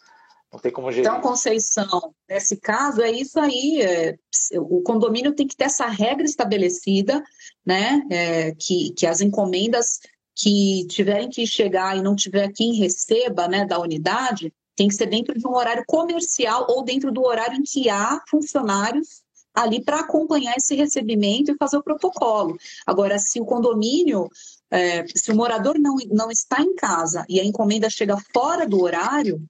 Não 0.50 0.58
tem 0.58 0.72
como 0.72 0.90
gerir. 0.90 1.06
Então, 1.06 1.20
Conceição, 1.20 2.14
nesse 2.26 2.56
caso 2.56 3.02
é 3.02 3.10
isso 3.10 3.38
aí. 3.38 3.82
É, 3.82 4.16
o 4.56 4.80
condomínio 4.80 5.34
tem 5.34 5.46
que 5.46 5.54
ter 5.54 5.64
essa 5.64 5.86
regra 5.86 6.24
estabelecida, 6.24 7.22
né? 7.66 8.02
É, 8.10 8.54
que, 8.54 8.94
que 8.94 9.06
as 9.06 9.20
encomendas 9.20 10.00
que 10.34 10.86
tiverem 10.88 11.28
que 11.28 11.46
chegar 11.46 11.96
e 11.96 12.02
não 12.02 12.14
tiver 12.14 12.50
quem 12.52 12.72
receba, 12.74 13.48
né, 13.48 13.66
da 13.66 13.78
unidade, 13.78 14.54
tem 14.78 14.86
que 14.86 14.94
ser 14.94 15.06
dentro 15.06 15.36
de 15.36 15.44
um 15.44 15.56
horário 15.56 15.82
comercial 15.88 16.64
ou 16.68 16.84
dentro 16.84 17.10
do 17.10 17.24
horário 17.24 17.58
em 17.58 17.64
que 17.64 17.90
há 17.90 18.22
funcionários 18.30 19.22
ali 19.52 19.82
para 19.84 19.98
acompanhar 19.98 20.54
esse 20.56 20.76
recebimento 20.76 21.50
e 21.50 21.56
fazer 21.56 21.78
o 21.78 21.82
protocolo. 21.82 22.56
Agora, 22.86 23.18
se 23.18 23.40
o 23.40 23.44
condomínio, 23.44 24.28
é, 24.70 25.04
se 25.08 25.32
o 25.32 25.36
morador 25.36 25.80
não, 25.80 25.96
não 26.12 26.30
está 26.30 26.62
em 26.62 26.76
casa 26.76 27.26
e 27.28 27.40
a 27.40 27.44
encomenda 27.44 27.90
chega 27.90 28.16
fora 28.32 28.68
do 28.68 28.80
horário, 28.80 29.42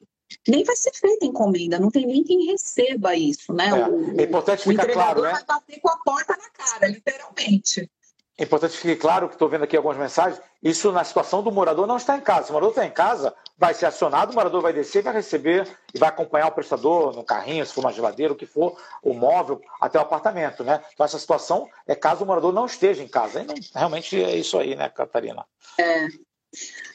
nem 0.49 0.65
vai 0.65 0.75
ser 0.75 0.93
feita 0.95 1.27
a 1.27 1.29
encomenda, 1.29 1.79
não 1.79 1.91
tem 1.91 2.07
nem 2.07 2.25
quem 2.25 2.47
receba 2.47 3.15
isso, 3.15 3.53
né? 3.53 3.69
É, 3.69 3.87
o, 3.87 4.19
é 4.19 4.25
importante 4.25 4.63
ficar 4.63 4.91
claro, 4.91 5.21
né? 5.21 5.31
vai 5.31 5.45
bater 5.45 5.79
com 5.79 5.91
a 5.91 5.97
porta 5.99 6.35
na 6.39 6.51
cara, 6.51 6.89
literalmente. 6.89 7.91
É 8.39 8.45
importante 8.45 8.71
que 8.75 8.79
fique 8.79 8.97
claro 8.97 9.29
que 9.29 9.35
estou 9.35 9.49
vendo 9.49 9.65
aqui 9.65 9.77
algumas 9.77 9.99
mensagens. 9.99 10.41
Isso 10.63 10.93
na 10.93 11.03
situação 11.03 11.43
do 11.43 11.51
morador 11.51 11.89
não 11.89 11.97
está 11.97 12.17
em 12.17 12.21
casa. 12.21 12.45
Se 12.45 12.51
o 12.51 12.53
morador 12.53 12.71
está 12.71 12.87
em 12.87 12.91
casa, 12.91 13.35
vai 13.59 13.75
ser 13.75 13.87
acionado, 13.87 14.31
o 14.31 14.35
morador 14.37 14.63
vai 14.63 14.73
descer, 14.73 15.03
vai 15.03 15.13
receber 15.13 15.69
e 15.93 15.99
vai 15.99 16.09
acompanhar 16.09 16.47
o 16.47 16.53
prestador 16.53 17.13
no 17.17 17.25
carrinho, 17.25 17.67
se 17.67 17.75
for 17.75 17.81
uma 17.81 17.93
geladeira, 17.93 18.33
o 18.33 18.37
que 18.37 18.47
for, 18.47 18.81
o 19.03 19.13
móvel, 19.13 19.61
até 19.81 19.99
o 19.99 20.03
apartamento, 20.03 20.63
né? 20.63 20.81
Então 20.95 21.05
essa 21.05 21.19
situação 21.19 21.69
é 21.85 21.97
caso 21.97 22.23
o 22.23 22.27
morador 22.27 22.53
não 22.53 22.67
esteja 22.67 23.03
em 23.03 23.09
casa. 23.09 23.43
Não, 23.43 23.55
realmente 23.75 24.23
é 24.23 24.37
isso 24.37 24.57
aí, 24.57 24.77
né, 24.77 24.89
Catarina? 24.89 25.45
É. 25.77 26.07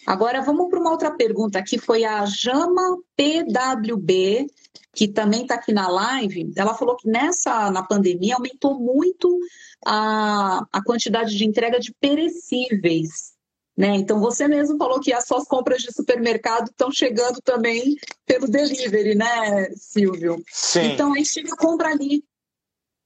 Agora 0.05 0.41
vamos 0.41 0.69
para 0.69 0.79
uma 0.79 0.91
outra 0.91 1.11
pergunta 1.11 1.63
que 1.63 1.77
foi 1.77 2.03
a 2.03 2.25
Jama 2.25 2.97
PWB, 3.15 4.47
que 4.93 5.07
também 5.07 5.43
está 5.43 5.55
aqui 5.55 5.71
na 5.71 5.87
live. 5.87 6.51
Ela 6.55 6.73
falou 6.73 6.95
que 6.95 7.09
nessa 7.09 7.71
na 7.71 7.83
pandemia 7.83 8.35
aumentou 8.35 8.79
muito 8.79 9.39
a, 9.85 10.65
a 10.71 10.83
quantidade 10.83 11.37
de 11.37 11.45
entrega 11.45 11.79
de 11.79 11.93
perecíveis. 11.93 13.33
Né? 13.75 13.95
Então 13.95 14.19
você 14.19 14.47
mesmo 14.47 14.77
falou 14.77 14.99
que 14.99 15.11
as 15.11 15.25
suas 15.25 15.45
compras 15.45 15.81
de 15.81 15.91
supermercado 15.91 16.67
estão 16.67 16.91
chegando 16.91 17.41
também 17.41 17.95
pelo 18.23 18.47
delivery, 18.47 19.15
né, 19.15 19.71
Silvio? 19.75 20.43
Sim. 20.51 20.91
Então 20.91 21.13
aí 21.13 21.25
chega 21.25 21.53
a 21.53 21.57
compra 21.57 21.89
ali 21.89 22.23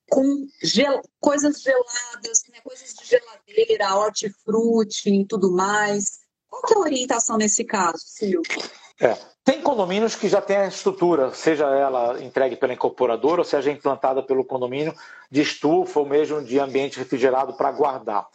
com 0.09 0.45
gel... 0.61 1.01
coisas 1.21 1.61
geladas, 1.61 2.43
né? 2.51 2.59
coisas 2.63 2.93
de 2.93 3.05
geladeira, 3.05 3.95
hortifruti 3.95 5.09
e 5.09 5.25
tudo 5.25 5.51
mais. 5.51 6.26
Qual 6.61 6.73
é 6.73 6.87
a 6.87 6.91
orientação 6.91 7.37
nesse 7.37 7.63
caso, 7.63 7.99
Silvio? 7.99 8.63
É, 8.99 9.15
tem 9.43 9.61
condomínios 9.61 10.15
que 10.15 10.27
já 10.27 10.41
têm 10.41 10.57
a 10.57 10.67
estrutura, 10.67 11.31
seja 11.33 11.65
ela 11.65 12.21
entregue 12.21 12.55
pela 12.55 12.73
incorporadora 12.73 13.41
ou 13.41 13.45
seja 13.45 13.71
implantada 13.71 14.23
pelo 14.23 14.43
condomínio 14.43 14.93
de 15.29 15.41
estufa 15.41 15.99
ou 15.99 16.05
mesmo 16.05 16.41
de 16.43 16.59
ambiente 16.59 16.97
refrigerado 16.97 17.53
para 17.53 17.71
guardar. 17.71 18.27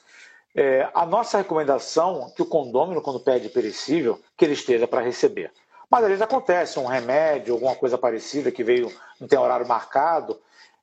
É, 0.54 0.88
a 0.94 1.04
nossa 1.04 1.38
recomendação 1.38 2.28
é 2.28 2.34
que 2.34 2.42
o 2.42 2.46
condômino, 2.46 3.00
quando 3.00 3.18
pede 3.18 3.48
perecível, 3.48 4.20
que 4.36 4.44
ele 4.44 4.54
esteja 4.54 4.86
para 4.86 5.00
receber. 5.00 5.50
Mas 5.90 6.02
às 6.04 6.08
vezes 6.08 6.22
acontece 6.22 6.78
um 6.78 6.86
remédio, 6.86 7.54
alguma 7.54 7.74
coisa 7.74 7.98
parecida 7.98 8.50
que 8.50 8.62
veio, 8.62 8.90
não 9.20 9.26
tem 9.28 9.38
horário 9.38 9.66
marcado, 9.66 10.38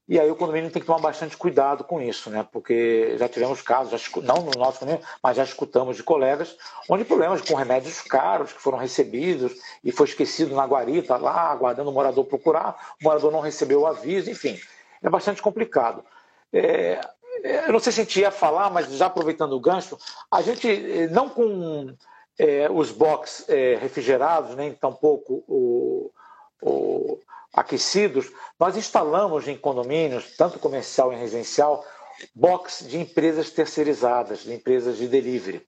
e 0.10 0.20
aí 0.20 0.30
o 0.32 0.36
condomínio 0.36 0.72
tem 0.72 0.82
que 0.82 0.88
tomar 0.88 1.00
bastante 1.00 1.38
cuidado 1.38 1.84
com 1.84 2.02
isso, 2.02 2.32
né? 2.32 2.46
Porque 2.52 3.16
já 3.20 3.30
tivemos 3.30 3.62
casos, 3.62 3.92
já, 3.92 4.22
não 4.24 4.38
no 4.38 4.52
nosso 4.58 4.80
condomínio, 4.80 5.06
mas 5.22 5.38
já 5.38 5.44
escutamos 5.44 5.98
de 5.98 6.02
colegas, 6.02 6.58
onde 6.90 7.06
problemas 7.06 7.42
com 7.42 7.54
remédios 7.54 8.02
caros 8.02 8.52
que 8.52 8.60
foram 8.60 8.80
recebidos 8.80 9.54
e 9.84 9.92
foi 9.92 10.08
esquecido 10.08 10.56
na 10.56 10.66
guarita, 10.66 11.16
lá 11.16 11.52
aguardando 11.52 11.92
o 11.92 11.94
morador 11.94 12.26
procurar, 12.26 12.96
o 13.00 13.04
morador 13.04 13.32
não 13.32 13.40
recebeu 13.40 13.82
o 13.82 13.86
aviso, 13.86 14.32
enfim, 14.32 14.60
é 15.04 15.10
bastante 15.12 15.44
complicado. 15.44 16.04
É, 16.52 17.00
eu 17.44 17.72
não 17.72 17.80
sei 17.80 17.94
se 17.94 18.02
a 18.02 18.04
gente 18.04 18.20
ia 18.20 18.32
falar, 18.32 18.72
mas 18.72 18.92
já 18.92 19.06
aproveitando 19.06 19.54
o 19.54 19.60
gancho, 19.60 19.96
a 20.32 20.42
gente, 20.42 20.68
eh, 20.68 21.08
não 21.10 21.30
com 21.30 21.94
é, 22.40 22.68
os 22.72 22.92
box 22.92 23.46
é, 23.48 23.76
refrigerados, 23.76 24.56
nem 24.56 24.74
tampouco 24.74 25.44
o, 25.48 26.12
o 26.64 27.20
aquecidos, 27.54 28.32
nós 28.60 28.78
instalamos 28.78 29.48
em 29.48 29.58
condomínios, 29.58 30.36
tanto 30.38 30.60
comercial 30.60 31.12
e 31.12 31.16
residencial, 31.16 31.86
box 32.36 32.86
de 32.88 32.98
empresas 32.98 33.50
terceirizadas, 33.50 34.40
de 34.40 34.54
empresas 34.54 34.98
de 34.98 35.08
delivery. 35.08 35.66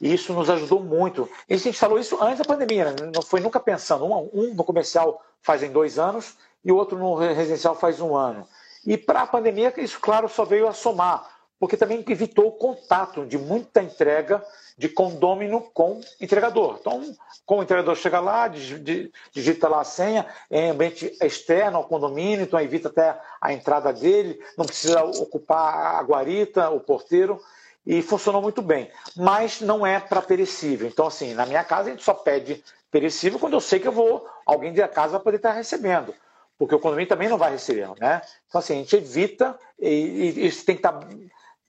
E 0.00 0.12
isso 0.12 0.32
nos 0.32 0.50
ajudou 0.50 0.82
muito. 0.82 1.28
E 1.48 1.54
a 1.54 1.56
gente 1.56 1.70
instalou 1.70 1.98
isso 1.98 2.20
antes 2.20 2.38
da 2.38 2.44
pandemia, 2.44 2.86
né? 2.86 3.10
não 3.14 3.22
foi 3.22 3.40
nunca 3.40 3.60
pensando. 3.60 4.04
Um, 4.04 4.30
um 4.32 4.54
no 4.54 4.64
comercial 4.64 5.22
faz 5.40 5.62
em 5.62 5.70
dois 5.70 5.98
anos 5.98 6.36
e 6.64 6.72
o 6.72 6.76
outro 6.76 6.98
no 6.98 7.14
residencial 7.14 7.76
faz 7.76 8.00
um 8.00 8.16
ano. 8.16 8.46
E 8.84 8.98
para 8.98 9.22
a 9.22 9.26
pandemia, 9.26 9.72
isso, 9.76 10.00
claro, 10.00 10.28
só 10.28 10.44
veio 10.44 10.66
a 10.66 10.72
somar, 10.72 11.24
porque 11.58 11.76
também 11.76 12.04
evitou 12.08 12.48
o 12.48 12.52
contato 12.52 13.24
de 13.24 13.38
muita 13.38 13.80
entrega 13.80 14.44
de 14.82 14.88
condômino 14.88 15.60
com 15.72 16.00
entregador. 16.20 16.78
Então, 16.80 17.14
como 17.46 17.60
o 17.60 17.62
entregador 17.62 17.94
chega 17.94 18.18
lá, 18.18 18.48
digita 18.48 19.68
lá 19.68 19.82
a 19.82 19.84
senha, 19.84 20.26
em 20.50 20.70
ambiente 20.70 21.16
externo 21.22 21.76
ao 21.76 21.84
condomínio, 21.84 22.42
então 22.42 22.60
evita 22.60 22.88
até 22.88 23.16
a 23.40 23.52
entrada 23.52 23.92
dele, 23.92 24.40
não 24.58 24.66
precisa 24.66 25.04
ocupar 25.04 26.00
a 26.00 26.02
guarita, 26.02 26.68
o 26.68 26.80
porteiro, 26.80 27.40
e 27.86 28.02
funcionou 28.02 28.42
muito 28.42 28.60
bem. 28.60 28.90
Mas 29.16 29.60
não 29.60 29.86
é 29.86 30.00
para 30.00 30.20
perecível. 30.20 30.88
Então, 30.88 31.06
assim, 31.06 31.32
na 31.32 31.46
minha 31.46 31.62
casa 31.62 31.88
a 31.88 31.92
gente 31.92 32.02
só 32.02 32.12
pede 32.12 32.60
perecível 32.90 33.38
quando 33.38 33.52
eu 33.52 33.60
sei 33.60 33.78
que 33.78 33.86
eu 33.86 33.92
vou, 33.92 34.28
alguém 34.44 34.72
da 34.72 34.88
casa 34.88 35.12
vai 35.12 35.20
poder 35.20 35.36
estar 35.36 35.52
recebendo 35.52 36.12
porque 36.58 36.76
o 36.76 36.78
condomínio 36.78 37.08
também 37.08 37.28
não 37.28 37.38
vai 37.38 37.50
receber, 37.50 37.88
né? 37.98 38.22
Então, 38.46 38.60
assim, 38.60 38.74
a 38.74 38.76
gente 38.76 38.94
evita 38.94 39.58
e, 39.80 39.88
e 39.88 40.46
isso 40.46 40.64
tem 40.64 40.76
que 40.76 40.86
estar 40.86 41.00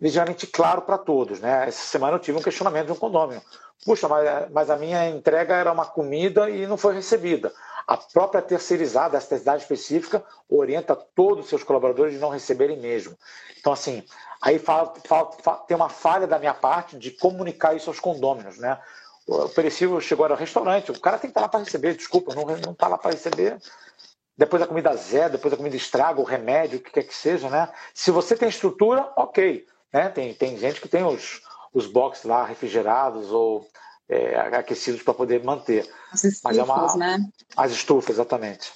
ligeiramente 0.04 0.46
claro 0.46 0.82
para 0.82 0.98
todos. 0.98 1.40
Né? 1.40 1.70
Essa 1.70 1.88
semana 1.88 2.18
eu 2.18 2.20
tive 2.20 2.38
um 2.38 2.42
questionamento 2.42 2.88
de 2.88 2.92
um 2.92 2.98
condomínio. 2.98 3.42
Puxa, 3.86 4.08
mas, 4.10 4.52
mas, 4.52 4.70
a 4.70 4.76
minha 4.76 5.10
entrega 5.10 5.56
era 5.56 5.72
uma 5.72 5.86
comida 5.86 6.50
e 6.50 6.68
não 6.68 6.76
foi 6.76 6.94
recebida. 6.94 7.54
A 7.88 7.98
própria 7.98 8.42
terceirizada, 8.42 9.18
essa 9.18 9.38
cidade 9.38 9.62
específica, 9.62 10.24
orienta 10.50 10.96
todos 10.96 11.46
os 11.46 11.50
seus 11.50 11.64
colaboradores 11.64 12.14
de 12.14 12.20
não 12.20 12.30
receberem 12.30 12.80
mesmo. 12.80 13.18
Então, 13.60 13.74
assim, 13.74 14.04
aí 14.42 14.60
fala, 14.60 14.94
fala, 15.06 15.32
fala, 15.42 15.58
tem 15.60 15.76
uma 15.76 15.90
falha 15.90 16.28
da 16.28 16.40
minha 16.40 16.54
parte 16.54 16.98
de 16.98 17.12
comunicar 17.12 17.76
isso 17.76 17.90
aos 17.90 18.00
condôminos, 18.00 18.58
né? 18.58 18.80
O 19.26 19.50
perecível 19.50 20.00
chegou 20.02 20.26
ao 20.26 20.36
restaurante, 20.36 20.92
o 20.92 21.00
cara 21.00 21.18
tem 21.18 21.30
que 21.30 21.32
estar 21.32 21.42
lá 21.42 21.48
para 21.48 21.62
receber, 21.62 21.96
desculpa, 21.96 22.36
não 22.36 22.72
está 22.72 22.88
lá 22.88 22.98
para 22.98 23.12
receber. 23.12 23.58
Depois 24.38 24.62
a 24.62 24.68
comida 24.68 24.96
zero, 24.96 25.34
depois 25.34 25.54
a 25.54 25.58
comida 25.58 25.76
estraga, 25.76 26.20
o 26.20 26.26
remédio, 26.26 26.80
o 26.80 26.82
que 26.82 26.92
quer 26.92 27.04
que 27.04 27.16
seja, 27.16 27.50
né? 27.50 27.70
Se 27.94 28.12
você 28.12 28.36
tem 28.36 28.50
estrutura, 28.50 29.12
ok. 29.16 29.66
Né? 29.94 30.10
Tem, 30.10 30.34
tem 30.34 30.58
gente 30.58 30.82
que 30.82 30.88
tem 30.88 31.04
os, 31.04 31.42
os 31.74 31.86
boxes 31.86 32.26
lá 32.26 32.46
refrigerados 32.46 33.32
ou 33.32 33.68
é, 34.10 34.36
aquecidos 34.58 35.02
para 35.04 35.14
poder 35.14 35.44
manter. 35.44 35.88
As 36.12 36.24
estufas, 36.24 36.42
Mas 36.44 36.58
é 36.58 36.64
uma, 36.64 36.98
né? 36.98 37.26
As 37.56 37.72
estufas, 37.72 38.16
exatamente. 38.16 38.72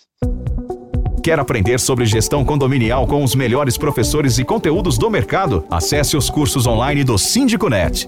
Quer 1.24 1.40
aprender 1.40 1.80
sobre 1.80 2.06
gestão 2.06 2.46
condominial 2.46 3.06
com 3.06 3.24
os 3.24 3.36
melhores 3.36 3.78
professores 3.78 4.38
e 4.38 4.46
conteúdos 4.46 4.98
do 4.98 5.10
mercado? 5.10 5.66
Acesse 5.70 6.16
os 6.16 6.30
cursos 6.30 6.66
online 6.66 7.04
do 7.04 7.18
Síndico.net. 7.18 8.08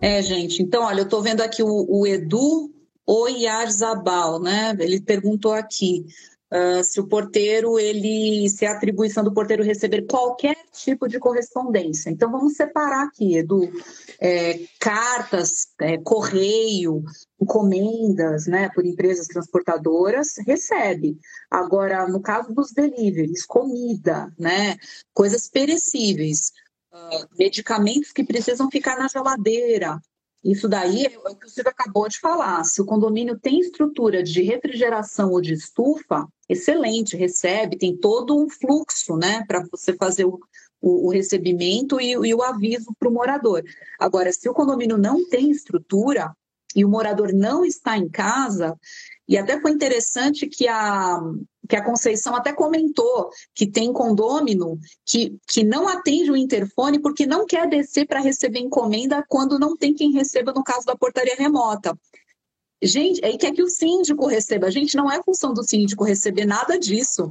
É, 0.00 0.22
gente, 0.22 0.62
então, 0.62 0.84
olha, 0.84 1.00
eu 1.00 1.04
estou 1.04 1.22
vendo 1.22 1.40
aqui 1.40 1.62
o, 1.62 1.86
o 1.88 2.06
Edu 2.06 2.72
Oyarzabal, 3.06 4.40
né? 4.40 4.76
Ele 4.80 5.00
perguntou 5.00 5.52
aqui: 5.52 6.04
Uh, 6.50 6.82
se 6.82 6.98
o 6.98 7.06
porteiro, 7.06 7.78
ele, 7.78 8.48
se 8.48 8.64
a 8.64 8.72
atribuição 8.72 9.22
do 9.22 9.34
porteiro 9.34 9.62
receber 9.62 10.06
qualquer 10.06 10.56
tipo 10.72 11.06
de 11.06 11.18
correspondência. 11.18 12.08
Então, 12.08 12.32
vamos 12.32 12.54
separar 12.54 13.04
aqui, 13.04 13.36
Edu, 13.36 13.70
é, 14.18 14.60
cartas, 14.80 15.68
é, 15.80 15.98
correio, 15.98 17.04
encomendas, 17.40 18.46
né, 18.46 18.70
por 18.74 18.86
empresas 18.86 19.26
transportadoras, 19.26 20.36
recebe. 20.46 21.18
Agora, 21.50 22.08
no 22.08 22.20
caso 22.20 22.54
dos 22.54 22.72
deliveries, 22.72 23.44
comida, 23.44 24.32
né, 24.38 24.76
coisas 25.12 25.48
perecíveis, 25.48 26.52
uh, 26.92 27.26
medicamentos 27.38 28.10
que 28.10 28.24
precisam 28.24 28.70
ficar 28.70 28.96
na 28.96 29.08
geladeira, 29.08 30.00
isso 30.50 30.68
daí 30.68 31.06
é 31.06 31.18
o 31.18 31.36
que 31.36 31.46
o 31.46 31.48
Silvio 31.48 31.70
acabou 31.70 32.08
de 32.08 32.18
falar. 32.18 32.64
Se 32.64 32.80
o 32.80 32.84
condomínio 32.84 33.38
tem 33.38 33.60
estrutura 33.60 34.22
de 34.22 34.42
refrigeração 34.42 35.30
ou 35.30 35.40
de 35.40 35.52
estufa, 35.52 36.26
excelente, 36.48 37.16
recebe, 37.16 37.76
tem 37.76 37.96
todo 37.96 38.36
um 38.36 38.48
fluxo 38.48 39.16
né, 39.16 39.44
para 39.46 39.64
você 39.70 39.92
fazer 39.94 40.24
o, 40.24 40.40
o, 40.80 41.08
o 41.08 41.10
recebimento 41.10 42.00
e, 42.00 42.12
e 42.12 42.34
o 42.34 42.42
aviso 42.42 42.94
para 42.98 43.08
o 43.08 43.12
morador. 43.12 43.62
Agora, 43.98 44.32
se 44.32 44.48
o 44.48 44.54
condomínio 44.54 44.96
não 44.96 45.28
tem 45.28 45.50
estrutura 45.50 46.32
e 46.74 46.84
o 46.84 46.88
morador 46.88 47.32
não 47.32 47.64
está 47.64 47.96
em 47.96 48.08
casa, 48.08 48.76
e 49.28 49.36
até 49.36 49.60
foi 49.60 49.72
interessante 49.72 50.46
que 50.46 50.66
a, 50.68 51.20
que 51.68 51.76
a 51.76 51.84
Conceição 51.84 52.34
até 52.34 52.52
comentou 52.52 53.30
que 53.54 53.66
tem 53.70 53.92
condômino 53.92 54.78
que, 55.04 55.36
que 55.46 55.62
não 55.62 55.86
atende 55.86 56.30
o 56.30 56.36
interfone 56.36 57.00
porque 57.00 57.26
não 57.26 57.46
quer 57.46 57.68
descer 57.68 58.06
para 58.06 58.20
receber 58.20 58.60
encomenda 58.60 59.24
quando 59.28 59.58
não 59.58 59.76
tem 59.76 59.94
quem 59.94 60.12
receba, 60.12 60.52
no 60.52 60.64
caso 60.64 60.86
da 60.86 60.96
portaria 60.96 61.36
remota. 61.36 61.96
Gente, 62.82 63.24
aí 63.24 63.36
quer 63.36 63.52
que 63.52 63.62
o 63.62 63.68
síndico 63.68 64.26
receba. 64.26 64.70
Gente, 64.70 64.96
não 64.96 65.10
é 65.10 65.22
função 65.22 65.52
do 65.52 65.64
síndico 65.64 66.04
receber 66.04 66.46
nada 66.46 66.78
disso 66.78 67.28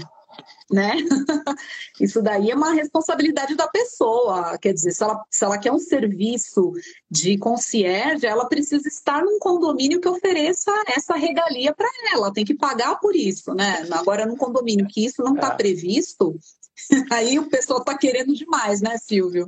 né? 0.72 0.96
Isso 2.00 2.22
daí 2.22 2.52
é 2.52 2.56
uma 2.56 2.74
responsabilidade 2.74 3.56
da 3.56 3.68
pessoa. 3.68 4.58
Quer 4.58 4.74
dizer, 4.74 4.92
se 4.92 5.04
ela, 5.04 5.24
se 5.30 5.46
ela 5.46 5.58
quer 5.58 5.72
um 5.72 5.80
serviço 5.80 6.74
de 7.10 7.38
concierge, 7.38 8.26
ela 8.26 8.48
precisa 8.48 8.88
estar 8.88 9.24
num 9.24 9.40
condomínio 9.40 10.02
que 10.02 10.10
ofereça 10.10 10.72
essa 10.88 11.16
regalia 11.16 11.74
para 11.74 11.90
ela, 12.14 12.34
tem 12.34 12.46
que 12.46 12.56
pagar 12.56 13.00
por 13.00 13.16
isso, 13.16 13.54
né? 13.54 13.88
Agora, 13.92 14.26
num 14.26 14.36
condomínio 14.36 14.88
que 14.88 15.06
isso 15.06 15.24
não 15.24 15.36
está 15.36 15.54
é. 15.54 15.56
previsto, 15.56 16.38
aí 17.12 17.40
o 17.40 17.50
pessoal 17.50 17.80
está 17.80 17.98
querendo 17.98 18.34
demais, 18.34 18.82
né, 18.82 18.98
Silvio? 18.98 19.48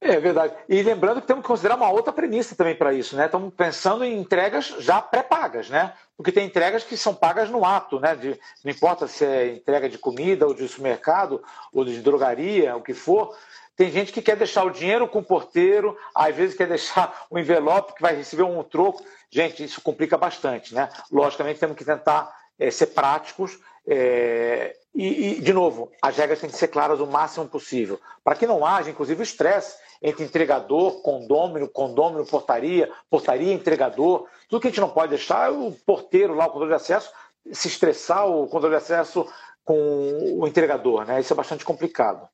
É 0.00 0.20
verdade. 0.20 0.54
E 0.68 0.80
lembrando 0.80 1.20
que 1.20 1.26
temos 1.26 1.42
que 1.42 1.48
considerar 1.48 1.74
uma 1.74 1.90
outra 1.90 2.12
premissa 2.12 2.54
também 2.54 2.74
para 2.74 2.92
isso, 2.92 3.16
né? 3.16 3.26
Estamos 3.26 3.52
pensando 3.52 4.04
em 4.04 4.16
entregas 4.16 4.66
já 4.78 5.02
pré-pagas, 5.02 5.68
né? 5.68 5.92
Porque 6.16 6.30
tem 6.30 6.46
entregas 6.46 6.84
que 6.84 6.96
são 6.96 7.12
pagas 7.12 7.50
no 7.50 7.64
ato, 7.64 7.98
né? 7.98 8.14
De, 8.14 8.38
não 8.64 8.70
importa 8.70 9.08
se 9.08 9.24
é 9.24 9.48
entrega 9.48 9.88
de 9.88 9.98
comida 9.98 10.46
ou 10.46 10.54
de 10.54 10.68
supermercado 10.68 11.42
ou 11.72 11.84
de 11.84 12.00
drogaria, 12.00 12.76
o 12.76 12.82
que 12.82 12.94
for. 12.94 13.36
Tem 13.76 13.90
gente 13.90 14.12
que 14.12 14.22
quer 14.22 14.36
deixar 14.36 14.64
o 14.64 14.70
dinheiro 14.70 15.08
com 15.08 15.18
o 15.18 15.24
porteiro, 15.24 15.96
às 16.14 16.34
vezes 16.34 16.56
quer 16.56 16.68
deixar 16.68 17.26
o 17.28 17.38
envelope 17.38 17.94
que 17.94 18.02
vai 18.02 18.14
receber 18.14 18.44
um 18.44 18.62
troco. 18.62 19.04
Gente, 19.30 19.64
isso 19.64 19.80
complica 19.80 20.16
bastante, 20.16 20.74
né? 20.74 20.88
Logicamente 21.10 21.58
temos 21.58 21.76
que 21.76 21.84
tentar 21.84 22.32
é, 22.56 22.70
ser 22.70 22.88
práticos 22.88 23.58
é, 23.86 24.76
e, 24.94 25.38
e, 25.38 25.40
de 25.40 25.52
novo, 25.52 25.90
as 26.02 26.16
regras 26.16 26.40
têm 26.40 26.50
que 26.50 26.56
ser 26.56 26.68
claras 26.68 27.00
o 27.00 27.06
máximo 27.06 27.48
possível, 27.48 28.00
para 28.22 28.34
que 28.34 28.46
não 28.46 28.66
haja, 28.66 28.90
inclusive, 28.90 29.22
estresse 29.22 29.76
entre 30.02 30.24
entregador, 30.24 31.02
condômino, 31.02 31.68
condômino, 31.68 32.24
portaria, 32.26 32.90
portaria, 33.10 33.52
entregador. 33.52 34.26
Tudo 34.48 34.60
que 34.60 34.68
a 34.68 34.70
gente 34.70 34.80
não 34.80 34.90
pode 34.90 35.10
deixar 35.10 35.48
é 35.48 35.50
o 35.50 35.72
porteiro 35.72 36.34
lá, 36.34 36.46
o 36.46 36.50
controle 36.50 36.70
de 36.70 36.76
acesso, 36.76 37.10
se 37.52 37.68
estressar 37.68 38.26
o 38.28 38.46
controle 38.46 38.76
de 38.76 38.82
acesso 38.82 39.26
com 39.64 40.38
o 40.38 40.46
entregador, 40.46 41.04
né? 41.04 41.20
Isso 41.20 41.32
é 41.32 41.36
bastante 41.36 41.64
complicado. 41.64 42.28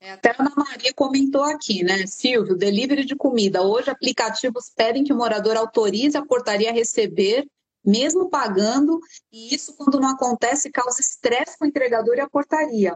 É, 0.00 0.12
até 0.12 0.30
a 0.30 0.36
Ana 0.38 0.52
Maria 0.56 0.92
comentou 0.94 1.42
aqui, 1.42 1.82
né, 1.82 2.06
Silvio, 2.06 2.56
delivery 2.56 3.04
de 3.04 3.16
comida. 3.16 3.62
Hoje 3.62 3.90
aplicativos 3.90 4.70
pedem 4.74 5.02
que 5.02 5.12
o 5.12 5.16
morador 5.16 5.56
autorize 5.56 6.16
a 6.16 6.24
portaria 6.24 6.70
a 6.70 6.72
receber, 6.72 7.46
mesmo 7.84 8.30
pagando, 8.30 9.00
e 9.32 9.52
isso, 9.54 9.76
quando 9.76 10.00
não 10.00 10.10
acontece, 10.10 10.70
causa 10.70 11.00
estresse 11.00 11.58
com 11.58 11.64
o 11.64 11.68
entregador 11.68 12.16
e 12.16 12.20
a 12.20 12.28
portaria. 12.28 12.94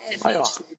É, 0.00 0.18
gente, 0.18 0.78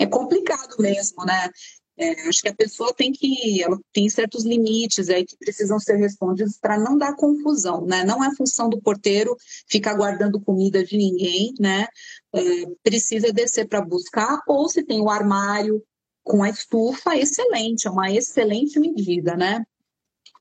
é 0.00 0.06
complicado 0.06 0.76
mesmo, 0.78 1.24
né? 1.24 1.50
É, 1.96 2.28
acho 2.28 2.42
que 2.42 2.48
a 2.48 2.54
pessoa 2.54 2.92
tem 2.92 3.12
que, 3.12 3.62
ela 3.62 3.78
tem 3.92 4.08
certos 4.10 4.44
limites 4.44 5.08
aí 5.08 5.24
que 5.24 5.36
precisam 5.36 5.78
ser 5.78 5.94
respondidos 5.94 6.58
para 6.58 6.76
não 6.76 6.98
dar 6.98 7.14
confusão, 7.14 7.86
né? 7.86 8.02
Não 8.02 8.22
é 8.22 8.34
função 8.34 8.68
do 8.68 8.80
porteiro 8.80 9.36
ficar 9.68 9.94
guardando 9.94 10.40
comida 10.40 10.84
de 10.84 10.96
ninguém, 10.96 11.54
né? 11.60 11.86
É, 12.34 12.40
precisa 12.82 13.32
descer 13.32 13.68
para 13.68 13.80
buscar, 13.80 14.40
ou 14.48 14.68
se 14.68 14.82
tem 14.82 15.00
o 15.00 15.08
armário 15.08 15.84
com 16.24 16.42
a 16.42 16.48
estufa, 16.48 17.16
excelente, 17.16 17.86
é 17.86 17.90
uma 17.90 18.10
excelente 18.10 18.80
medida, 18.80 19.36
né? 19.36 19.62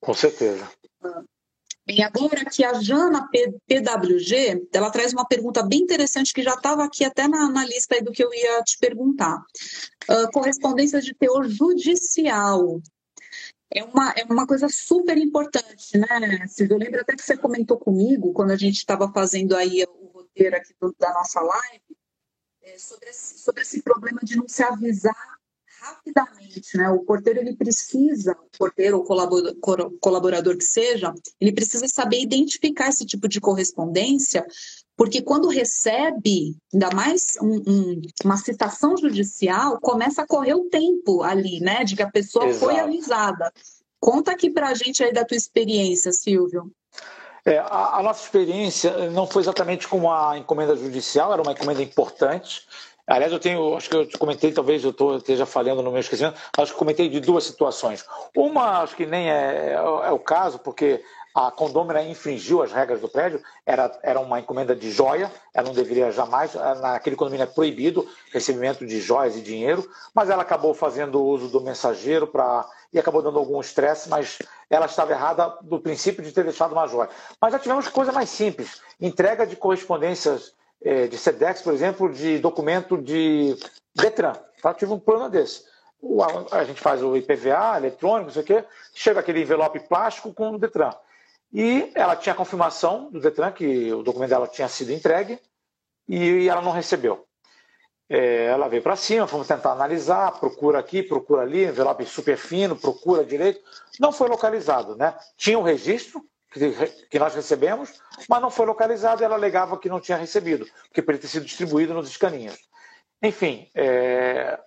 Com 0.01 0.14
certeza. 0.14 0.68
Bem, 1.86 2.01
agora 2.01 2.45
que 2.45 2.63
a 2.63 2.73
Jana 2.81 3.27
PWG, 3.67 4.69
ela 4.73 4.89
traz 4.89 5.11
uma 5.11 5.27
pergunta 5.27 5.61
bem 5.61 5.79
interessante 5.79 6.34
que 6.34 6.41
já 6.41 6.53
estava 6.53 6.86
aqui 6.86 7.03
até 7.03 7.27
na, 7.27 7.49
na 7.49 7.65
lista 7.65 8.01
do 8.01 8.11
que 8.11 8.23
eu 8.23 8.34
ia 8.34 8.63
te 8.63 8.77
perguntar. 8.77 9.43
Uh, 10.09 10.31
correspondência 10.31 11.01
de 11.01 11.13
teor 11.13 11.45
judicial. 11.49 12.81
É 13.69 13.84
uma, 13.84 14.11
é 14.11 14.23
uma 14.23 14.47
coisa 14.47 14.69
super 14.69 15.17
importante, 15.17 15.97
né, 15.97 16.47
Silvio? 16.47 16.75
Eu 16.75 16.79
lembro 16.79 17.01
até 17.01 17.15
que 17.15 17.21
você 17.21 17.36
comentou 17.36 17.77
comigo, 17.77 18.31
quando 18.31 18.51
a 18.51 18.55
gente 18.55 18.77
estava 18.77 19.11
fazendo 19.11 19.53
aí 19.53 19.84
o 19.84 20.07
roteiro 20.13 20.55
aqui 20.55 20.73
do, 20.79 20.95
da 20.97 21.11
nossa 21.11 21.41
live, 21.41 21.97
é, 22.61 22.77
sobre, 22.77 23.09
esse, 23.09 23.39
sobre 23.39 23.61
esse 23.63 23.81
problema 23.81 24.21
de 24.23 24.38
não 24.38 24.47
se 24.47 24.63
avisar 24.63 25.38
rapidamente, 25.84 26.77
né? 26.77 26.89
O 26.89 26.99
porteiro 26.99 27.39
ele 27.39 27.55
precisa, 27.55 28.31
o 28.31 28.57
porteiro 28.57 28.97
ou 28.97 29.03
colaborador, 29.03 29.91
colaborador 29.99 30.57
que 30.57 30.63
seja, 30.63 31.13
ele 31.39 31.51
precisa 31.51 31.88
saber 31.88 32.21
identificar 32.21 32.89
esse 32.89 33.05
tipo 33.05 33.27
de 33.27 33.41
correspondência, 33.41 34.45
porque 34.95 35.21
quando 35.21 35.49
recebe, 35.49 36.55
ainda 36.73 36.89
mais 36.95 37.36
um, 37.41 37.61
um, 37.67 38.01
uma 38.23 38.38
citação 38.38 38.95
judicial, 38.95 39.79
começa 39.81 40.21
a 40.21 40.27
correr 40.27 40.53
o 40.53 40.69
tempo 40.69 41.21
ali, 41.21 41.59
né? 41.59 41.84
De 41.84 41.95
que 41.95 42.03
a 42.03 42.11
pessoa 42.11 42.47
Exato. 42.47 42.65
foi 42.65 42.79
avisada. 42.79 43.51
Conta 43.99 44.31
aqui 44.31 44.49
para 44.49 44.69
a 44.69 44.73
gente 44.73 45.03
aí 45.03 45.11
da 45.11 45.25
tua 45.25 45.38
experiência, 45.38 46.11
Silvio. 46.11 46.71
É, 47.45 47.57
a, 47.57 47.97
a, 47.97 48.03
nossa 48.03 48.23
experiência 48.23 49.09
não 49.09 49.27
foi 49.27 49.41
exatamente 49.41 49.86
com 49.88 50.09
a 50.09 50.38
encomenda 50.38 50.77
judicial, 50.77 51.34
era 51.34 51.41
uma 51.41 51.51
encomenda 51.51 51.81
importante. 51.81 52.61
Aliás, 53.06 53.34
eu 53.34 53.39
tenho, 53.39 53.76
acho 53.76 53.89
que 53.89 53.95
eu 53.95 54.08
comentei, 54.18 54.51
talvez 54.54 54.84
eu 54.84 54.93
tô, 54.93 55.18
esteja 55.18 55.45
falhando 55.45 55.82
no 55.82 55.91
meu 55.91 55.99
esquecimento, 55.99 56.39
acho 56.58 56.72
que 56.72 56.80
comentei 56.80 57.10
de 57.10 57.20
duas 57.20 57.43
situações. 57.43 58.06
Uma, 58.36 58.82
acho 58.82 58.95
que 58.95 59.06
nem 59.06 59.30
é, 59.30 59.74
é, 59.74 60.12
o 60.12 60.20
caso, 60.20 60.58
porque 60.60 61.04
a 61.36 61.51
condômina 61.51 62.01
infringiu 62.01 62.62
as 62.62 62.72
regras 62.72 63.01
do 63.01 63.10
prédio, 63.10 63.41
era, 63.66 63.91
era 64.04 64.20
uma 64.20 64.39
encomenda 64.39 64.74
de 64.74 64.89
joia, 64.89 65.30
ela 65.54 65.68
não 65.68 65.74
deveria 65.74 66.12
jamais, 66.12 66.54
naquele 66.54 67.16
condomínio 67.16 67.43
é 67.43 67.47
proibido 67.47 68.08
recebimento 68.32 68.86
de 68.86 69.01
joias 69.01 69.36
e 69.36 69.41
dinheiro, 69.41 69.89
mas 70.14 70.30
ela 70.30 70.43
acabou 70.43 70.74
fazendo 70.74 71.22
uso 71.22 71.49
do 71.49 71.60
mensageiro 71.60 72.28
para 72.28 72.66
e 72.93 72.99
acabou 72.99 73.24
dando 73.24 73.39
algum 73.39 73.60
estresse, 73.60 74.08
mas 74.08 74.38
ela 74.70 74.86
estava 74.86 75.12
errada 75.12 75.58
do 75.64 75.80
princípio 75.80 76.24
de 76.24 76.32
ter 76.32 76.43
deixado 76.43 76.74
uma 76.74 76.88
joia. 76.88 77.10
Mas 77.41 77.51
já 77.51 77.60
tivemos 77.60 77.88
coisa 77.88 78.12
mais 78.12 78.30
simples, 78.30 78.82
entrega 79.01 79.47
de 79.47 79.56
correspondências 79.56 80.54
de 80.84 81.17
SEDEX, 81.17 81.61
por 81.61 81.73
exemplo, 81.73 82.11
de 82.11 82.39
documento 82.39 82.97
de 82.97 83.55
Detran. 83.95 84.34
Tá? 84.61 84.73
Tive 84.73 84.91
um 84.91 84.99
problema 84.99 85.29
desse. 85.29 85.63
A, 86.51 86.63
gente 86.65 86.81
faz 86.81 87.01
o 87.01 87.15
IPVA, 87.15 87.77
eletrônico, 87.77 88.25
não 88.25 88.34
sei 88.34 88.41
o 88.41 88.45
quê, 88.45 88.63
chega 88.93 89.21
aquele 89.21 89.41
envelope 89.41 89.79
plástico 89.88 90.34
com 90.34 90.51
o 90.51 90.59
Detran. 90.59 90.91
E 91.53 91.91
ela 91.95 92.15
tinha 92.15 92.34
a 92.34 92.36
confirmação 92.36 93.09
do 93.09 93.21
Detran 93.21 93.51
que 93.51 93.93
o 93.93 94.03
documento 94.03 94.31
dela 94.31 94.47
tinha 94.47 94.67
sido 94.67 94.91
entregue 94.91 95.39
e 96.07 96.49
ela 96.49 96.61
não 96.61 96.71
recebeu. 96.71 97.25
É, 98.09 98.45
ela 98.45 98.67
veio 98.67 98.84
para 98.84 98.95
cima, 98.95 99.27
fomos 99.27 99.47
tentar 99.47 99.71
analisar, 99.71 100.39
procura 100.39 100.77
aqui, 100.77 101.01
procura 101.01 101.43
ali, 101.43 101.65
envelope 101.65 102.05
super 102.05 102.38
fino, 102.38 102.75
procura 102.75 103.23
direito. 103.23 103.61
Não 103.99 104.11
foi 104.11 104.27
localizado, 104.27 104.95
né? 104.95 105.15
Tinha 105.38 105.57
o 105.57 105.61
um 105.61 105.63
registro, 105.63 106.21
que 107.10 107.20
nós 107.20 107.34
recebemos, 107.34 108.01
mas 108.30 108.41
não 108.41 108.51
foi 108.51 108.66
localizado 108.66 109.22
e 109.22 109.26
ela 109.26 109.36
alegava 109.36 109.78
que 109.78 109.89
não 109.89 109.99
tinha 109.99 110.18
recebido, 110.18 110.66
porque 110.88 111.01
poderia 111.01 111.22
ter 111.22 111.28
sido 111.28 111.45
distribuído 111.45 111.93
nos 111.93 112.10
escaninhos. 112.10 112.58
Enfim, 113.22 113.70
é... 113.74 114.60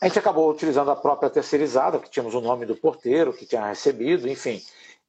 a 0.00 0.06
gente 0.06 0.18
acabou 0.18 0.50
utilizando 0.50 0.90
a 0.90 0.96
própria 0.96 1.30
terceirizada, 1.30 1.98
que 1.98 2.10
tínhamos 2.10 2.34
o 2.34 2.40
nome 2.40 2.66
do 2.66 2.76
porteiro, 2.76 3.32
que 3.32 3.46
tinha 3.46 3.66
recebido, 3.66 4.28
enfim. 4.28 4.60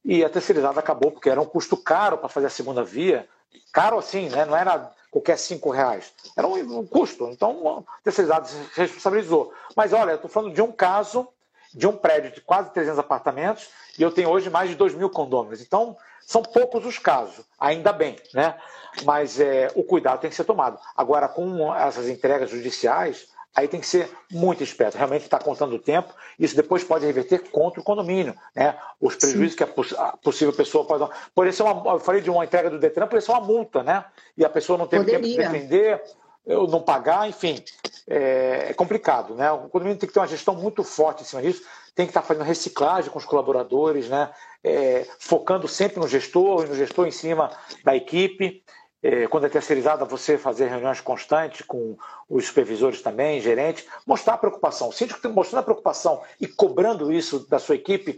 E 0.06 0.24
a 0.24 0.30
terceirizada 0.30 0.80
acabou 0.80 1.12
porque 1.12 1.30
era 1.30 1.42
um 1.42 1.46
custo 1.46 1.78
caro 1.78 2.18
para 2.18 2.30
fazer 2.30 2.48
a 2.48 2.52
segunda 2.52 2.84
via, 2.84 3.28
caro 3.72 3.98
assim, 3.98 4.30
né? 4.30 4.46
não 4.46 4.56
era 4.56 4.92
qualquer 5.10 5.38
cinco 5.38 5.70
reais, 5.70 6.12
era 6.36 6.48
um, 6.48 6.80
um 6.80 6.86
custo. 6.86 7.30
Então 7.30 7.86
a 7.88 8.02
terceirizada 8.04 8.46
se 8.46 8.58
responsabilizou. 8.76 9.54
Mas 9.76 9.94
olha, 9.94 10.14
estou 10.14 10.30
falando 10.30 10.54
de 10.54 10.62
um 10.62 10.72
caso 10.72 11.28
de 11.74 11.88
um 11.88 11.96
prédio 11.96 12.32
de 12.32 12.42
quase 12.42 12.70
300 12.72 13.00
apartamentos 13.00 13.70
e 13.98 14.02
eu 14.02 14.12
tenho 14.12 14.30
hoje 14.30 14.50
mais 14.50 14.70
de 14.70 14.76
2 14.76 14.96
mil 14.96 15.10
condôminos. 15.10 15.62
Então, 15.62 15.96
são 16.26 16.42
poucos 16.42 16.86
os 16.86 16.98
casos, 16.98 17.46
ainda 17.60 17.92
bem, 17.92 18.16
né? 18.34 18.56
Mas 19.04 19.40
é, 19.40 19.72
o 19.76 19.84
cuidado 19.84 20.22
tem 20.22 20.30
que 20.30 20.36
ser 20.36 20.46
tomado. 20.46 20.80
Agora, 20.96 21.28
com 21.28 21.74
essas 21.76 22.08
entregas 22.08 22.50
judiciais, 22.50 23.28
aí 23.56 23.68
tem 23.68 23.80
que 23.80 23.88
ser 23.88 24.10
muito 24.32 24.64
esperto. 24.64 24.98
Realmente 24.98 25.24
está 25.24 25.38
contando 25.38 25.76
o 25.76 25.80
tempo. 25.80 26.14
Isso 26.40 26.56
depois 26.56 26.84
pode 26.84 27.06
reverter 27.06 27.50
contra 27.52 27.80
o 27.80 27.84
condomínio, 27.84 28.36
né? 28.56 28.78
Os 29.00 29.16
prejuízos 29.16 29.52
Sim. 29.52 29.58
que 29.58 29.96
a, 29.96 30.18
possível 30.18 30.54
pessoa 30.54 30.86
pode. 30.86 31.08
Por 31.36 31.48
isso, 31.48 31.64
uma, 31.64 31.94
eu 31.94 32.00
falei 32.00 32.22
de 32.22 32.30
uma 32.30 32.44
entrega 32.44 32.70
do 32.70 32.80
Detran, 32.80 33.08
por 33.08 33.20
isso 33.20 33.32
é 33.32 33.36
uma 33.36 33.46
multa, 33.46 33.84
né? 33.84 34.06
E 34.38 34.44
a 34.44 34.50
pessoa 34.50 34.78
não 34.78 34.88
teve 34.88 35.06
Poderia. 35.06 35.22
tempo 35.22 35.42
de 35.42 35.44
defender, 35.44 36.02
eu 36.46 36.68
não 36.68 36.82
pagar, 36.82 37.28
enfim, 37.30 37.64
é, 38.08 38.68
é, 38.70 38.74
complicado, 38.74 39.36
né? 39.36 39.52
O 39.52 39.70
condomínio 39.70 40.00
tem 40.00 40.08
que 40.08 40.14
ter 40.14 40.20
uma 40.20 40.28
gestão 40.28 40.56
muito 40.56 40.84
forte 40.84 41.22
em 41.22 41.26
cima 41.26 41.42
disso, 41.42 41.64
tem 41.96 42.06
que 42.06 42.12
estar 42.12 42.22
fazendo 42.22 42.44
reciclagem 42.46 43.12
com 43.12 43.20
os 43.20 43.26
colaboradores, 43.26 44.10
né? 44.10 44.32
É, 44.64 45.06
focando 45.20 45.68
sempre 45.68 46.00
no 46.00 46.08
gestor 46.08 46.66
e 46.66 46.70
no 46.70 46.76
gestor 46.76 47.08
em 47.08 47.12
cima 47.12 47.52
da 47.84 47.96
equipe. 47.96 48.64
É, 49.02 49.28
quando 49.28 49.46
é 49.46 49.50
terceirizada, 49.50 50.06
você 50.06 50.38
fazer 50.38 50.68
reuniões 50.70 51.02
constantes 51.02 51.66
com 51.66 51.98
os 52.30 52.46
supervisores 52.48 53.02
também, 53.02 53.42
gerentes, 53.42 53.86
mostrar 54.08 54.36
a 54.36 54.38
preocupação. 54.38 54.88
O 54.90 54.94
síndico 54.94 55.28
mostrando 55.30 55.60
a 55.60 55.66
preocupação 55.66 56.24
e 56.40 56.48
cobrando 56.48 57.12
isso 57.12 57.46
da 57.50 57.60
sua 57.60 57.76
equipe, 57.76 58.18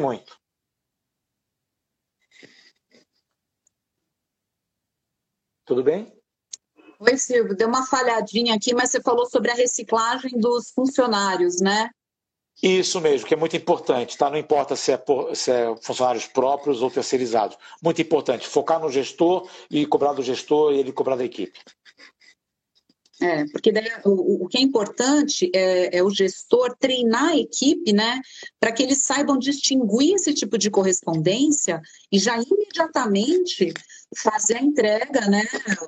muito. 0.00 0.38
Tudo 5.66 5.82
bem? 5.82 6.13
Oi, 7.06 7.18
Silvio. 7.18 7.54
Deu 7.54 7.68
uma 7.68 7.86
falhadinha 7.86 8.54
aqui, 8.54 8.74
mas 8.74 8.90
você 8.90 9.00
falou 9.02 9.26
sobre 9.26 9.50
a 9.50 9.54
reciclagem 9.54 10.38
dos 10.38 10.70
funcionários, 10.70 11.60
né? 11.60 11.90
Isso 12.62 12.98
mesmo, 13.00 13.26
que 13.26 13.34
é 13.34 13.36
muito 13.36 13.56
importante, 13.56 14.16
tá? 14.16 14.30
Não 14.30 14.38
importa 14.38 14.74
se 14.74 14.92
é, 14.92 14.96
por, 14.96 15.36
se 15.36 15.50
é, 15.50 15.74
funcionários 15.82 16.26
próprios 16.26 16.80
ou 16.80 16.90
terceirizados. 16.90 17.58
Muito 17.82 18.00
importante, 18.00 18.46
focar 18.46 18.80
no 18.80 18.90
gestor 18.90 19.46
e 19.70 19.84
cobrar 19.84 20.14
do 20.14 20.22
gestor 20.22 20.72
e 20.72 20.78
ele 20.78 20.92
cobrar 20.92 21.16
da 21.16 21.24
equipe. 21.24 21.58
É, 23.20 23.44
porque 23.46 23.70
daí, 23.70 23.88
o, 24.04 24.44
o, 24.44 24.48
que 24.48 24.58
é 24.58 24.60
importante 24.60 25.50
é, 25.54 25.98
é, 25.98 26.02
o 26.02 26.10
gestor 26.10 26.74
treinar 26.78 27.30
a 27.30 27.36
equipe, 27.36 27.92
né, 27.92 28.20
para 28.58 28.72
que 28.72 28.82
eles 28.82 29.02
saibam 29.02 29.38
distinguir 29.38 30.14
esse 30.14 30.34
tipo 30.34 30.58
de 30.58 30.68
correspondência 30.68 31.80
e 32.10 32.18
já 32.18 32.36
imediatamente 32.36 33.72
fazer 34.16 34.56
a 34.56 34.62
entrega, 34.62 35.20
né, 35.28 35.44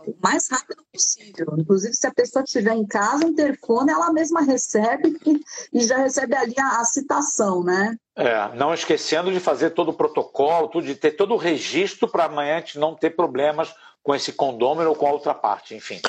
o 0.06 0.14
mais 0.22 0.48
rápido 0.48 0.84
possível. 0.92 1.54
Inclusive, 1.58 1.94
se 1.94 2.06
a 2.06 2.14
pessoa 2.14 2.44
estiver 2.44 2.74
em 2.74 2.86
casa, 2.86 3.26
interfone 3.26 3.90
ela 3.90 4.12
mesma 4.12 4.42
recebe 4.42 5.16
e, 5.26 5.40
e 5.72 5.84
já 5.84 5.98
recebe 5.98 6.36
ali 6.36 6.54
a, 6.58 6.80
a 6.80 6.84
citação, 6.84 7.62
né? 7.64 7.96
É, 8.14 8.54
não 8.56 8.72
esquecendo 8.72 9.32
de 9.32 9.40
fazer 9.40 9.70
todo 9.70 9.90
o 9.90 9.94
protocolo, 9.94 10.68
tudo, 10.68 10.86
de 10.86 10.94
ter 10.94 11.12
todo 11.12 11.34
o 11.34 11.36
registro 11.36 12.08
para 12.08 12.24
amanhã 12.24 12.56
a 12.56 12.60
gente 12.60 12.78
não 12.78 12.94
ter 12.94 13.10
problemas 13.10 13.74
com 14.02 14.14
esse 14.14 14.32
condômino 14.32 14.88
ou 14.88 14.94
com 14.94 15.06
a 15.06 15.12
outra 15.12 15.34
parte, 15.34 15.74
enfim. 15.74 16.00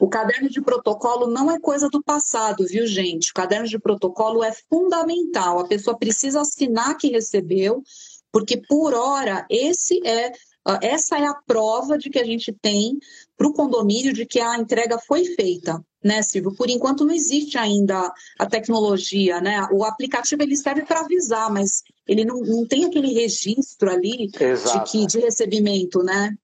O 0.00 0.08
caderno 0.08 0.48
de 0.48 0.62
protocolo 0.62 1.26
não 1.26 1.50
é 1.50 1.60
coisa 1.60 1.90
do 1.90 2.02
passado, 2.02 2.66
viu, 2.66 2.86
gente? 2.86 3.32
O 3.32 3.34
caderno 3.34 3.68
de 3.68 3.78
protocolo 3.78 4.42
é 4.42 4.50
fundamental. 4.50 5.58
A 5.58 5.68
pessoa 5.68 5.98
precisa 5.98 6.40
assinar 6.40 6.96
que 6.96 7.10
recebeu, 7.10 7.82
porque 8.32 8.56
por 8.56 8.94
hora 8.94 9.44
esse 9.50 10.00
é 10.06 10.32
essa 10.82 11.18
é 11.18 11.26
a 11.26 11.34
prova 11.34 11.96
de 11.96 12.10
que 12.10 12.18
a 12.18 12.24
gente 12.24 12.52
tem 12.52 12.98
para 13.36 13.48
o 13.48 13.52
condomínio 13.52 14.12
de 14.12 14.26
que 14.26 14.38
a 14.38 14.58
entrega 14.58 14.98
foi 14.98 15.24
feita, 15.24 15.82
né, 16.04 16.22
Silvio? 16.22 16.54
Por 16.54 16.68
enquanto 16.68 17.04
não 17.04 17.14
existe 17.14 17.56
ainda 17.56 18.12
a 18.38 18.46
tecnologia, 18.46 19.40
né? 19.40 19.66
O 19.72 19.84
aplicativo 19.84 20.42
ele 20.42 20.56
serve 20.56 20.82
para 20.84 21.00
avisar, 21.00 21.50
mas 21.50 21.82
ele 22.06 22.24
não, 22.24 22.40
não 22.40 22.66
tem 22.66 22.84
aquele 22.84 23.12
registro 23.12 23.90
ali 23.90 24.28
de, 24.28 24.84
que, 24.90 25.06
de 25.06 25.18
recebimento, 25.18 26.02
né? 26.02 26.36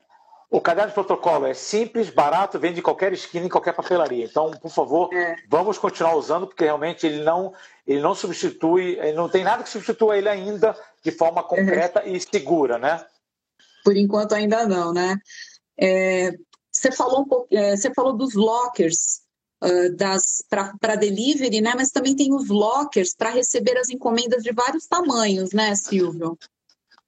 O 0.57 0.61
caderno 0.62 0.88
de 0.88 0.94
protocolo 0.94 1.44
é 1.44 1.52
simples, 1.52 2.09
barato, 2.09 2.59
vende 2.59 2.80
em 2.80 2.82
qualquer 2.82 3.12
esquina, 3.12 3.44
em 3.44 3.48
qualquer 3.50 3.74
papelaria. 3.74 4.24
Então, 4.24 4.52
por 4.52 4.70
favor, 4.70 5.12
é. 5.12 5.36
vamos 5.50 5.76
continuar 5.76 6.16
usando, 6.16 6.46
porque 6.46 6.64
realmente 6.64 7.07
ele 7.07 7.22
não, 7.22 7.52
ele 7.86 8.00
não 8.00 8.14
substitui, 8.14 8.98
ele 8.98 9.12
não 9.12 9.28
tem 9.28 9.44
nada 9.44 9.62
que 9.62 9.68
substitua 9.68 10.16
ele 10.16 10.30
ainda 10.30 10.74
de 11.02 11.11
forma 11.11 11.42
concreta 11.42 12.00
é. 12.00 12.09
e 12.09 12.18
segura, 12.18 12.78
né? 12.78 13.04
Por 13.84 13.98
enquanto 13.98 14.32
ainda 14.32 14.66
não, 14.66 14.94
né? 14.94 15.18
É, 15.78 16.32
você 16.72 16.90
falou 16.90 17.20
um 17.20 17.28
pouco, 17.28 17.54
é, 17.54 17.76
você 17.76 17.92
falou 17.92 18.16
dos 18.16 18.32
lockers 18.32 19.20
uh, 19.62 19.94
das 19.94 20.42
para 20.48 20.96
delivery, 20.96 21.61
né? 21.61 21.74
Mas 21.76 21.90
também 21.90 22.16
tem 22.16 22.32
os 22.32 22.48
lockers 22.48 23.14
para 23.14 23.28
receber 23.28 23.76
as 23.76 23.90
encomendas 23.90 24.42
de 24.42 24.54
vários 24.54 24.86
tamanhos, 24.86 25.52
né, 25.52 25.74
Silvio? 25.74 26.38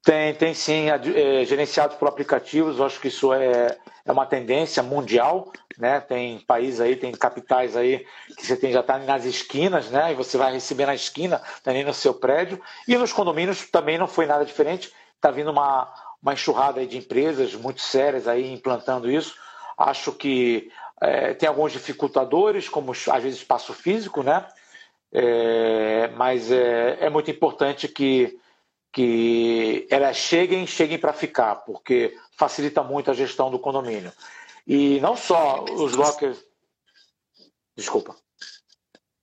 Tem, 0.03 0.33
tem 0.33 0.53
sim, 0.53 0.89
é, 0.89 1.45
gerenciados 1.45 1.97
por 1.97 2.07
aplicativos, 2.07 2.79
eu 2.79 2.85
acho 2.85 2.99
que 2.99 3.09
isso 3.09 3.33
é, 3.33 3.77
é 4.05 4.11
uma 4.11 4.25
tendência 4.25 4.81
mundial, 4.81 5.51
né? 5.77 5.99
Tem 5.99 6.39
países 6.39 6.79
aí, 6.79 6.95
tem 6.95 7.11
capitais 7.11 7.75
aí 7.75 8.05
que 8.37 8.45
você 8.45 8.55
tem, 8.55 8.71
já 8.71 8.79
está 8.79 8.97
nas 8.97 9.25
esquinas, 9.25 9.89
né? 9.91 10.11
E 10.11 10.15
você 10.15 10.37
vai 10.37 10.53
receber 10.53 10.85
na 10.85 10.95
esquina, 10.95 11.41
também 11.63 11.83
no 11.83 11.93
seu 11.93 12.13
prédio. 12.13 12.61
E 12.87 12.97
nos 12.97 13.11
condomínios 13.11 13.69
também 13.69 13.97
não 13.97 14.07
foi 14.07 14.25
nada 14.25 14.45
diferente, 14.45 14.91
está 15.15 15.31
vindo 15.31 15.51
uma, 15.51 15.93
uma 16.23 16.33
enxurrada 16.33 16.79
aí 16.79 16.87
de 16.87 16.97
empresas 16.97 17.53
muito 17.53 17.81
sérias 17.81 18.27
aí 18.27 18.51
implantando 18.53 19.11
isso. 19.11 19.35
Acho 19.77 20.13
que 20.13 20.71
é, 21.01 21.33
tem 21.33 21.47
alguns 21.47 21.73
dificultadores, 21.73 22.69
como 22.69 22.91
às 22.91 23.23
vezes 23.23 23.39
espaço 23.39 23.73
físico, 23.73 24.23
né? 24.23 24.45
É, 25.11 26.07
mas 26.15 26.51
é, 26.51 26.97
é 27.01 27.09
muito 27.09 27.29
importante 27.29 27.87
que 27.87 28.39
que 28.91 29.87
elas 29.89 30.17
cheguem, 30.17 30.65
cheguem 30.65 30.97
para 30.97 31.13
ficar, 31.13 31.55
porque 31.57 32.17
facilita 32.37 32.83
muito 32.83 33.11
a 33.11 33.13
gestão 33.13 33.51
do 33.51 33.59
condomínio. 33.59 34.11
E 34.65 34.99
não 34.99 35.15
só 35.15 35.63
os 35.63 35.95
lockers. 35.95 36.37
Desculpa. 37.75 38.15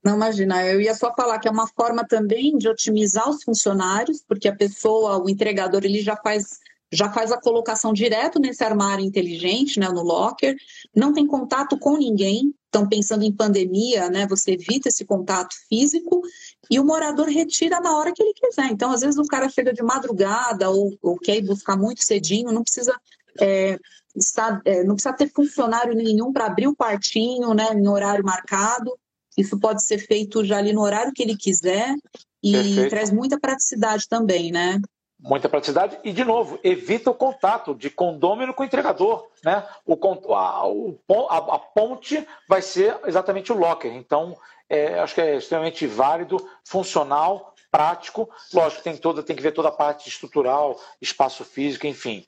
Não, 0.04 0.14
imagina, 0.14 0.64
eu 0.64 0.80
ia 0.80 0.94
só 0.94 1.12
falar 1.14 1.38
que 1.40 1.48
é 1.48 1.50
uma 1.50 1.66
forma 1.66 2.06
também 2.06 2.56
de 2.56 2.68
otimizar 2.68 3.28
os 3.28 3.42
funcionários, 3.42 4.22
porque 4.26 4.48
a 4.48 4.54
pessoa, 4.54 5.22
o 5.22 5.28
entregador, 5.28 5.84
ele 5.84 6.00
já 6.00 6.16
faz 6.16 6.60
já 6.92 7.12
faz 7.12 7.32
a 7.32 7.40
colocação 7.40 7.92
direto 7.92 8.38
nesse 8.38 8.62
armário 8.62 9.04
inteligente, 9.04 9.80
né, 9.80 9.88
no 9.88 10.02
locker, 10.02 10.56
não 10.94 11.12
tem 11.12 11.26
contato 11.26 11.76
com 11.78 11.96
ninguém. 11.96 12.54
Então, 12.68 12.88
pensando 12.88 13.24
em 13.24 13.32
pandemia, 13.32 14.08
né, 14.08 14.26
você 14.28 14.52
evita 14.52 14.88
esse 14.88 15.04
contato 15.04 15.54
físico 15.68 16.22
e 16.70 16.80
o 16.80 16.84
morador 16.84 17.28
retira 17.28 17.80
na 17.80 17.96
hora 17.96 18.12
que 18.12 18.22
ele 18.22 18.34
quiser. 18.34 18.66
Então, 18.70 18.90
às 18.90 19.00
vezes 19.00 19.18
o 19.18 19.26
cara 19.26 19.48
chega 19.48 19.72
de 19.72 19.82
madrugada 19.82 20.70
ou, 20.70 20.96
ou 21.02 21.16
quer 21.16 21.36
ir 21.36 21.46
buscar 21.46 21.76
muito 21.76 22.04
cedinho, 22.04 22.52
não 22.52 22.62
precisa 22.62 22.94
é, 23.40 23.78
estar, 24.14 24.60
é, 24.64 24.82
não 24.82 24.94
precisa 24.94 25.14
ter 25.14 25.30
funcionário 25.30 25.94
nenhum 25.94 26.32
para 26.32 26.46
abrir 26.46 26.66
o 26.66 26.76
quartinho, 26.76 27.54
né, 27.54 27.72
em 27.72 27.88
horário 27.88 28.24
marcado. 28.24 28.96
Isso 29.36 29.58
pode 29.58 29.84
ser 29.84 29.98
feito 29.98 30.44
já 30.44 30.58
ali 30.58 30.72
no 30.72 30.82
horário 30.82 31.12
que 31.12 31.22
ele 31.22 31.36
quiser 31.36 31.94
e 32.42 32.52
Perfeito. 32.52 32.90
traz 32.90 33.10
muita 33.10 33.38
praticidade 33.38 34.08
também, 34.08 34.50
né? 34.50 34.80
Muita 35.18 35.48
praticidade 35.48 35.98
e, 36.04 36.12
de 36.12 36.24
novo, 36.24 36.58
evita 36.62 37.10
o 37.10 37.14
contato 37.14 37.74
de 37.74 37.90
condômino 37.90 38.52
com 38.52 38.64
entregador. 38.64 39.28
Né? 39.42 39.66
O, 39.84 39.94
a, 40.34 40.68
o, 40.68 40.98
a, 41.28 41.36
a 41.36 41.58
ponte 41.58 42.26
vai 42.48 42.60
ser 42.62 42.98
exatamente 43.06 43.52
o 43.52 43.56
locker. 43.56 43.92
Então, 43.94 44.36
é, 44.68 44.98
acho 44.98 45.14
que 45.14 45.20
é 45.20 45.36
extremamente 45.36 45.86
válido, 45.86 46.36
funcional, 46.64 47.54
prático. 47.70 48.28
Lógico, 48.52 48.82
tem, 48.82 48.96
toda, 48.96 49.22
tem 49.22 49.36
que 49.36 49.42
ver 49.42 49.52
toda 49.52 49.68
a 49.68 49.72
parte 49.72 50.08
estrutural, 50.08 50.78
espaço 51.00 51.44
físico, 51.44 51.86
enfim. 51.86 52.26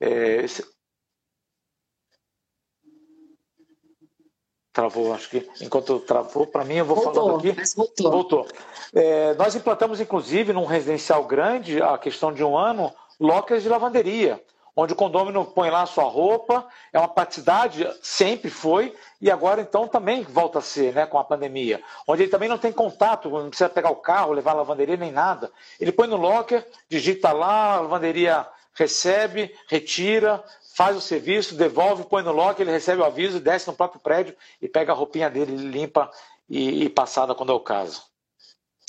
É, 0.00 0.44
Travou, 4.72 5.12
acho 5.12 5.28
que 5.28 5.48
enquanto 5.60 6.00
travou, 6.00 6.46
para 6.46 6.64
mim, 6.64 6.76
eu 6.76 6.84
vou 6.84 6.96
voltou, 6.96 7.14
falando 7.14 7.38
aqui. 7.38 7.74
Voltou. 7.76 8.10
Voltou. 8.10 8.48
É, 8.94 9.34
nós 9.34 9.54
implantamos, 9.54 10.00
inclusive, 10.00 10.52
num 10.52 10.64
residencial 10.64 11.24
grande, 11.24 11.82
a 11.82 11.98
questão 11.98 12.32
de 12.32 12.42
um 12.42 12.56
ano, 12.56 12.92
lockers 13.20 13.62
de 13.62 13.68
lavanderia, 13.68 14.42
onde 14.74 14.94
o 14.94 14.96
condomínio 14.96 15.44
põe 15.44 15.68
lá 15.68 15.82
a 15.82 15.86
sua 15.86 16.04
roupa, 16.04 16.66
é 16.90 16.98
uma 16.98 17.08
praticidade, 17.08 17.86
sempre 18.02 18.50
foi, 18.50 18.94
e 19.20 19.30
agora 19.30 19.60
então 19.60 19.86
também 19.86 20.22
volta 20.22 20.58
a 20.58 20.62
ser, 20.62 20.94
né, 20.94 21.04
com 21.04 21.18
a 21.18 21.24
pandemia, 21.24 21.82
onde 22.06 22.22
ele 22.22 22.30
também 22.30 22.48
não 22.48 22.56
tem 22.56 22.72
contato, 22.72 23.28
não 23.28 23.50
precisa 23.50 23.68
pegar 23.68 23.90
o 23.90 23.96
carro, 23.96 24.32
levar 24.32 24.52
a 24.52 24.56
lavanderia, 24.56 24.96
nem 24.96 25.12
nada. 25.12 25.50
Ele 25.78 25.92
põe 25.92 26.08
no 26.08 26.16
locker, 26.16 26.66
digita 26.88 27.30
lá, 27.32 27.74
a 27.74 27.80
lavanderia 27.80 28.46
recebe, 28.74 29.54
retira, 29.68 30.42
faz 30.74 30.96
o 30.96 31.00
serviço, 31.00 31.54
devolve, 31.54 32.04
põe 32.04 32.22
no 32.22 32.32
lock, 32.32 32.60
ele 32.60 32.70
recebe 32.70 33.02
o 33.02 33.04
aviso, 33.04 33.40
desce 33.40 33.68
no 33.68 33.74
próprio 33.74 34.00
prédio 34.00 34.34
e 34.60 34.68
pega 34.68 34.92
a 34.92 34.94
roupinha 34.94 35.30
dele 35.30 35.56
limpa 35.56 36.10
e, 36.48 36.84
e 36.84 36.88
passada 36.88 37.34
quando 37.34 37.52
é 37.52 37.54
o 37.54 37.60
caso. 37.60 38.02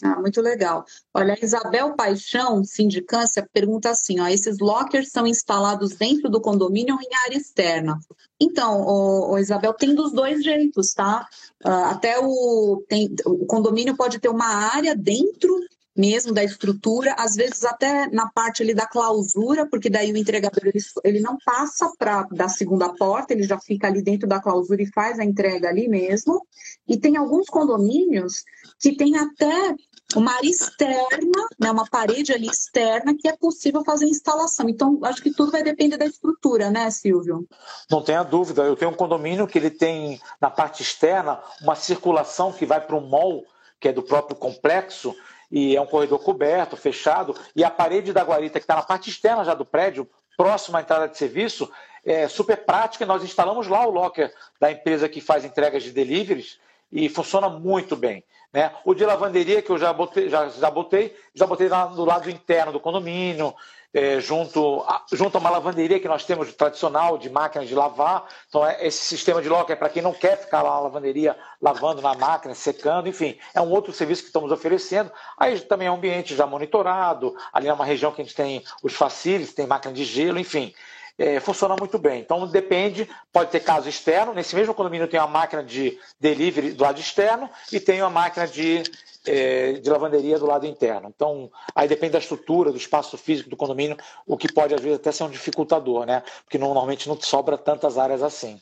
Ah, 0.04 0.20
muito 0.20 0.42
legal. 0.42 0.84
Olha, 1.14 1.34
a 1.34 1.46
Isabel 1.46 1.96
Paixão, 1.96 2.64
sindicância, 2.64 3.48
pergunta 3.54 3.90
assim: 3.90 4.20
ó, 4.20 4.28
esses 4.28 4.60
lockers 4.60 5.10
são 5.10 5.26
instalados 5.26 5.96
dentro 5.96 6.30
do 6.30 6.42
condomínio 6.42 6.96
ou 6.96 7.02
em 7.02 7.16
área 7.26 7.38
externa? 7.38 8.00
Então, 8.40 8.82
o, 8.82 9.32
o 9.32 9.38
Isabel, 9.38 9.74
tem 9.74 9.96
dos 9.96 10.12
dois 10.12 10.44
jeitos, 10.44 10.94
tá? 10.94 11.26
Uh, 11.64 11.70
até 11.70 12.20
o, 12.20 12.84
tem, 12.90 13.16
o 13.26 13.46
condomínio 13.46 13.96
pode 13.96 14.20
ter 14.20 14.30
uma 14.30 14.48
área 14.48 14.96
dentro 14.96 15.58
mesmo 15.96 16.34
da 16.34 16.44
estrutura, 16.44 17.16
às 17.18 17.36
vezes 17.36 17.64
até 17.64 18.08
na 18.08 18.30
parte 18.30 18.64
ali 18.64 18.74
da 18.74 18.88
clausura, 18.88 19.68
porque 19.68 19.90
daí 19.90 20.12
o 20.12 20.18
entregador 20.18 20.66
ele, 20.66 20.84
ele 21.04 21.20
não 21.20 21.38
passa 21.46 21.92
para 21.98 22.24
da 22.32 22.50
segunda 22.50 22.90
porta, 22.94 23.34
ele 23.34 23.44
já 23.44 23.60
fica 23.60 23.88
ali 23.88 24.02
dentro 24.02 24.28
da 24.28 24.42
clausura 24.42 24.82
e 24.82 24.92
faz 24.92 25.20
a 25.20 25.24
entrega 25.24 25.70
ali 25.70 25.88
mesmo. 25.88 26.46
E 26.88 26.98
tem 26.98 27.16
alguns 27.16 27.48
condomínios 27.48 28.44
que 28.80 28.96
tem 28.96 29.16
até 29.18 29.76
uma 30.16 30.34
área 30.36 30.50
externa, 30.50 31.48
né, 31.60 31.72
uma 31.72 31.90
parede 31.90 32.34
ali 32.34 32.48
externa 32.48 33.16
que 33.18 33.28
é 33.28 33.36
possível 33.36 33.84
fazer 33.84 34.06
instalação. 34.06 34.70
Então, 34.70 35.00
acho 35.04 35.22
que 35.22 35.32
tudo 35.32 35.52
vai 35.52 35.64
depender 35.64 35.98
da 35.98 36.06
estrutura, 36.06 36.70
né, 36.70 36.90
Silvio? 36.92 37.48
Não 37.90 38.04
tenha 38.04 38.24
dúvida. 38.24 38.64
Eu 38.64 38.76
tenho 38.76 38.92
um 38.92 38.96
condomínio 38.96 39.48
que 39.48 39.58
ele 39.58 39.70
tem 39.70 40.20
na 40.40 40.50
parte 40.50 40.82
externa 40.82 41.40
uma 41.62 41.76
circulação 41.76 42.52
que 42.52 42.66
vai 42.66 42.82
para 42.82 42.96
o 42.96 43.02
mall, 43.02 43.44
que 43.80 43.88
é 43.88 43.94
do 43.94 44.04
próprio 44.04 44.36
complexo, 44.36 45.16
e 45.54 45.76
é 45.76 45.80
um 45.80 45.86
corredor 45.86 46.18
coberto, 46.18 46.76
fechado, 46.76 47.36
e 47.56 47.64
a 47.64 47.70
parede 47.70 48.12
da 48.12 48.24
guarita, 48.24 48.60
que 48.60 48.64
está 48.64 48.76
na 48.76 48.82
parte 48.82 49.12
externa 49.12 49.46
já 49.46 49.54
do 49.54 49.64
prédio, 49.64 50.10
próximo 50.36 50.78
à 50.78 50.82
entrada 50.82 51.08
de 51.08 51.16
serviço, 51.16 51.72
é 52.04 52.28
super 52.28 52.66
prática. 52.66 53.06
Nós 53.06 53.24
instalamos 53.24 53.68
lá 53.68 53.86
o 53.86 53.92
locker 53.92 54.34
da 54.60 54.72
empresa 54.72 55.08
que 55.08 55.22
faz 55.22 55.46
entregas 55.46 55.84
de 55.84 55.92
deliveries 55.92 56.60
e 56.92 57.08
funciona 57.08 57.50
muito 57.50 57.96
bem. 57.96 58.24
Né? 58.52 58.72
O 58.84 58.96
de 58.96 59.06
lavanderia, 59.06 59.62
que 59.62 59.70
eu 59.70 59.78
já 59.78 59.94
botei, 59.94 60.28
já, 60.28 60.50
já 60.50 60.72
botei, 60.72 61.16
já 61.36 61.46
botei 61.46 61.70
lá 61.70 61.86
do 61.86 62.04
lado 62.04 62.32
interno 62.32 62.72
do 62.72 62.80
condomínio, 62.80 63.54
é, 63.94 64.20
junto, 64.20 64.82
a, 64.88 65.06
junto 65.12 65.38
a 65.38 65.40
uma 65.40 65.50
lavanderia 65.50 66.00
que 66.00 66.08
nós 66.08 66.26
temos 66.26 66.52
tradicional 66.54 67.18
de 67.18 67.30
máquinas 67.30 67.68
de 67.68 67.76
lavar. 67.76 68.28
Então, 68.50 68.66
é, 68.66 68.86
esse 68.86 69.06
sistema 69.06 69.42
de 69.42 69.48
locker 69.48 69.76
é 69.76 69.80
para 69.80 69.90
quem 69.90 70.02
não 70.02 70.14
quer 70.14 70.38
ficar 70.38 70.62
lá 70.62 70.72
na 70.72 70.80
lavanderia 70.80 71.38
lavando 71.62 72.02
na 72.02 72.14
máquina, 72.16 72.56
secando, 72.56 73.08
enfim, 73.08 73.38
é 73.54 73.62
um 73.62 73.70
outro 73.70 73.94
serviço 73.94 74.24
que 74.24 74.28
estamos 74.30 74.52
oferecendo. 74.52 75.12
Aí 75.38 75.60
também 75.62 75.88
é 75.88 75.92
um 75.92 75.96
ambiente 75.96 76.36
já 76.36 76.48
monitorado, 76.48 77.36
ali 77.52 77.68
é 77.68 77.74
uma 77.74 77.86
região 77.86 78.12
que 78.12 78.22
a 78.22 78.26
gente 78.26 78.36
tem 78.36 78.64
os 78.82 78.94
facilities, 78.94 79.54
tem 79.54 79.68
máquina 79.68 79.94
de 79.94 80.04
gelo, 80.04 80.40
enfim. 80.40 80.74
É, 81.18 81.40
funciona 81.40 81.76
muito 81.78 82.00
bem. 82.00 82.22
Então 82.22 82.48
depende, 82.48 83.08
pode 83.32 83.52
ter 83.52 83.60
caso 83.60 83.88
externo. 83.88 84.34
Nesse 84.34 84.56
mesmo 84.56 84.74
condomínio 84.74 85.08
tem 85.08 85.20
uma 85.20 85.28
máquina 85.28 85.64
de 85.64 86.00
delivery 86.20 86.72
do 86.72 86.84
lado 86.84 87.00
externo 87.00 87.50
e 87.72 87.80
tem 87.80 88.02
uma 88.02 88.10
máquina 88.10 88.48
de 88.48 88.84
é, 89.26 89.74
de 89.74 89.90
lavanderia 89.90 90.38
do 90.38 90.46
lado 90.46 90.66
interno. 90.66 91.12
Então, 91.14 91.52
aí 91.74 91.88
depende 91.88 92.14
da 92.14 92.20
estrutura, 92.20 92.72
do 92.72 92.78
espaço 92.78 93.18
físico 93.18 93.50
do 93.50 93.58
condomínio, 93.58 93.98
o 94.26 94.38
que 94.38 94.52
pode 94.52 94.74
às 94.74 94.82
vezes 94.82 95.00
até 95.00 95.12
ser 95.12 95.24
um 95.24 95.30
dificultador, 95.30 96.06
né? 96.06 96.24
Porque 96.44 96.58
normalmente 96.58 97.08
não 97.08 97.20
sobra 97.22 97.58
tantas 97.58 97.98
áreas 97.98 98.22
assim. 98.22 98.60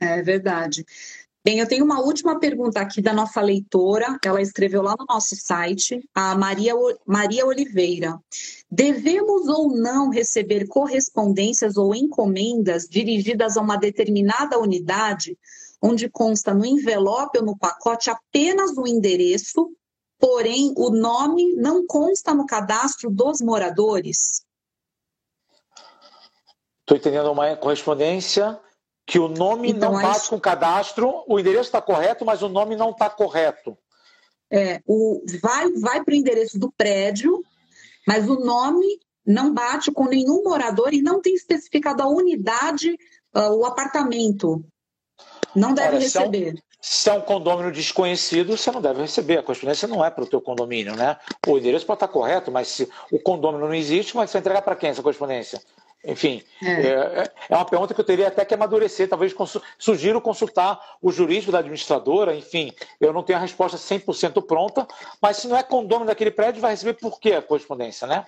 É 0.00 0.20
verdade. 0.22 0.84
Bem, 1.44 1.58
eu 1.58 1.68
tenho 1.68 1.84
uma 1.84 2.00
última 2.00 2.40
pergunta 2.40 2.80
aqui 2.80 3.02
da 3.02 3.12
nossa 3.12 3.40
leitora. 3.42 4.18
Ela 4.24 4.40
escreveu 4.40 4.80
lá 4.80 4.94
no 4.98 5.04
nosso 5.06 5.36
site, 5.36 6.00
a 6.14 6.34
Maria, 6.34 6.72
Maria 7.06 7.44
Oliveira. 7.44 8.18
Devemos 8.70 9.46
ou 9.46 9.76
não 9.76 10.08
receber 10.08 10.66
correspondências 10.66 11.76
ou 11.76 11.94
encomendas 11.94 12.88
dirigidas 12.88 13.58
a 13.58 13.60
uma 13.60 13.76
determinada 13.76 14.58
unidade, 14.58 15.36
onde 15.82 16.08
consta 16.08 16.54
no 16.54 16.64
envelope 16.64 17.38
ou 17.38 17.44
no 17.44 17.58
pacote 17.58 18.08
apenas 18.08 18.76
o 18.78 18.86
endereço 18.86 19.70
porém 20.24 20.72
o 20.76 20.88
nome 20.88 21.54
não 21.54 21.86
consta 21.86 22.32
no 22.32 22.46
cadastro 22.46 23.10
dos 23.10 23.42
moradores? 23.42 24.42
Estou 26.80 26.96
entendendo 26.96 27.30
uma 27.30 27.54
correspondência 27.56 28.58
que 29.06 29.18
o 29.18 29.28
nome 29.28 29.70
então, 29.70 29.92
não 29.92 30.02
bate 30.02 30.28
com 30.28 30.36
o 30.36 30.40
cadastro, 30.40 31.24
o 31.26 31.38
endereço 31.38 31.64
está 31.64 31.80
correto, 31.80 32.24
mas 32.24 32.42
o 32.42 32.48
nome 32.48 32.74
não 32.74 32.90
está 32.90 33.10
correto. 33.10 33.76
É, 34.50 34.80
o, 34.86 35.22
vai 35.42 35.70
vai 35.72 36.04
para 36.04 36.12
o 36.12 36.16
endereço 36.16 36.58
do 36.58 36.72
prédio, 36.72 37.42
mas 38.06 38.28
o 38.28 38.38
nome 38.38 38.86
não 39.26 39.52
bate 39.52 39.90
com 39.90 40.06
nenhum 40.06 40.42
morador 40.42 40.92
e 40.92 41.02
não 41.02 41.20
tem 41.20 41.34
especificado 41.34 42.02
a 42.02 42.08
unidade, 42.08 42.96
uh, 43.34 43.54
o 43.54 43.64
apartamento. 43.64 44.64
Não 45.54 45.72
deve 45.72 45.96
Olha, 45.96 45.98
receber. 46.00 46.44
Se 46.44 46.48
é, 46.48 46.52
um, 46.52 46.58
se 46.80 47.10
é 47.10 47.12
um 47.14 47.20
condomínio 47.20 47.72
desconhecido, 47.72 48.56
você 48.56 48.70
não 48.70 48.82
deve 48.82 49.02
receber. 49.02 49.38
A 49.38 49.42
correspondência 49.42 49.88
não 49.88 50.04
é 50.04 50.10
para 50.10 50.24
o 50.24 50.26
teu 50.26 50.40
condomínio, 50.40 50.94
né? 50.94 51.16
O 51.46 51.56
endereço 51.56 51.86
pode 51.86 51.98
estar 51.98 52.08
correto, 52.08 52.50
mas 52.50 52.68
se 52.68 52.88
o 53.10 53.18
condomínio 53.18 53.66
não 53.66 53.74
existe, 53.74 54.10
é 54.10 54.20
que 54.20 54.26
você 54.26 54.32
vai 54.34 54.40
entregar 54.40 54.62
para 54.62 54.76
quem 54.76 54.90
essa 54.90 55.02
correspondência? 55.02 55.60
Enfim, 56.06 56.42
é. 56.62 56.70
é. 56.70 57.32
É, 57.48 57.56
uma 57.56 57.64
pergunta 57.64 57.94
que 57.94 58.00
eu 58.00 58.04
teria 58.04 58.28
até 58.28 58.44
que 58.44 58.52
amadurecer. 58.52 59.08
Talvez 59.08 59.34
sugiro 59.78 60.20
consultar 60.20 60.78
o 61.00 61.10
jurídico 61.10 61.50
da 61.50 61.60
administradora. 61.60 62.36
Enfim, 62.36 62.72
eu 63.00 63.12
não 63.12 63.22
tenho 63.22 63.38
a 63.38 63.42
resposta 63.42 63.78
100% 63.78 64.44
pronta, 64.46 64.86
mas 65.20 65.38
se 65.38 65.48
não 65.48 65.56
é 65.56 65.62
condomínio 65.62 66.06
daquele 66.06 66.30
prédio, 66.30 66.60
vai 66.60 66.72
receber 66.72 66.94
por 66.94 67.18
quê 67.18 67.32
a 67.32 67.42
correspondência, 67.42 68.06
né? 68.06 68.24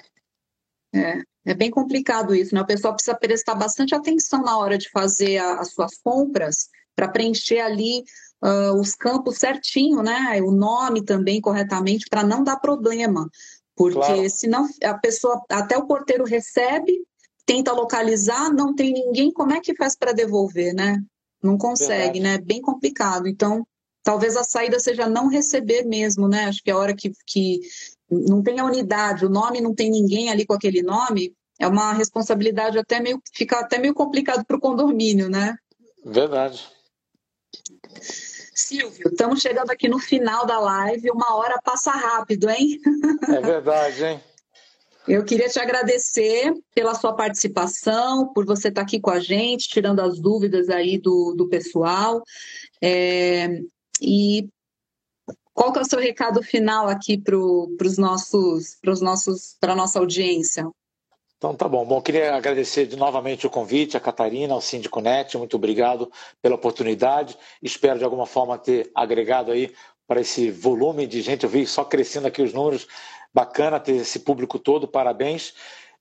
É, 0.95 1.20
é 1.45 1.55
bem 1.55 1.70
complicado 1.70 2.35
isso, 2.35 2.55
né? 2.55 2.62
O 2.62 2.66
pessoal 2.66 2.95
precisa 2.95 3.16
prestar 3.16 3.55
bastante 3.55 3.95
atenção 3.95 4.43
na 4.43 4.57
hora 4.57 4.79
de 4.79 4.89
fazer 4.91 5.39
a, 5.39 5.61
as 5.61 5.72
suas 5.72 5.99
compras 5.99 6.68
para 6.95 7.09
preencher 7.09 7.61
ali 7.61 8.03
uh, 8.43 8.81
os 8.81 8.95
campos 8.95 9.37
certinho, 9.37 10.03
né? 10.03 10.41
O 10.43 10.51
nome 10.51 11.05
também 11.05 11.41
corretamente, 11.43 12.07
para 12.09 12.22
não 12.22 12.43
dar 12.43 12.57
problema. 12.57 13.29
Porque 13.77 13.99
claro. 13.99 14.31
senão 14.31 14.66
a 14.83 14.95
pessoa, 14.95 15.43
até 15.51 15.77
o 15.77 15.87
porteiro 15.87 16.24
recebe, 16.24 16.99
tenta 17.47 17.73
localizar, 17.73 18.53
não 18.53 18.75
tem 18.75 18.93
ninguém, 18.93 19.33
como 19.33 19.55
é 19.55 19.61
que 19.61 19.75
faz 19.77 19.97
para 19.97 20.13
devolver, 20.13 20.75
né? 20.75 21.01
Não 21.43 21.57
consegue, 21.57 22.19
Verdade. 22.19 22.21
né? 22.21 22.39
Bem 22.39 22.61
complicado. 22.61 23.29
Então, 23.29 23.65
talvez 24.03 24.37
a 24.37 24.43
saída 24.43 24.81
seja 24.81 25.09
não 25.09 25.29
receber 25.29 25.85
mesmo, 25.85 26.29
né? 26.29 26.47
Acho 26.47 26.63
que 26.63 26.71
a 26.71 26.77
hora 26.77 26.95
que, 26.95 27.13
que 27.25 27.61
não 28.11 28.43
tem 28.43 28.59
a 28.59 28.65
unidade, 28.65 29.25
o 29.25 29.31
nome 29.31 29.61
não 29.61 29.75
tem 29.75 29.91
ninguém 29.91 30.29
ali 30.29 30.45
com 30.45 30.55
aquele 30.55 30.83
nome, 30.83 31.33
é 31.59 31.67
uma 31.69 31.93
responsabilidade 31.93 32.79
até 32.79 33.01
meio, 33.01 33.21
fica 33.33 33.61
até 33.61 33.79
meio 33.79 33.95
complicado 33.95 34.45
para 34.45 34.57
o 34.57 34.61
condomínio, 34.61 35.29
né? 35.29 35.57
Verdade. 36.05 36.67
Silvio, 38.55 39.09
estamos 39.09 39.41
chegando 39.41 39.71
aqui 39.71 39.89
no 39.89 39.99
final 39.99 40.47
da 40.47 40.59
live, 40.59 41.11
uma 41.11 41.37
hora 41.37 41.61
passa 41.63 41.91
rápido, 41.93 42.51
hein? 42.51 42.81
É 43.29 43.41
verdade, 43.41 44.05
hein? 44.05 44.21
Eu 45.09 45.25
queria 45.25 45.49
te 45.49 45.61
agradecer 45.61 46.53
pela 46.75 46.95
sua 46.95 47.15
participação, 47.15 48.33
por 48.33 48.45
você 48.45 48.69
estar 48.69 48.81
aqui 48.81 48.99
com 48.99 49.11
a 49.11 49.21
gente, 49.21 49.69
tirando 49.69 50.01
as 50.01 50.19
dúvidas 50.19 50.69
aí 50.69 50.99
do, 50.99 51.33
do 51.37 51.49
pessoal. 51.49 52.23
É, 52.83 53.61
e 54.03 54.49
qual 55.55 55.73
que 55.73 55.79
é 55.79 55.83
o 55.83 55.87
seu 55.87 56.01
recado 56.01 56.43
final 56.43 56.89
aqui 56.89 57.17
para 57.17 57.37
os 57.37 57.97
nossos, 57.97 58.77
para 58.83 58.93
os 58.93 59.01
nossos, 59.01 59.57
para 59.61 59.73
a 59.75 59.77
nossa 59.77 60.01
audiência? 60.01 60.69
Então 61.39 61.55
tá 61.55 61.69
bom. 61.69 61.85
Bom, 61.85 62.03
queria 62.03 62.35
agradecer 62.35 62.87
de 62.87 62.97
novamente 62.97 63.47
o 63.47 63.51
convite, 63.51 63.97
a 63.97 64.01
Catarina, 64.01 64.55
ao 64.55 64.61
Síndico 64.61 65.01
Net, 65.01 65.37
muito 65.39 65.57
obrigado 65.57 66.11
pela 66.43 66.57
oportunidade. 66.57 67.39
Espero 67.63 67.99
de 67.99 68.05
alguma 68.05 68.27
forma 68.27 68.59
ter 68.59 68.91
agregado 68.95 69.53
aí 69.53 69.73
para 70.07 70.21
esse 70.21 70.51
volume 70.51 71.07
de 71.07 71.21
gente. 71.21 71.45
Eu 71.45 71.51
vi 71.51 71.67
só 71.67 71.85
crescendo 71.85 72.27
aqui 72.27 72.43
os 72.43 72.53
números 72.53 72.87
Bacana 73.33 73.81
ter 73.81 73.97
esse 73.97 74.20
público 74.20 74.59
todo, 74.59 74.89
parabéns. 74.89 75.55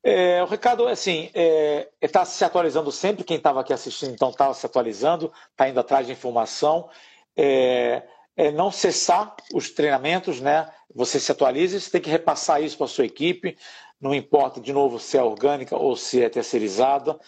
É, 0.03 0.41
o 0.43 0.45
recado 0.45 0.87
é 0.87 0.91
assim, 0.91 1.25
está 1.25 1.39
é, 1.39 1.89
é 1.99 2.07
tá 2.07 2.23
se 2.25 2.45
atualizando 2.45 2.91
sempre, 2.91 3.23
quem 3.23 3.37
estava 3.37 3.61
aqui 3.61 3.73
assistindo 3.73 4.13
então 4.13 4.29
estava 4.29 4.53
se 4.53 4.63
atualizando, 4.65 5.33
está 5.49 5.67
indo 5.67 5.79
atrás 5.79 6.05
de 6.05 6.13
informação. 6.13 6.87
É, 7.35 8.03
é, 8.37 8.51
não 8.51 8.69
cessar 8.69 9.35
os 9.53 9.69
treinamentos, 9.71 10.39
né? 10.39 10.69
Você 10.93 11.19
se 11.19 11.31
atualiza, 11.31 11.79
você 11.79 11.89
tem 11.89 12.01
que 12.01 12.09
repassar 12.09 12.61
isso 12.61 12.77
para 12.77 12.85
a 12.85 12.89
sua 12.89 13.05
equipe, 13.05 13.57
não 13.99 14.13
importa 14.13 14.59
de 14.59 14.73
novo 14.73 14.99
se 14.99 15.17
é 15.17 15.23
orgânica 15.23 15.75
ou 15.75 15.95
se 15.95 16.21
é 16.21 16.29
terceirizada. 16.29 17.19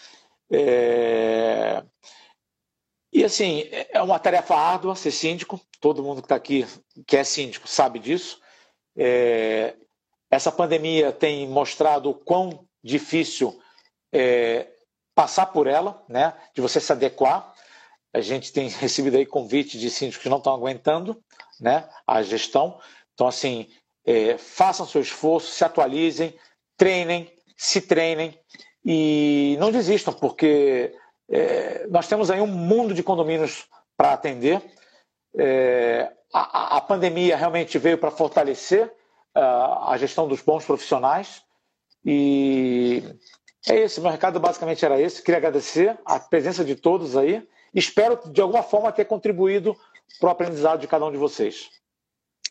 É... 0.51 1.83
E 3.11 3.23
assim, 3.23 3.63
é 3.71 4.01
uma 4.01 4.19
tarefa 4.19 4.55
árdua 4.55 4.95
ser 4.95 5.11
síndico, 5.11 5.59
todo 5.79 6.03
mundo 6.03 6.21
que 6.21 6.25
está 6.25 6.35
aqui 6.35 6.67
que 7.07 7.17
é 7.17 7.23
síndico 7.23 7.67
sabe 7.67 7.99
disso. 7.99 8.39
É, 8.95 9.75
essa 10.29 10.51
pandemia 10.51 11.11
tem 11.11 11.47
mostrado 11.47 12.09
o 12.09 12.13
quão 12.13 12.65
difícil 12.83 13.59
é 14.11 14.67
passar 15.15 15.47
por 15.47 15.67
ela, 15.67 16.03
né? 16.07 16.33
de 16.53 16.61
você 16.61 16.79
se 16.79 16.91
adequar. 16.91 17.53
A 18.13 18.21
gente 18.21 18.51
tem 18.53 18.69
recebido 18.79 19.17
aí 19.17 19.25
convites 19.25 19.79
de 19.79 19.89
síndicos 19.89 20.23
que 20.23 20.29
não 20.29 20.37
estão 20.37 20.53
aguentando 20.53 21.21
né? 21.59 21.87
a 22.05 22.21
gestão. 22.21 22.79
Então, 23.13 23.27
assim, 23.27 23.67
é, 24.05 24.37
façam 24.37 24.85
seu 24.85 25.01
esforço, 25.01 25.51
se 25.51 25.63
atualizem, 25.63 26.37
treinem, 26.77 27.31
se 27.57 27.81
treinem 27.81 28.39
e 28.85 29.57
não 29.59 29.71
desistam, 29.71 30.13
porque 30.13 30.95
é, 31.29 31.87
nós 31.87 32.07
temos 32.07 32.31
aí 32.31 32.39
um 32.39 32.47
mundo 32.47 32.93
de 32.93 33.03
condomínios 33.03 33.65
para 33.97 34.13
atender. 34.13 34.61
É, 35.37 36.11
a, 36.33 36.77
a, 36.77 36.81
pandemia 36.81 37.35
realmente 37.35 37.77
veio 37.77 37.97
para 37.97 38.11
fortalecer 38.11 38.91
a 39.37 39.97
gestão 39.97 40.27
dos 40.27 40.41
bons 40.41 40.65
profissionais. 40.65 41.41
E 42.05 43.03
é 43.67 43.83
isso, 43.83 44.01
meu 44.01 44.11
recado 44.11 44.39
basicamente 44.39 44.85
era 44.85 44.99
esse. 44.99 45.21
Queria 45.21 45.37
agradecer 45.37 45.97
a 46.05 46.19
presença 46.19 46.63
de 46.63 46.75
todos 46.75 47.17
aí. 47.17 47.45
Espero, 47.73 48.19
de 48.31 48.41
alguma 48.41 48.63
forma, 48.63 48.91
ter 48.91 49.05
contribuído 49.05 49.75
para 50.19 50.27
o 50.27 50.31
aprendizado 50.31 50.79
de 50.79 50.87
cada 50.87 51.05
um 51.05 51.11
de 51.11 51.17
vocês. 51.17 51.69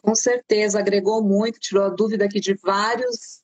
Com 0.02 0.14
certeza, 0.14 0.78
agregou 0.78 1.22
muito, 1.22 1.58
tirou 1.58 1.84
a 1.84 1.88
dúvida 1.88 2.26
aqui 2.26 2.38
de 2.38 2.54
vários, 2.54 3.40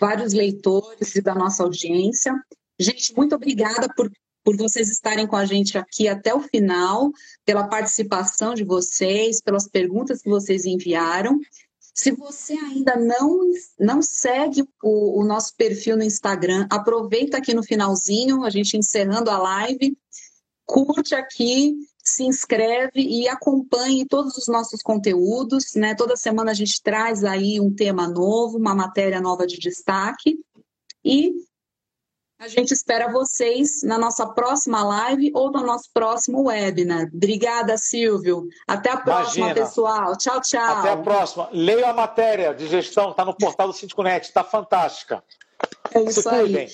vários 0.00 0.32
leitores 0.32 1.14
e 1.14 1.22
da 1.22 1.34
nossa 1.34 1.62
audiência. 1.62 2.34
Gente, 2.78 3.16
muito 3.16 3.34
obrigada 3.34 3.88
por, 3.94 4.10
por 4.42 4.56
vocês 4.56 4.90
estarem 4.90 5.26
com 5.26 5.36
a 5.36 5.44
gente 5.44 5.78
aqui 5.78 6.08
até 6.08 6.34
o 6.34 6.40
final, 6.40 7.10
pela 7.44 7.68
participação 7.68 8.54
de 8.54 8.64
vocês, 8.64 9.40
pelas 9.40 9.68
perguntas 9.68 10.20
que 10.20 10.28
vocês 10.28 10.64
enviaram. 10.64 11.38
Se 11.94 12.10
você 12.10 12.54
ainda 12.54 12.96
não, 12.96 13.52
não 13.78 14.02
segue 14.02 14.68
o, 14.82 15.20
o 15.20 15.24
nosso 15.24 15.54
perfil 15.56 15.96
no 15.96 16.02
Instagram, 16.02 16.66
aproveita 16.68 17.38
aqui 17.38 17.54
no 17.54 17.62
finalzinho, 17.62 18.42
a 18.42 18.50
gente 18.50 18.76
encerrando 18.76 19.30
a 19.30 19.38
live, 19.38 19.96
curte 20.66 21.14
aqui, 21.14 21.72
se 22.02 22.24
inscreve 22.24 23.00
e 23.00 23.28
acompanhe 23.28 24.04
todos 24.06 24.36
os 24.36 24.48
nossos 24.48 24.82
conteúdos, 24.82 25.74
né? 25.76 25.94
Toda 25.94 26.16
semana 26.16 26.50
a 26.50 26.54
gente 26.54 26.82
traz 26.82 27.22
aí 27.22 27.60
um 27.60 27.72
tema 27.72 28.08
novo, 28.08 28.58
uma 28.58 28.74
matéria 28.74 29.20
nova 29.20 29.46
de 29.46 29.58
destaque. 29.58 30.36
E 31.04 31.32
a 32.38 32.48
gente 32.48 32.72
espera 32.72 33.10
vocês 33.10 33.82
na 33.82 33.96
nossa 33.96 34.26
próxima 34.26 34.82
live 34.82 35.30
ou 35.34 35.50
no 35.50 35.62
nosso 35.62 35.88
próximo 35.92 36.44
webinar. 36.44 37.08
Obrigada, 37.14 37.78
Silvio. 37.78 38.48
Até 38.66 38.90
a 38.90 38.96
próxima, 38.96 39.46
Imagina. 39.46 39.66
pessoal. 39.66 40.16
Tchau, 40.16 40.40
tchau. 40.40 40.78
Até 40.78 40.90
a 40.90 40.96
próxima. 40.96 41.48
Leia 41.52 41.90
a 41.90 41.94
matéria 41.94 42.52
de 42.52 42.66
gestão, 42.66 43.10
está 43.10 43.24
no 43.24 43.36
portal 43.36 43.68
do 43.68 43.72
Síndico.net, 43.72 44.26
está 44.26 44.42
fantástica. 44.42 45.22
É 45.92 46.02
isso 46.02 46.22
Se 46.22 46.28
aí. 46.28 46.68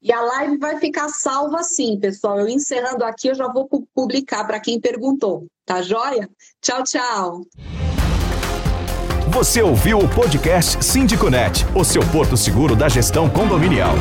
E 0.00 0.12
a 0.12 0.20
live 0.20 0.58
vai 0.58 0.78
ficar 0.78 1.08
salva 1.08 1.62
sim, 1.64 1.98
pessoal. 1.98 2.38
Eu 2.38 2.48
encerrando 2.48 3.04
aqui, 3.04 3.28
eu 3.28 3.34
já 3.34 3.48
vou 3.48 3.68
publicar 3.94 4.44
para 4.44 4.60
quem 4.60 4.80
perguntou. 4.80 5.46
Tá 5.66 5.82
joia? 5.82 6.28
Tchau, 6.62 6.84
tchau. 6.84 7.42
Você 9.30 9.60
ouviu 9.60 9.98
o 9.98 10.08
podcast 10.08 10.82
Síndico.net, 10.84 11.64
o 11.76 11.84
seu 11.84 12.02
porto 12.12 12.36
seguro 12.36 12.76
da 12.76 12.88
gestão 12.88 13.28
condominial. 13.28 13.94